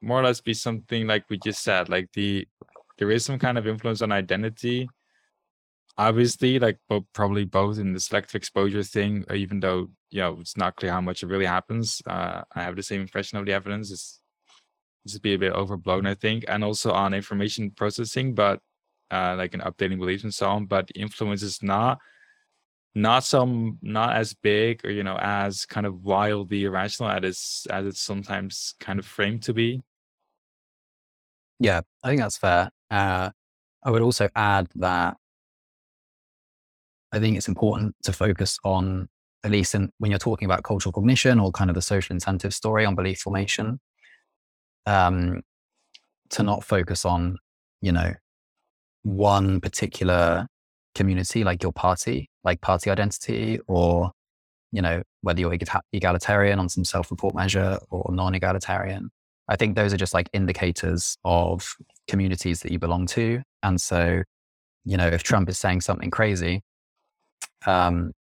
more 0.00 0.20
or 0.20 0.24
less 0.24 0.40
be 0.40 0.54
something 0.54 1.06
like 1.06 1.28
we 1.28 1.36
just 1.36 1.62
said. 1.62 1.90
Like 1.90 2.08
the 2.14 2.48
there 2.96 3.10
is 3.10 3.22
some 3.22 3.38
kind 3.38 3.58
of 3.58 3.66
influence 3.66 4.00
on 4.00 4.12
identity, 4.12 4.88
obviously 5.98 6.58
like 6.58 6.78
but 6.88 7.02
probably 7.12 7.44
both 7.44 7.78
in 7.78 7.92
the 7.92 8.00
selective 8.00 8.34
exposure 8.34 8.82
thing 8.82 9.24
even 9.34 9.60
though 9.60 9.88
you 10.10 10.20
know 10.20 10.36
it's 10.40 10.56
not 10.56 10.76
clear 10.76 10.92
how 10.92 11.00
much 11.00 11.22
it 11.22 11.26
really 11.26 11.46
happens 11.46 12.02
uh, 12.06 12.42
i 12.54 12.62
have 12.62 12.76
the 12.76 12.82
same 12.82 13.00
impression 13.00 13.38
of 13.38 13.46
the 13.46 13.52
evidence. 13.52 13.90
It's 13.90 14.20
just 15.06 15.22
be 15.22 15.34
a 15.34 15.38
bit 15.38 15.52
overblown 15.52 16.06
i 16.06 16.14
think 16.14 16.44
and 16.48 16.64
also 16.64 16.92
on 16.92 17.14
information 17.14 17.70
processing 17.70 18.34
but 18.34 18.60
uh, 19.10 19.36
like 19.38 19.54
in 19.54 19.60
updating 19.60 19.98
beliefs 19.98 20.24
and 20.24 20.34
so 20.34 20.48
on 20.48 20.66
but 20.66 20.90
influence 20.96 21.42
is 21.42 21.62
not 21.62 21.98
not 22.96 23.22
some 23.22 23.78
not 23.82 24.16
as 24.16 24.34
big 24.34 24.84
or 24.84 24.90
you 24.90 25.04
know 25.04 25.16
as 25.20 25.66
kind 25.66 25.86
of 25.86 26.02
wildly 26.02 26.64
irrational 26.64 27.10
as 27.10 27.22
it's 27.22 27.66
as 27.66 27.86
it's 27.86 28.00
sometimes 28.00 28.74
kind 28.80 28.98
of 28.98 29.04
framed 29.04 29.42
to 29.42 29.52
be. 29.52 29.82
Yeah 31.60 31.82
i 32.02 32.08
think 32.08 32.20
that's 32.20 32.38
fair. 32.38 32.70
Uh, 32.90 33.30
i 33.84 33.90
would 33.90 34.02
also 34.02 34.28
add 34.34 34.66
that 34.74 35.18
I 37.16 37.20
think 37.20 37.38
it's 37.38 37.48
important 37.48 37.94
to 38.02 38.12
focus 38.12 38.58
on, 38.62 39.08
at 39.42 39.50
least 39.50 39.74
in, 39.74 39.90
when 39.98 40.10
you're 40.10 40.18
talking 40.18 40.44
about 40.44 40.64
cultural 40.64 40.92
cognition 40.92 41.40
or 41.40 41.50
kind 41.50 41.70
of 41.70 41.74
the 41.74 41.82
social 41.82 42.14
incentive 42.14 42.52
story 42.52 42.84
on 42.84 42.94
belief 42.94 43.20
formation, 43.20 43.80
um, 44.84 45.40
to 46.30 46.42
not 46.42 46.62
focus 46.62 47.06
on, 47.06 47.38
you 47.80 47.90
know, 47.90 48.12
one 49.02 49.60
particular 49.60 50.46
community 50.94 51.42
like 51.42 51.62
your 51.62 51.72
party, 51.72 52.28
like 52.44 52.60
party 52.60 52.90
identity, 52.90 53.60
or, 53.66 54.12
you 54.72 54.82
know, 54.82 55.02
whether 55.22 55.40
you're 55.40 55.56
egalitarian 55.94 56.58
on 56.58 56.68
some 56.68 56.84
self 56.84 57.10
report 57.10 57.34
measure 57.34 57.78
or 57.90 58.12
non 58.12 58.34
egalitarian. 58.34 59.10
I 59.48 59.56
think 59.56 59.74
those 59.74 59.94
are 59.94 59.96
just 59.96 60.12
like 60.12 60.28
indicators 60.34 61.16
of 61.24 61.76
communities 62.08 62.60
that 62.60 62.72
you 62.72 62.78
belong 62.78 63.06
to. 63.06 63.42
And 63.62 63.80
so, 63.80 64.22
you 64.84 64.96
know, 64.98 65.06
if 65.06 65.22
Trump 65.22 65.48
is 65.48 65.56
saying 65.56 65.80
something 65.80 66.10
crazy, 66.10 66.62
um, 67.66 68.12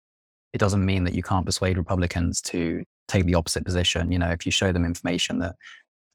it 0.53 0.57
doesn't 0.57 0.85
mean 0.85 1.03
that 1.03 1.13
you 1.13 1.23
can't 1.23 1.45
persuade 1.45 1.77
Republicans 1.77 2.41
to 2.41 2.83
take 3.07 3.25
the 3.25 3.35
opposite 3.35 3.65
position. 3.65 4.11
You 4.11 4.19
know, 4.19 4.29
if 4.29 4.45
you 4.45 4.51
show 4.51 4.71
them 4.71 4.85
information 4.85 5.39
that 5.39 5.55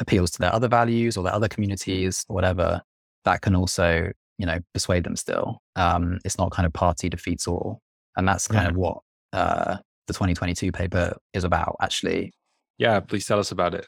appeals 0.01 0.31
to 0.33 0.39
their 0.39 0.55
other 0.55 0.69
values 0.69 1.17
or 1.17 1.25
their 1.25 1.35
other 1.35 1.49
communities 1.49 2.25
or 2.29 2.35
whatever, 2.35 2.81
that 3.25 3.43
can 3.43 3.55
also, 3.55 4.11
you 4.39 4.47
know, 4.47 4.59
persuade 4.73 5.05
them 5.05 5.17
still. 5.17 5.59
Um, 5.77 6.19
it's 6.25 6.39
not 6.39 6.51
kind 6.51 6.67
of 6.67 6.73
party 6.73 7.09
defeats 7.09 7.47
all. 7.47 7.81
And 8.17 8.27
that's 8.27 8.49
kind 8.49 8.65
yeah. 8.65 8.71
of 8.71 8.77
what 8.77 8.99
uh, 9.33 9.77
the 10.07 10.13
2022 10.13 10.73
paper 10.73 11.17
is 11.33 11.45
about, 11.45 11.77
actually. 11.81 12.33
Yeah, 12.79 13.01
please 13.01 13.27
tell 13.27 13.39
us 13.39 13.53
about 13.53 13.75
it. 13.75 13.87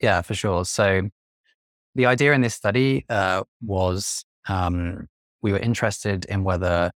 Yeah, 0.00 0.20
for 0.20 0.34
sure. 0.34 0.64
So 0.66 1.08
the 1.94 2.06
idea 2.06 2.34
in 2.34 2.42
this 2.42 2.54
study 2.54 3.06
uh, 3.08 3.44
was 3.62 4.24
um, 4.48 5.08
we 5.42 5.52
were 5.52 5.58
interested 5.58 6.26
in 6.26 6.44
whether 6.44 6.90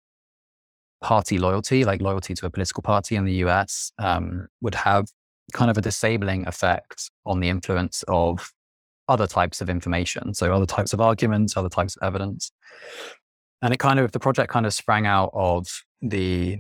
party 1.02 1.38
loyalty, 1.38 1.86
like 1.86 2.02
loyalty 2.02 2.34
to 2.36 2.46
a 2.46 2.50
political 2.50 2.84
party 2.84 3.16
in 3.16 3.26
the 3.26 3.36
US, 3.46 3.92
um, 4.00 4.48
would 4.62 4.76
have 4.76 5.08
kind 5.54 5.72
of 5.72 5.78
a 5.78 5.82
disabling 5.82 6.48
effect 6.48 7.10
on 7.26 7.40
the 7.40 7.50
influence 7.50 8.04
of 8.08 8.52
other 9.08 9.28
types 9.28 9.62
of 9.62 9.70
information. 9.70 10.34
So, 10.34 10.54
other 10.54 10.66
types 10.66 10.94
of 10.94 11.02
arguments, 11.02 11.58
other 11.58 11.70
types 11.70 11.96
of 11.98 12.06
evidence. 12.06 12.52
And 13.62 13.74
it 13.74 13.78
kind 13.78 14.00
of, 14.00 14.12
the 14.12 14.20
project 14.20 14.52
kind 14.52 14.66
of 14.66 14.74
sprang 14.74 15.06
out 15.06 15.32
of 15.34 15.68
the 16.02 16.60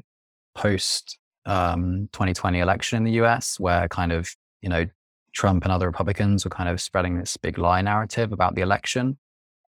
post 0.55 1.17
um, 1.45 2.09
2020 2.11 2.59
election 2.59 2.97
in 2.97 3.03
the 3.03 3.23
US, 3.23 3.59
where 3.59 3.87
kind 3.87 4.11
of, 4.11 4.29
you 4.61 4.69
know, 4.69 4.85
Trump 5.33 5.63
and 5.63 5.71
other 5.71 5.85
Republicans 5.85 6.43
were 6.43 6.49
kind 6.49 6.69
of 6.69 6.81
spreading 6.81 7.17
this 7.17 7.37
big 7.37 7.57
lie 7.57 7.81
narrative 7.81 8.31
about 8.31 8.55
the 8.55 8.61
election, 8.61 9.17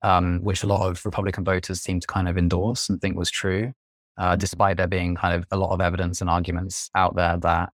um, 0.02 0.40
which 0.42 0.62
a 0.62 0.66
lot 0.66 0.88
of 0.88 1.04
Republican 1.04 1.44
voters 1.44 1.80
seemed 1.80 2.02
to 2.02 2.08
kind 2.08 2.28
of 2.28 2.38
endorse 2.38 2.88
and 2.88 3.00
think 3.00 3.16
was 3.16 3.30
true 3.30 3.72
uh, 4.20 4.36
despite 4.36 4.76
there 4.76 4.86
being 4.86 5.14
kind 5.16 5.34
of 5.34 5.46
a 5.50 5.56
lot 5.56 5.70
of 5.70 5.80
evidence 5.80 6.20
and 6.20 6.28
arguments 6.28 6.90
out 6.94 7.16
there 7.16 7.38
that 7.38 7.70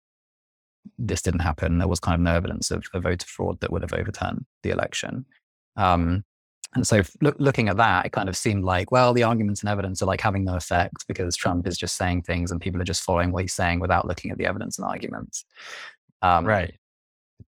this 0.97 1.21
didn't 1.21 1.41
happen. 1.41 1.77
There 1.77 1.87
was 1.87 1.99
kind 1.99 2.15
of 2.15 2.21
no 2.21 2.33
evidence 2.33 2.71
of, 2.71 2.83
of 2.95 3.03
voter 3.03 3.27
fraud 3.27 3.59
that 3.61 3.71
would 3.71 3.83
have 3.83 3.93
overturned 3.93 4.45
the 4.63 4.71
election. 4.71 5.25
Um, 5.77 6.23
and 6.73 6.87
so, 6.87 7.03
look, 7.21 7.35
looking 7.37 7.69
at 7.69 7.77
that, 7.77 8.07
it 8.07 8.11
kind 8.11 8.27
of 8.27 8.35
seemed 8.35 8.63
like, 8.63 8.91
well, 8.91 9.13
the 9.13 9.21
arguments 9.21 9.61
and 9.61 9.69
evidence 9.69 10.01
are 10.01 10.07
like 10.07 10.21
having 10.21 10.43
no 10.43 10.55
effect 10.55 11.05
because 11.07 11.35
Trump 11.35 11.67
is 11.67 11.77
just 11.77 11.95
saying 11.95 12.23
things 12.23 12.49
and 12.49 12.59
people 12.59 12.81
are 12.81 12.85
just 12.85 13.03
following 13.03 13.31
what 13.31 13.43
he's 13.43 13.53
saying 13.53 13.79
without 13.79 14.07
looking 14.07 14.31
at 14.31 14.39
the 14.39 14.47
evidence 14.47 14.79
and 14.79 14.87
arguments. 14.87 15.45
Um, 16.23 16.45
right. 16.45 16.73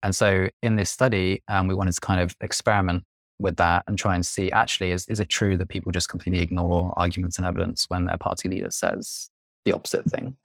And 0.02 0.16
so, 0.16 0.48
in 0.64 0.74
this 0.74 0.90
study, 0.90 1.44
um, 1.46 1.68
we 1.68 1.74
wanted 1.74 1.94
to 1.94 2.00
kind 2.00 2.20
of 2.20 2.34
experiment 2.40 3.04
with 3.40 3.56
that 3.56 3.84
and 3.86 3.98
try 3.98 4.14
and 4.14 4.24
see 4.24 4.50
actually 4.52 4.92
is, 4.92 5.06
is 5.08 5.20
it 5.20 5.28
true 5.28 5.56
that 5.56 5.68
people 5.68 5.92
just 5.92 6.08
completely 6.08 6.40
ignore 6.40 6.92
arguments 6.96 7.38
and 7.38 7.46
evidence 7.46 7.86
when 7.88 8.04
their 8.04 8.18
party 8.18 8.48
leader 8.48 8.70
says 8.70 9.30
the 9.64 9.72
opposite 9.72 10.04
thing? 10.06 10.36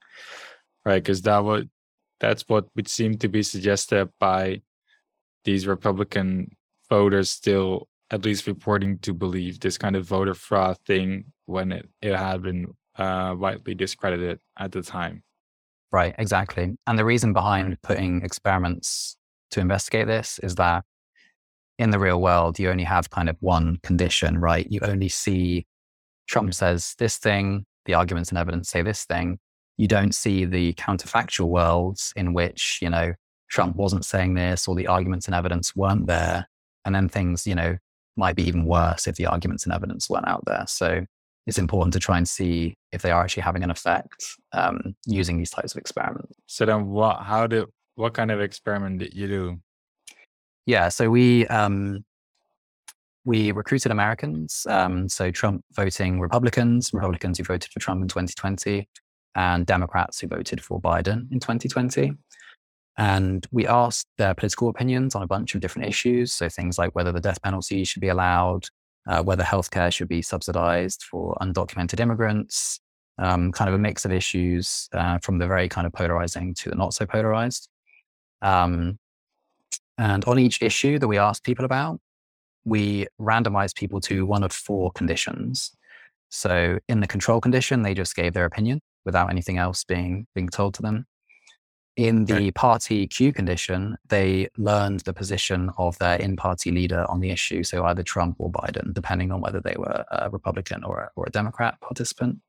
Right 0.84 1.02
because 1.02 1.22
that 1.22 1.44
would 1.44 1.70
that's 2.20 2.44
what 2.48 2.66
would 2.74 2.88
seem 2.88 3.18
to 3.18 3.28
be 3.28 3.42
suggested 3.42 4.08
by 4.18 4.62
these 5.44 5.66
republican 5.66 6.56
voters 6.88 7.30
still 7.30 7.88
at 8.10 8.24
least 8.24 8.46
reporting 8.46 8.98
to 8.98 9.12
believe 9.12 9.60
this 9.60 9.78
kind 9.78 9.96
of 9.96 10.06
voter 10.06 10.34
fraud 10.34 10.76
thing 10.86 11.24
when 11.46 11.72
it, 11.72 11.88
it 12.00 12.14
had 12.14 12.42
been 12.42 12.66
uh, 12.98 13.34
widely 13.36 13.74
discredited 13.74 14.38
at 14.58 14.72
the 14.72 14.82
time. 14.82 15.22
Right 15.92 16.14
exactly. 16.18 16.76
And 16.86 16.98
the 16.98 17.04
reason 17.04 17.32
behind 17.32 17.80
putting 17.82 18.22
experiments 18.22 19.16
to 19.52 19.60
investigate 19.60 20.06
this 20.06 20.38
is 20.42 20.56
that 20.56 20.84
in 21.78 21.90
the 21.90 21.98
real 21.98 22.20
world, 22.20 22.58
you 22.58 22.70
only 22.70 22.84
have 22.84 23.10
kind 23.10 23.28
of 23.28 23.36
one 23.40 23.78
condition, 23.82 24.38
right? 24.38 24.66
You 24.70 24.80
only 24.82 25.08
see 25.08 25.66
Trump 26.26 26.54
says 26.54 26.94
this 26.98 27.18
thing, 27.18 27.64
the 27.84 27.94
arguments 27.94 28.30
and 28.30 28.38
evidence 28.38 28.68
say 28.68 28.82
this 28.82 29.04
thing. 29.04 29.38
You 29.76 29.86
don't 29.88 30.14
see 30.14 30.44
the 30.44 30.72
counterfactual 30.74 31.48
worlds 31.48 32.12
in 32.16 32.32
which, 32.32 32.78
you 32.80 32.88
know, 32.88 33.12
Trump 33.50 33.76
wasn't 33.76 34.04
saying 34.04 34.34
this 34.34 34.66
or 34.66 34.74
the 34.74 34.86
arguments 34.86 35.26
and 35.26 35.34
evidence 35.34 35.76
weren't 35.76 36.06
there. 36.06 36.48
And 36.84 36.94
then 36.94 37.08
things, 37.08 37.46
you 37.46 37.54
know, 37.54 37.76
might 38.16 38.36
be 38.36 38.48
even 38.48 38.64
worse 38.64 39.06
if 39.06 39.16
the 39.16 39.26
arguments 39.26 39.64
and 39.64 39.72
evidence 39.74 40.08
weren't 40.08 40.26
out 40.26 40.44
there. 40.46 40.64
So 40.66 41.04
it's 41.46 41.58
important 41.58 41.92
to 41.92 42.00
try 42.00 42.16
and 42.16 42.26
see 42.26 42.74
if 42.90 43.02
they 43.02 43.10
are 43.10 43.22
actually 43.22 43.42
having 43.42 43.62
an 43.62 43.70
effect 43.70 44.24
um, 44.52 44.96
using 45.06 45.36
these 45.36 45.50
types 45.50 45.74
of 45.74 45.78
experiments. 45.78 46.34
So 46.46 46.64
then 46.64 46.86
what, 46.86 47.22
how 47.22 47.46
did, 47.46 47.66
what 47.94 48.14
kind 48.14 48.30
of 48.30 48.40
experiment 48.40 48.98
did 49.00 49.14
you 49.14 49.28
do? 49.28 49.60
Yeah, 50.66 50.88
so 50.88 51.10
we 51.10 51.46
um, 51.46 52.04
we 53.24 53.52
recruited 53.52 53.92
Americans, 53.92 54.66
um, 54.68 55.08
so 55.08 55.30
Trump 55.30 55.64
voting 55.72 56.20
Republicans, 56.20 56.90
Republicans 56.92 57.38
who 57.38 57.44
voted 57.44 57.72
for 57.72 57.80
Trump 57.80 58.02
in 58.02 58.08
2020, 58.08 58.88
and 59.36 59.66
Democrats 59.66 60.20
who 60.20 60.28
voted 60.28 60.62
for 60.62 60.80
Biden 60.80 61.30
in 61.32 61.40
2020. 61.40 62.12
And 62.98 63.46
we 63.52 63.66
asked 63.66 64.08
their 64.16 64.34
political 64.34 64.68
opinions 64.68 65.14
on 65.14 65.22
a 65.22 65.26
bunch 65.26 65.54
of 65.54 65.60
different 65.60 65.86
issues. 65.88 66.32
So 66.32 66.48
things 66.48 66.78
like 66.78 66.94
whether 66.94 67.12
the 67.12 67.20
death 67.20 67.42
penalty 67.42 67.84
should 67.84 68.00
be 68.00 68.08
allowed, 68.08 68.66
uh, 69.06 69.22
whether 69.22 69.44
healthcare 69.44 69.92
should 69.92 70.08
be 70.08 70.22
subsidized 70.22 71.02
for 71.02 71.36
undocumented 71.42 72.00
immigrants, 72.00 72.80
um, 73.18 73.52
kind 73.52 73.68
of 73.68 73.74
a 73.74 73.78
mix 73.78 74.04
of 74.04 74.12
issues 74.12 74.88
uh, 74.92 75.18
from 75.18 75.38
the 75.38 75.46
very 75.46 75.68
kind 75.68 75.86
of 75.86 75.92
polarizing 75.92 76.54
to 76.54 76.70
the 76.70 76.76
not 76.76 76.94
so 76.94 77.04
polarized. 77.04 77.68
Um, 78.40 78.98
and 79.98 80.24
on 80.24 80.38
each 80.38 80.62
issue 80.62 80.98
that 80.98 81.08
we 81.08 81.18
asked 81.18 81.44
people 81.44 81.64
about, 81.64 82.00
we 82.64 83.06
randomized 83.20 83.76
people 83.76 84.00
to 84.02 84.26
one 84.26 84.42
of 84.42 84.52
four 84.52 84.90
conditions. 84.92 85.72
So 86.28 86.78
in 86.88 87.00
the 87.00 87.06
control 87.06 87.40
condition, 87.40 87.82
they 87.82 87.94
just 87.94 88.16
gave 88.16 88.34
their 88.34 88.44
opinion 88.44 88.80
without 89.04 89.30
anything 89.30 89.58
else 89.58 89.84
being 89.84 90.26
being 90.34 90.48
told 90.48 90.74
to 90.74 90.82
them. 90.82 91.06
In 91.96 92.26
the 92.26 92.34
right. 92.34 92.54
party 92.54 93.06
cue 93.06 93.32
condition, 93.32 93.96
they 94.08 94.48
learned 94.58 95.00
the 95.00 95.14
position 95.14 95.70
of 95.78 95.96
their 95.96 96.16
in-party 96.16 96.70
leader 96.70 97.06
on 97.08 97.20
the 97.20 97.30
issue, 97.30 97.62
so 97.62 97.86
either 97.86 98.02
Trump 98.02 98.36
or 98.38 98.52
Biden, 98.52 98.92
depending 98.92 99.32
on 99.32 99.40
whether 99.40 99.60
they 99.60 99.76
were 99.78 100.04
a 100.10 100.28
Republican 100.28 100.84
or 100.84 100.98
a, 101.00 101.10
or 101.16 101.24
a 101.26 101.30
Democrat 101.30 101.80
participant. 101.80 102.40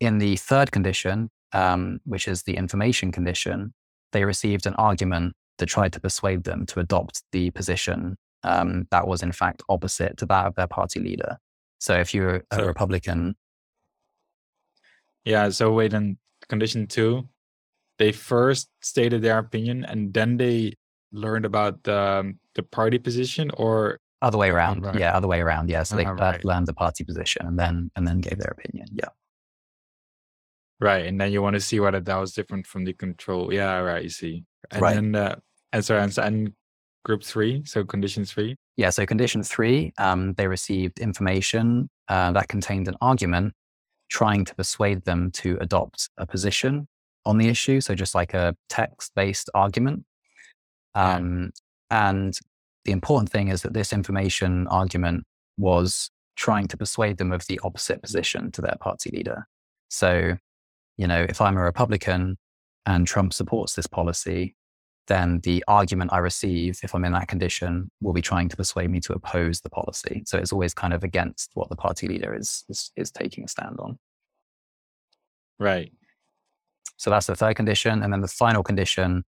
In 0.00 0.18
the 0.18 0.36
third 0.36 0.70
condition, 0.70 1.30
um, 1.54 2.00
which 2.04 2.28
is 2.28 2.42
the 2.42 2.56
information 2.56 3.10
condition, 3.10 3.72
they 4.12 4.26
received 4.26 4.66
an 4.66 4.74
argument 4.74 5.34
that 5.60 5.68
tried 5.68 5.92
to 5.92 6.00
persuade 6.00 6.44
them 6.44 6.66
to 6.66 6.80
adopt 6.80 7.22
the 7.32 7.50
position 7.52 8.16
um, 8.42 8.86
that 8.90 9.06
was 9.06 9.22
in 9.22 9.32
fact 9.32 9.62
opposite 9.68 10.16
to 10.16 10.26
that 10.26 10.46
of 10.46 10.54
their 10.56 10.66
party 10.66 11.00
leader. 11.00 11.36
So 11.78 11.94
if 11.94 12.12
you're 12.12 12.42
a 12.50 12.56
so, 12.56 12.66
Republican, 12.66 13.36
yeah. 15.24 15.50
So 15.50 15.72
wait, 15.72 15.92
in 15.92 16.18
condition 16.48 16.86
two, 16.86 17.28
they 17.98 18.12
first 18.12 18.68
stated 18.82 19.22
their 19.22 19.38
opinion 19.38 19.84
and 19.84 20.12
then 20.12 20.36
they 20.36 20.74
learned 21.12 21.44
about 21.44 21.82
the 21.84 21.98
um, 21.98 22.38
the 22.54 22.62
party 22.62 22.98
position, 22.98 23.50
or 23.56 23.98
other 24.22 24.38
way 24.38 24.50
around. 24.50 24.84
Right. 24.84 24.98
Yeah, 24.98 25.16
other 25.16 25.28
way 25.28 25.40
around. 25.40 25.70
Yeah. 25.70 25.82
So 25.82 25.96
they 25.96 26.04
uh, 26.04 26.14
right. 26.14 26.44
learned 26.44 26.66
the 26.66 26.74
party 26.74 27.04
position 27.04 27.46
and 27.46 27.58
then 27.58 27.90
and 27.96 28.06
then 28.06 28.20
gave 28.20 28.38
their 28.38 28.54
opinion. 28.58 28.88
Yeah. 28.92 29.08
Right, 30.82 31.04
and 31.04 31.20
then 31.20 31.30
you 31.30 31.42
want 31.42 31.54
to 31.54 31.60
see 31.60 31.78
whether 31.78 32.00
that 32.00 32.16
was 32.16 32.32
different 32.32 32.66
from 32.66 32.84
the 32.84 32.94
control. 32.94 33.52
Yeah, 33.52 33.80
right. 33.80 34.02
You 34.02 34.08
see, 34.08 34.44
and 34.70 34.80
right. 34.80 34.94
then 34.94 35.14
uh, 35.14 35.36
and 35.72 35.84
so 35.84 35.96
and, 35.96 36.16
and 36.18 36.52
group 37.04 37.22
three, 37.22 37.62
so 37.64 37.84
condition 37.84 38.24
three. 38.24 38.56
Yeah, 38.76 38.90
so 38.90 39.06
condition 39.06 39.42
three, 39.42 39.92
um, 39.98 40.34
they 40.34 40.46
received 40.46 41.00
information 41.00 41.88
uh, 42.08 42.32
that 42.32 42.48
contained 42.48 42.88
an 42.88 42.96
argument 43.00 43.54
trying 44.10 44.44
to 44.44 44.54
persuade 44.54 45.04
them 45.04 45.30
to 45.30 45.56
adopt 45.60 46.08
a 46.18 46.26
position 46.26 46.88
on 47.24 47.38
the 47.38 47.48
issue. 47.48 47.80
So 47.80 47.94
just 47.94 48.14
like 48.14 48.34
a 48.34 48.54
text 48.68 49.12
based 49.14 49.48
argument. 49.54 50.04
Um, 50.94 51.52
yeah. 51.90 52.08
And 52.12 52.38
the 52.84 52.92
important 52.92 53.30
thing 53.30 53.48
is 53.48 53.62
that 53.62 53.74
this 53.74 53.92
information 53.92 54.66
argument 54.68 55.24
was 55.58 56.10
trying 56.36 56.66
to 56.68 56.76
persuade 56.76 57.18
them 57.18 57.32
of 57.32 57.46
the 57.46 57.60
opposite 57.62 58.02
position 58.02 58.50
to 58.52 58.62
their 58.62 58.76
party 58.80 59.10
leader. 59.10 59.46
So, 59.88 60.36
you 60.96 61.06
know, 61.06 61.26
if 61.28 61.40
I'm 61.40 61.56
a 61.56 61.62
Republican 61.62 62.36
and 62.86 63.06
Trump 63.06 63.32
supports 63.32 63.74
this 63.74 63.86
policy, 63.86 64.54
then 65.10 65.40
the 65.40 65.62
argument 65.66 66.12
I 66.12 66.18
receive, 66.18 66.80
if 66.82 66.94
I'm 66.94 67.04
in 67.04 67.12
that 67.12 67.28
condition, 67.28 67.90
will 68.00 68.12
be 68.12 68.22
trying 68.22 68.48
to 68.48 68.56
persuade 68.56 68.90
me 68.90 69.00
to 69.00 69.12
oppose 69.12 69.60
the 69.60 69.68
policy. 69.68 70.22
So 70.24 70.38
it's 70.38 70.52
always 70.52 70.72
kind 70.72 70.94
of 70.94 71.02
against 71.02 71.50
what 71.54 71.68
the 71.68 71.76
party 71.76 72.06
leader 72.06 72.32
is 72.34 72.64
is, 72.68 72.92
is 72.96 73.10
taking 73.10 73.44
a 73.44 73.48
stand 73.48 73.76
on. 73.80 73.98
Right. 75.58 75.92
So 76.96 77.10
that's 77.10 77.26
the 77.26 77.34
third 77.34 77.56
condition. 77.56 78.02
And 78.02 78.12
then 78.12 78.20
the 78.20 78.28
final 78.28 78.62
condition 78.62 79.24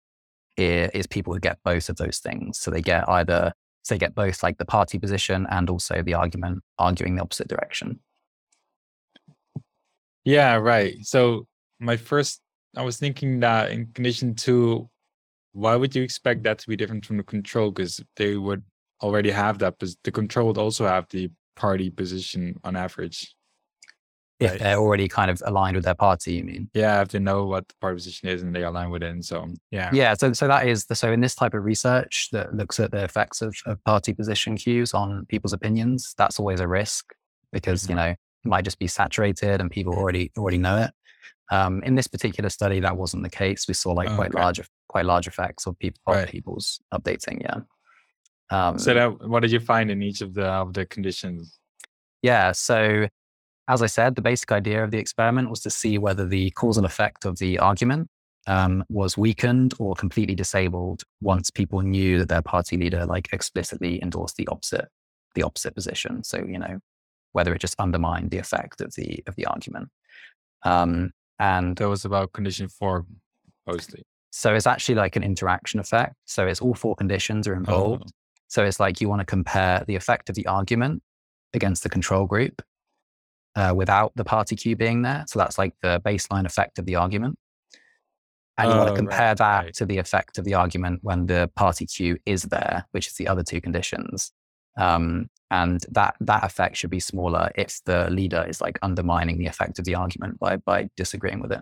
is, 0.58 0.90
is 0.94 1.08
people 1.08 1.34
who 1.34 1.40
get 1.40 1.58
both 1.64 1.90
of 1.90 1.96
those 1.96 2.20
things. 2.20 2.60
So 2.60 2.70
they 2.70 2.82
get 2.82 3.08
either, 3.08 3.54
so 3.84 3.96
they 3.96 4.00
get 4.00 4.14
both 4.14 4.44
like 4.44 4.58
the 4.58 4.66
party 4.66 5.00
position 5.00 5.48
and 5.50 5.70
also 5.70 6.04
the 6.04 6.14
argument 6.14 6.62
arguing 6.78 7.16
the 7.16 7.22
opposite 7.22 7.48
direction. 7.48 8.00
Yeah, 10.26 10.56
right. 10.56 10.96
So 11.04 11.48
my 11.80 11.96
first, 11.96 12.42
I 12.76 12.84
was 12.84 12.98
thinking 12.98 13.40
that 13.40 13.72
in 13.72 13.88
condition 13.94 14.36
two, 14.36 14.90
why 15.54 15.76
would 15.76 15.96
you 15.96 16.04
expect 16.04 16.44
that 16.44 16.60
to 16.60 16.68
be 16.68 16.76
different 16.76 17.06
from 17.06 17.18
the 17.18 17.24
control? 17.24 17.72
Because 17.72 18.02
they 18.16 18.36
would 18.38 18.64
already 19.02 19.32
have 19.32 19.60
that, 19.60 19.76
but 19.80 19.90
the 20.04 20.12
control 20.12 20.48
would 20.48 20.58
also 20.58 20.86
have 20.86 21.08
the 21.10 21.32
party 21.56 21.90
position 21.90 22.56
on 22.64 22.76
average. 22.76 23.36
If 24.40 24.52
Right. 24.52 24.60
they're 24.60 24.78
already 24.78 25.10
kind 25.10 25.30
of 25.30 25.42
aligned 25.46 25.76
with 25.76 25.84
their 25.84 25.96
party, 25.96 26.36
you 26.36 26.44
mean? 26.46 26.70
Yeah, 26.74 27.02
if 27.02 27.10
they 27.10 27.20
know 27.20 27.46
what 27.46 27.68
the 27.68 27.74
party 27.82 27.96
position 27.96 28.30
is 28.30 28.42
and 28.42 28.56
they 28.56 28.64
align 28.64 28.90
with 28.90 29.04
it. 29.04 29.10
And 29.12 29.26
so, 29.26 29.50
yeah. 29.70 29.90
Yeah, 29.94 30.14
so 30.14 30.32
so 30.32 30.48
that 30.48 30.66
is 30.66 30.86
the, 30.86 30.96
so 30.96 31.12
in 31.12 31.20
this 31.20 31.36
type 31.36 31.54
of 31.54 31.66
research 31.66 32.30
that 32.32 32.56
looks 32.56 32.80
at 32.80 32.92
the 32.92 33.04
effects 33.04 33.42
of, 33.42 33.54
of 33.66 33.84
party 33.84 34.14
position 34.14 34.56
cues 34.56 34.94
on 34.94 35.26
people's 35.26 35.52
opinions, 35.52 36.14
that's 36.18 36.40
always 36.40 36.62
a 36.62 36.68
risk 36.70 37.14
because 37.52 37.90
you 37.90 37.96
Mhm. 37.96 37.98
know 37.98 38.10
it 38.12 38.18
might 38.46 38.64
just 38.64 38.80
be 38.80 38.88
saturated 38.88 39.60
and 39.60 39.70
people 39.70 39.94
already 39.94 40.32
already 40.38 40.58
know 40.58 40.78
it. 40.84 40.92
Um, 41.52 41.84
in 41.84 41.96
this 41.96 42.08
particular 42.08 42.50
study, 42.50 42.80
that 42.80 42.96
wasn't 42.96 43.24
the 43.24 43.30
case. 43.30 43.68
We 43.68 43.74
saw 43.74 43.92
like 43.92 44.10
Oh, 44.12 44.16
quite 44.16 44.30
okay. 44.30 44.40
large 44.40 44.60
quite 44.90 45.06
large 45.06 45.28
effects 45.28 45.66
of 45.66 45.78
people 45.80 46.02
of 46.08 46.16
Right. 46.16 46.30
people's 46.30 46.80
updating. 46.94 47.42
Yeah. 47.42 47.60
Um, 48.52 48.78
So 48.78 48.94
that, 48.94 49.28
what 49.30 49.42
did 49.42 49.52
you 49.52 49.60
find 49.62 49.90
in 49.90 50.02
each 50.04 50.22
of 50.22 50.34
the 50.34 50.46
of 50.46 50.74
the 50.74 50.86
conditions? 50.86 51.58
Yeah. 52.22 52.52
So, 52.52 53.08
as 53.68 53.82
I 53.82 53.88
said, 53.88 54.16
the 54.16 54.22
basic 54.22 54.52
idea 54.52 54.84
of 54.84 54.92
the 54.92 54.98
experiment 54.98 55.50
was 55.50 55.62
to 55.62 55.70
see 55.70 55.98
whether 55.98 56.26
the 56.28 56.50
causal 56.52 56.86
effect 56.86 57.26
of 57.26 57.38
the 57.38 57.60
argument 57.60 58.10
um, 58.48 58.84
was 58.90 59.16
weakened 59.18 59.74
or 59.80 59.94
completely 59.96 60.34
disabled 60.36 61.04
once 61.22 61.52
people 61.52 61.82
knew 61.82 62.18
that 62.20 62.30
their 62.30 62.42
party 62.42 62.78
leader 62.78 63.06
like 63.06 63.30
explicitly 63.32 64.02
endorsed 64.02 64.38
the 64.38 64.48
opposite 64.48 64.88
the 65.36 65.44
opposite 65.44 65.76
position. 65.76 66.24
So, 66.24 66.38
you 66.54 66.58
know, 66.58 66.80
whether 67.34 67.54
it 67.54 67.62
just 67.62 67.80
undermined 67.80 68.32
the 68.32 68.40
effect 68.40 68.82
of 68.82 68.96
the 68.96 69.24
of 69.28 69.36
the 69.36 69.46
argument. 69.46 69.90
Um, 70.66 71.12
and 71.38 71.78
That 71.78 71.88
was 71.90 72.04
about 72.06 72.34
condition 72.34 72.68
four, 72.68 73.06
mostly. 73.68 74.02
So 74.32 74.54
it's 74.54 74.68
actually 74.68 74.96
like 74.96 75.16
an 75.16 75.24
interaction 75.24 75.80
effect. 75.80 76.16
So 76.26 76.48
it's 76.48 76.62
all 76.62 76.74
four 76.74 76.96
conditions 76.96 77.48
are 77.48 77.54
involved. 77.54 78.04
Oh, 78.06 78.10
So 78.48 78.64
it's 78.64 78.80
like 78.80 79.02
you 79.02 79.10
want 79.10 79.20
to 79.22 79.26
compare 79.26 79.84
the 79.88 79.96
effect 79.96 80.30
of 80.30 80.36
the 80.36 80.46
argument 80.48 81.02
against 81.54 81.84
the 81.84 81.90
control 81.90 82.26
group 82.26 82.62
uh, 83.56 83.74
without 83.76 84.12
the 84.16 84.24
party 84.24 84.56
cue 84.56 84.76
being 84.76 85.02
there. 85.02 85.26
So 85.28 85.40
that's 85.40 85.58
like 85.58 85.74
the 85.82 86.02
baseline 86.06 86.46
effect 86.46 86.80
of 86.80 86.86
the 86.86 86.96
argument. 86.96 87.38
And 88.58 88.70
you 88.72 88.78
want 88.78 88.90
Oh, 88.90 88.96
to 88.96 89.02
right, 89.02 89.10
compare 89.10 89.36
that 89.36 89.64
right. 89.66 89.74
to 89.76 89.86
the 89.86 89.98
effect 89.98 90.38
of 90.38 90.46
the 90.46 90.54
argument 90.54 91.00
when 91.02 91.28
the 91.28 91.50
party 91.56 91.86
cue 91.86 92.18
is 92.26 92.44
there, 92.44 92.86
which 92.92 93.08
is 93.08 93.14
the 93.14 93.28
other 93.28 93.42
two 93.44 93.62
conditions. 93.62 94.32
Um, 94.78 95.30
and 95.50 95.82
that 95.92 96.16
that 96.20 96.44
effect 96.44 96.78
should 96.78 96.90
be 96.92 97.00
smaller 97.00 97.50
if 97.56 97.80
the 97.86 98.10
leader 98.12 98.46
is 98.48 98.62
like 98.62 98.78
undermining 98.82 99.40
the 99.40 99.48
effect 99.48 99.80
of 99.80 99.86
the 99.86 99.96
argument 99.96 100.40
by 100.40 100.58
by 100.58 100.90
disagreeing 100.96 101.40
with 101.42 101.52
it. 101.52 101.62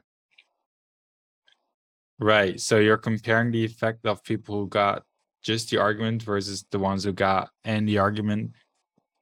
Right. 2.20 2.60
So 2.60 2.80
you're 2.80 2.98
comparing 2.98 3.52
the 3.52 3.64
effect 3.64 4.06
of 4.06 4.24
people 4.24 4.56
who 4.56 4.68
got 4.68 5.04
just 5.44 5.70
the 5.70 5.78
argument 5.78 6.24
versus 6.24 6.66
the 6.72 6.80
ones 6.80 7.04
who 7.04 7.14
got 7.14 7.50
and 7.64 7.88
the 7.88 8.00
argument 8.00 8.52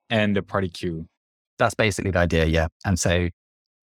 and 0.10 0.36
the 0.36 0.42
party 0.42 0.70
cue. 0.70 1.08
That's 1.58 1.76
basically 1.76 2.12
the 2.12 2.20
idea, 2.20 2.46
yeah. 2.46 2.68
And 2.86 3.00
so 3.00 3.30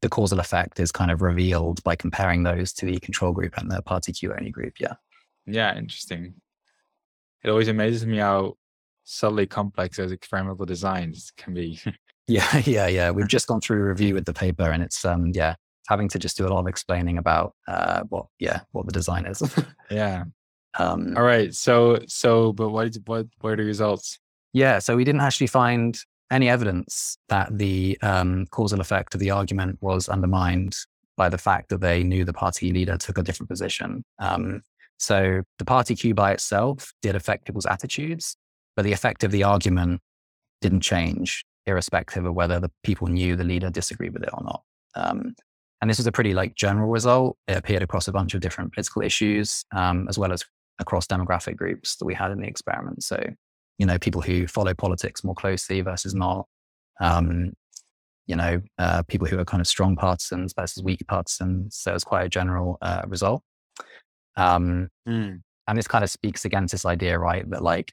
the 0.01 0.09
causal 0.09 0.41
effect 0.41 0.81
is 0.81 0.91
kind 0.91 1.11
of 1.11 1.23
revealed 1.23 1.83
by 1.85 1.95
comparing 1.95 2.43
those 2.43 2.73
to 2.75 2.87
the 2.87 2.99
control 2.99 3.33
group 3.33 3.57
and 3.59 3.71
the 3.71 3.83
party 3.83 4.13
cue 4.13 4.33
only 4.33 4.51
group, 4.51 4.75
yeah. 4.81 4.95
Yeah, 5.47 5.77
interesting. 5.77 6.35
It 7.45 7.51
always 7.51 7.69
amazes 7.69 8.07
me 8.07 8.19
how 8.19 8.57
subtly 9.05 9.47
complex 9.47 9.97
those 9.97 10.13
experimental 10.13 10.67
designs 10.67 11.33
can 11.37 11.55
be. 11.55 11.81
Yeah, 12.29 12.59
yeah, 12.65 12.87
yeah. 12.87 13.11
We've 13.11 13.27
just 13.27 13.49
gone 13.49 13.61
through 13.61 13.81
a 13.81 13.89
review 13.89 14.15
with 14.15 14.27
the 14.27 14.33
paper 14.33 14.71
and 14.71 14.83
it's 14.83 15.05
um 15.05 15.33
yeah, 15.35 15.57
having 15.89 16.09
to 16.09 16.19
just 16.19 16.37
do 16.37 16.47
a 16.47 16.49
lot 16.49 16.61
of 16.61 16.67
explaining 16.67 17.19
about 17.19 17.55
uh 17.69 18.03
what 18.09 18.27
yeah, 18.39 18.61
what 18.73 18.87
the 18.87 18.93
design 18.93 19.27
is. 19.27 19.43
yeah. 19.91 20.25
um 20.79 21.15
All 21.17 21.23
right. 21.23 21.55
So 21.55 22.01
so 22.07 22.53
but 22.53 22.71
what 22.71 22.95
what 23.07 23.27
what 23.41 23.53
are 23.55 23.57
the 23.57 23.65
results? 23.65 24.19
yeah, 24.55 24.79
so 24.79 24.97
we 24.97 25.05
didn't 25.05 25.23
actually 25.23 25.47
find 25.47 25.99
any 26.31 26.49
evidence 26.49 27.17
that 27.29 27.57
the 27.57 27.99
um 28.03 28.47
causal 28.51 28.81
effect 28.81 29.15
of 29.15 29.21
the 29.21 29.31
argument 29.31 29.79
was 29.81 30.09
undermined 30.09 30.77
by 31.17 31.29
the 31.29 31.39
fact 31.39 31.69
that 31.69 31.81
they 31.81 32.03
knew 32.03 32.25
the 32.25 32.33
party 32.33 32.73
leader 32.73 32.97
took 32.97 33.19
a 33.19 33.23
different 33.23 33.51
position. 33.51 34.05
Um 34.19 34.63
so 34.99 35.43
the 35.59 35.65
party 35.65 35.97
cue 35.97 36.15
by 36.15 36.33
itself 36.33 36.93
did 37.03 37.17
affect 37.17 37.47
people's 37.47 37.67
attitudes, 37.67 38.37
but 38.77 38.85
the 38.85 38.93
effect 38.93 39.25
of 39.25 39.33
the 39.33 39.43
argument 39.43 40.01
didn't 40.61 40.81
change, 40.81 41.45
irrespective 41.67 42.25
of 42.25 42.35
whether 42.35 42.61
the 42.61 42.71
people 42.85 43.09
knew 43.09 43.35
the 43.35 43.45
leader 43.45 43.69
disagreed 43.69 44.13
with 44.13 44.23
it 44.23 44.31
or 44.33 44.45
not. 44.45 44.63
Um, 44.95 45.35
and 45.83 45.91
this 45.91 45.99
was 45.99 46.07
a 46.07 46.13
pretty 46.13 46.33
like 46.33 46.55
general 46.55 46.89
result. 46.89 47.37
It 47.49 47.57
appeared 47.57 47.83
across 47.83 48.07
a 48.07 48.13
bunch 48.13 48.35
of 48.35 48.41
different 48.41 48.73
political 48.73 49.03
issues, 49.03 49.65
um, 49.75 50.07
as 50.09 50.17
well 50.17 50.33
as 50.33 50.45
across 50.79 51.09
demographic 51.09 51.57
groups 51.57 51.97
that 51.97 52.05
we 52.05 52.15
had 52.15 52.31
in 52.31 52.41
the 52.41 52.47
experiment. 52.47 53.03
So, 53.03 53.21
you 53.79 53.87
know, 53.87 53.99
people 53.99 54.23
who 54.23 54.47
follow 54.47 54.75
politics 54.75 55.25
more 55.25 55.35
closely 55.35 55.81
versus 55.81 56.15
not. 56.15 56.47
Um, 57.01 57.53
you 58.29 58.37
know, 58.37 58.63
uh, 58.79 59.03
people 59.03 59.27
who 59.27 59.41
are 59.41 59.45
kind 59.45 59.61
of 59.61 59.67
strong 59.67 59.97
partisans 59.97 60.55
versus 60.57 60.85
weak 60.85 61.05
partisans. 61.09 61.77
So 61.77 61.93
it's 61.93 62.05
quite 62.05 62.27
a 62.27 62.29
general 62.29 62.79
uh, 62.81 63.03
result. 63.09 63.43
Um, 64.37 64.89
and 65.67 65.77
this 65.77 65.89
kind 65.89 66.05
of 66.05 66.11
speaks 66.11 66.45
against 66.45 66.71
this 66.71 66.87
idea, 66.87 67.19
right, 67.19 67.49
that 67.51 67.63
like 67.63 67.93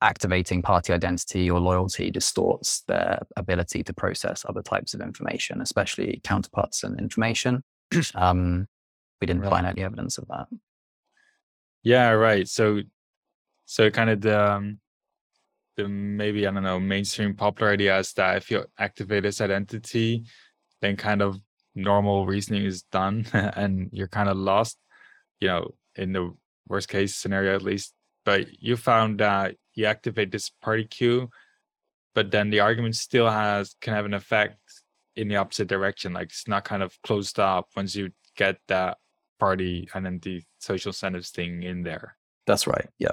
activating 0.00 0.62
party 0.62 0.92
identity 0.92 1.50
or 1.50 1.58
loyalty 1.58 2.10
distorts 2.10 2.82
their 2.82 3.20
ability 3.36 3.82
to 3.82 3.92
process 3.92 4.44
other 4.48 4.62
types 4.62 4.94
of 4.94 5.00
information, 5.00 5.60
especially 5.60 6.20
counterparts 6.24 6.84
and 6.84 6.98
information. 7.00 7.62
um, 8.14 8.66
we 9.20 9.26
didn't 9.26 9.44
find 9.44 9.66
any 9.66 9.82
evidence 9.82 10.18
of 10.18 10.28
that. 10.28 10.46
Yeah, 11.82 12.10
right. 12.10 12.46
So 12.48 12.82
so 13.64 13.90
kind 13.90 14.10
of 14.10 14.20
the 14.20 14.52
um, 14.52 14.78
the 15.76 15.88
maybe 15.88 16.46
I 16.46 16.50
don't 16.50 16.62
know 16.62 16.80
mainstream 16.80 17.34
popular 17.34 17.72
idea 17.72 17.98
is 17.98 18.12
that 18.14 18.36
if 18.36 18.50
you 18.50 18.64
activate 18.78 19.24
this 19.24 19.40
identity, 19.40 20.24
then 20.80 20.96
kind 20.96 21.22
of 21.22 21.38
normal 21.74 22.26
reasoning 22.26 22.64
is 22.64 22.82
done 22.82 23.26
and 23.32 23.88
you're 23.92 24.08
kind 24.08 24.28
of 24.28 24.36
lost, 24.36 24.78
you 25.40 25.48
know, 25.48 25.74
in 25.96 26.12
the 26.12 26.34
worst 26.68 26.88
case 26.88 27.16
scenario 27.16 27.54
at 27.54 27.62
least. 27.62 27.94
But 28.24 28.46
you 28.60 28.76
found 28.76 29.20
that 29.20 29.56
you 29.78 29.86
activate 29.86 30.30
this 30.32 30.50
party 30.50 30.84
cue, 30.84 31.30
but 32.14 32.30
then 32.30 32.50
the 32.50 32.60
argument 32.60 32.96
still 32.96 33.30
has 33.30 33.76
can 33.80 33.94
have 33.94 34.04
an 34.04 34.14
effect 34.14 34.58
in 35.16 35.28
the 35.28 35.36
opposite 35.36 35.68
direction. 35.68 36.12
Like 36.12 36.28
it's 36.28 36.48
not 36.48 36.64
kind 36.64 36.82
of 36.82 36.96
closed 37.02 37.38
off 37.38 37.66
once 37.76 37.94
you 37.94 38.10
get 38.36 38.58
that 38.68 38.98
party 39.38 39.88
identity 39.94 40.46
social 40.58 40.90
incentives 40.90 41.30
thing 41.30 41.62
in 41.62 41.82
there. 41.82 42.16
That's 42.46 42.66
right. 42.66 42.88
Yeah. 42.98 43.12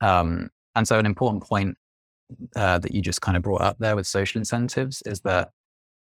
Um, 0.00 0.50
and 0.74 0.86
so, 0.86 0.98
an 0.98 1.06
important 1.06 1.44
point 1.44 1.76
uh, 2.54 2.78
that 2.78 2.92
you 2.92 3.00
just 3.00 3.20
kind 3.20 3.36
of 3.36 3.42
brought 3.42 3.62
up 3.62 3.76
there 3.78 3.96
with 3.96 4.06
social 4.06 4.38
incentives 4.38 5.02
is 5.06 5.20
that 5.20 5.50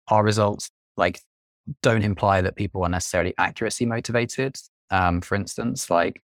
our 0.08 0.22
results 0.22 0.70
like 0.96 1.20
don't 1.82 2.04
imply 2.04 2.40
that 2.40 2.56
people 2.56 2.82
are 2.84 2.88
necessarily 2.88 3.34
accuracy 3.38 3.86
motivated. 3.86 4.56
Um, 4.90 5.20
for 5.20 5.34
instance, 5.34 5.90
like 5.90 6.22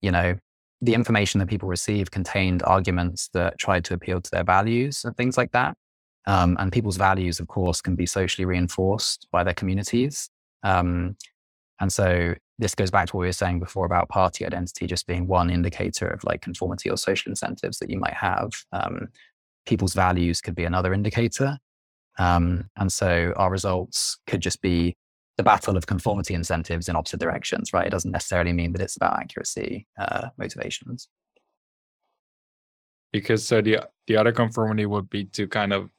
you 0.00 0.10
know, 0.10 0.36
the 0.82 0.94
information 0.94 1.38
that 1.38 1.48
people 1.48 1.68
receive 1.68 2.10
contained 2.10 2.62
arguments 2.62 3.28
that 3.34 3.58
tried 3.58 3.84
to 3.84 3.94
appeal 3.94 4.20
to 4.20 4.30
their 4.30 4.44
values 4.44 5.04
and 5.04 5.16
things 5.16 5.36
like 5.36 5.52
that. 5.52 5.76
Um, 6.26 6.56
and 6.60 6.72
people's 6.72 6.96
values, 6.96 7.40
of 7.40 7.48
course, 7.48 7.80
can 7.80 7.96
be 7.96 8.06
socially 8.06 8.44
reinforced 8.44 9.26
by 9.30 9.44
their 9.44 9.54
communities. 9.54 10.30
Um, 10.62 11.16
and 11.80 11.92
so 11.92 12.34
this 12.58 12.74
goes 12.74 12.90
back 12.90 13.08
to 13.08 13.16
what 13.16 13.22
we 13.22 13.28
were 13.28 13.32
saying 13.32 13.58
before 13.58 13.86
about 13.86 14.10
party 14.10 14.44
identity 14.44 14.86
just 14.86 15.06
being 15.06 15.26
one 15.26 15.50
indicator 15.50 16.06
of 16.06 16.22
like 16.24 16.42
conformity 16.42 16.90
or 16.90 16.96
social 16.96 17.30
incentives 17.30 17.78
that 17.78 17.90
you 17.90 17.98
might 17.98 18.14
have. 18.14 18.50
Um, 18.72 19.08
people's 19.66 19.94
values 19.94 20.40
could 20.40 20.54
be 20.54 20.64
another 20.64 20.92
indicator. 20.92 21.58
Um, 22.18 22.68
and 22.76 22.92
so 22.92 23.32
our 23.36 23.50
results 23.50 24.18
could 24.26 24.42
just 24.42 24.60
be 24.60 24.96
the 25.36 25.42
battle 25.42 25.76
of 25.76 25.86
conformity 25.86 26.34
incentives 26.34 26.88
in 26.88 26.96
opposite 26.96 27.20
directions, 27.20 27.72
right? 27.72 27.86
It 27.86 27.90
doesn't 27.90 28.10
necessarily 28.10 28.52
mean 28.52 28.72
that 28.72 28.82
it's 28.82 28.96
about 28.96 29.18
accuracy 29.18 29.86
uh, 29.98 30.28
motivations. 30.36 31.08
Because 33.12 33.46
so 33.46 33.60
the 33.60 33.88
the 34.06 34.16
other 34.16 34.32
conformity 34.32 34.86
would 34.86 35.10
be 35.10 35.24
to 35.26 35.48
kind 35.48 35.72
of 35.72 35.90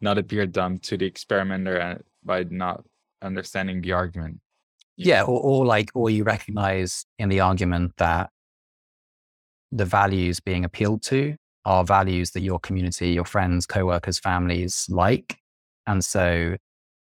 not 0.00 0.18
appear 0.18 0.46
dumb 0.46 0.78
to 0.78 0.96
the 0.96 1.06
experimenter 1.06 2.02
by 2.24 2.44
not 2.50 2.84
understanding 3.22 3.82
the 3.82 3.92
argument. 3.92 4.40
Yeah, 4.96 5.22
or, 5.22 5.40
or 5.40 5.66
like, 5.66 5.90
or 5.94 6.10
you 6.10 6.24
recognize 6.24 7.04
in 7.18 7.28
the 7.28 7.40
argument 7.40 7.92
that 7.98 8.30
the 9.70 9.84
values 9.84 10.40
being 10.40 10.64
appealed 10.64 11.02
to 11.02 11.36
are 11.64 11.84
values 11.84 12.30
that 12.30 12.40
your 12.40 12.58
community, 12.58 13.10
your 13.10 13.24
friends, 13.24 13.66
coworkers, 13.66 14.18
families 14.18 14.86
like. 14.88 15.38
And 15.86 16.04
so 16.04 16.56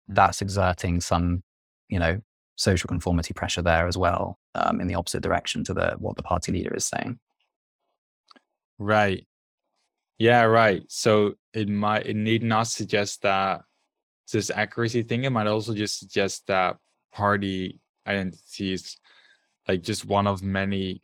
that's 0.08 0.42
exerting 0.42 1.00
some, 1.00 1.42
you 1.90 2.00
know, 2.00 2.20
social 2.56 2.88
conformity 2.88 3.34
pressure 3.34 3.62
there 3.62 3.88
as 3.88 3.98
well, 3.98 4.40
um, 4.56 4.80
in 4.80 4.88
the 4.88 4.96
opposite 4.96 5.22
direction 5.22 5.64
to 5.66 5.74
the 5.74 5.96
what 5.98 6.16
the 6.16 6.24
party 6.24 6.52
leader 6.52 6.74
is 6.74 6.86
saying. 6.86 7.20
Right. 8.78 9.26
Yeah, 10.18 10.44
right. 10.44 10.84
So 10.88 11.34
it 11.54 11.68
might 11.68 12.06
it 12.06 12.16
need 12.16 12.44
not 12.44 12.68
suggest 12.68 13.22
that 13.24 13.62
this 14.32 14.50
accuracy 14.50 15.04
thing. 15.04 15.24
It 15.24 15.30
might 15.32 15.48
also 15.48 15.74
just 15.74 16.00
suggest 16.00 16.48
that 16.48 16.78
party 17.14 17.80
identity 18.08 18.74
is 18.74 18.98
like 19.68 19.82
just 19.82 20.06
one 20.06 20.28
of 20.28 20.44
many 20.44 21.02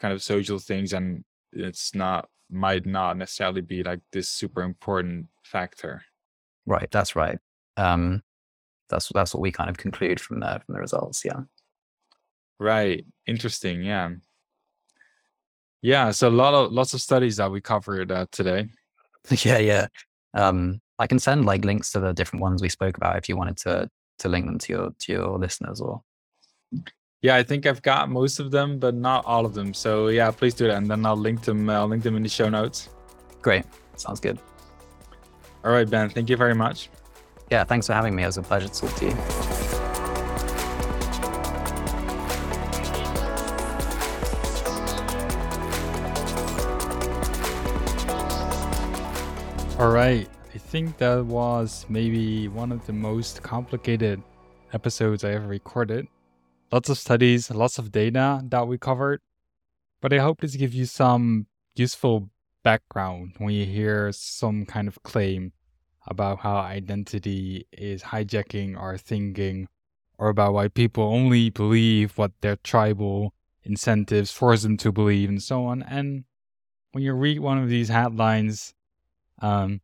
kind 0.00 0.14
of 0.14 0.22
social 0.22 0.58
things, 0.58 0.92
and 0.92 1.24
it's 1.52 1.94
not 1.94 2.28
might 2.50 2.86
not 2.86 3.16
necessarily 3.16 3.62
be 3.62 3.82
like 3.82 4.00
this 4.12 4.28
super 4.28 4.62
important 4.62 5.26
factor. 5.42 6.02
Right. 6.66 6.90
That's 6.90 7.16
right. 7.16 7.38
Um, 7.76 8.22
that's 8.92 9.08
that's 9.12 9.34
what 9.34 9.40
we 9.40 9.50
kind 9.50 9.68
of 9.68 9.76
conclude 9.76 10.20
from 10.20 10.40
the 10.40 10.62
from 10.64 10.74
the 10.74 10.80
results. 10.80 11.24
Yeah. 11.24 11.40
Right. 12.60 13.04
Interesting. 13.26 13.82
Yeah. 13.82 14.10
Yeah. 15.80 16.12
So 16.12 16.28
a 16.28 16.30
lot 16.30 16.54
of 16.54 16.72
lots 16.72 16.94
of 16.94 17.00
studies 17.00 17.36
that 17.38 17.50
we 17.50 17.60
covered 17.60 18.12
uh, 18.12 18.26
today. 18.30 18.68
yeah. 19.30 19.58
Yeah. 19.58 19.86
Um, 20.34 20.80
I 20.98 21.06
can 21.06 21.18
send 21.18 21.46
like 21.46 21.64
links 21.64 21.90
to 21.92 22.00
the 22.00 22.12
different 22.12 22.42
ones 22.42 22.62
we 22.62 22.68
spoke 22.68 22.96
about 22.96 23.16
if 23.16 23.28
you 23.28 23.36
wanted 23.36 23.56
to 23.58 23.88
to 24.20 24.28
link 24.28 24.46
them 24.46 24.58
to 24.58 24.72
your 24.72 24.90
to 25.00 25.12
your 25.12 25.38
listeners 25.38 25.80
or. 25.80 26.02
Yeah, 27.22 27.36
I 27.36 27.44
think 27.44 27.66
I've 27.66 27.82
got 27.82 28.10
most 28.10 28.40
of 28.40 28.50
them, 28.50 28.80
but 28.80 28.96
not 28.96 29.24
all 29.26 29.46
of 29.46 29.54
them. 29.54 29.72
So 29.74 30.08
yeah, 30.08 30.30
please 30.32 30.54
do 30.54 30.66
that, 30.66 30.76
and 30.76 30.90
then 30.90 31.06
I'll 31.06 31.16
link 31.16 31.42
them. 31.42 31.70
I'll 31.70 31.86
link 31.86 32.02
them 32.02 32.16
in 32.16 32.22
the 32.24 32.28
show 32.28 32.48
notes. 32.48 32.88
Great. 33.42 33.64
Sounds 33.96 34.18
good. 34.18 34.40
All 35.64 35.70
right, 35.70 35.88
Ben. 35.88 36.10
Thank 36.10 36.28
you 36.28 36.36
very 36.36 36.54
much. 36.54 36.88
Yeah, 37.52 37.64
thanks 37.64 37.86
for 37.86 37.92
having 37.92 38.16
me. 38.16 38.22
It 38.22 38.28
was 38.28 38.38
a 38.38 38.42
pleasure 38.42 38.66
to 38.66 38.80
talk 38.80 38.94
to 38.96 39.04
you. 39.04 39.16
All 49.78 49.90
right. 49.90 50.26
I 50.54 50.58
think 50.58 50.96
that 50.96 51.26
was 51.26 51.84
maybe 51.90 52.48
one 52.48 52.72
of 52.72 52.86
the 52.86 52.94
most 52.94 53.42
complicated 53.42 54.22
episodes 54.72 55.22
I 55.22 55.32
ever 55.32 55.46
recorded. 55.46 56.06
Lots 56.72 56.88
of 56.88 56.96
studies, 56.96 57.50
lots 57.50 57.76
of 57.76 57.92
data 57.92 58.40
that 58.44 58.66
we 58.66 58.78
covered. 58.78 59.20
But 60.00 60.14
I 60.14 60.20
hope 60.20 60.40
this 60.40 60.56
gives 60.56 60.74
you 60.74 60.86
some 60.86 61.48
useful 61.74 62.30
background 62.64 63.34
when 63.36 63.52
you 63.52 63.66
hear 63.66 64.10
some 64.10 64.64
kind 64.64 64.88
of 64.88 65.02
claim 65.02 65.52
about 66.06 66.40
how 66.40 66.56
identity 66.56 67.66
is 67.72 68.02
hijacking 68.02 68.76
our 68.78 68.98
thinking 68.98 69.68
or 70.18 70.28
about 70.28 70.54
why 70.54 70.68
people 70.68 71.04
only 71.04 71.50
believe 71.50 72.16
what 72.18 72.32
their 72.40 72.56
tribal 72.56 73.34
incentives 73.64 74.30
force 74.30 74.62
them 74.62 74.76
to 74.76 74.92
believe 74.92 75.28
and 75.28 75.42
so 75.42 75.64
on. 75.64 75.82
And 75.82 76.24
when 76.92 77.04
you 77.04 77.12
read 77.14 77.40
one 77.40 77.58
of 77.58 77.68
these 77.68 77.88
headlines, 77.88 78.74
um, 79.40 79.80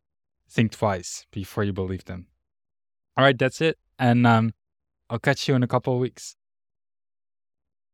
think 0.49 0.71
twice 0.71 1.25
before 1.31 1.63
you 1.63 1.73
believe 1.73 2.05
them. 2.05 2.27
All 3.17 3.23
right, 3.23 3.37
that's 3.37 3.61
it. 3.61 3.77
And 3.97 4.25
um, 4.25 4.53
I'll 5.09 5.19
catch 5.19 5.47
you 5.47 5.55
in 5.55 5.63
a 5.63 5.67
couple 5.67 5.93
of 5.93 5.99
weeks. 5.99 6.35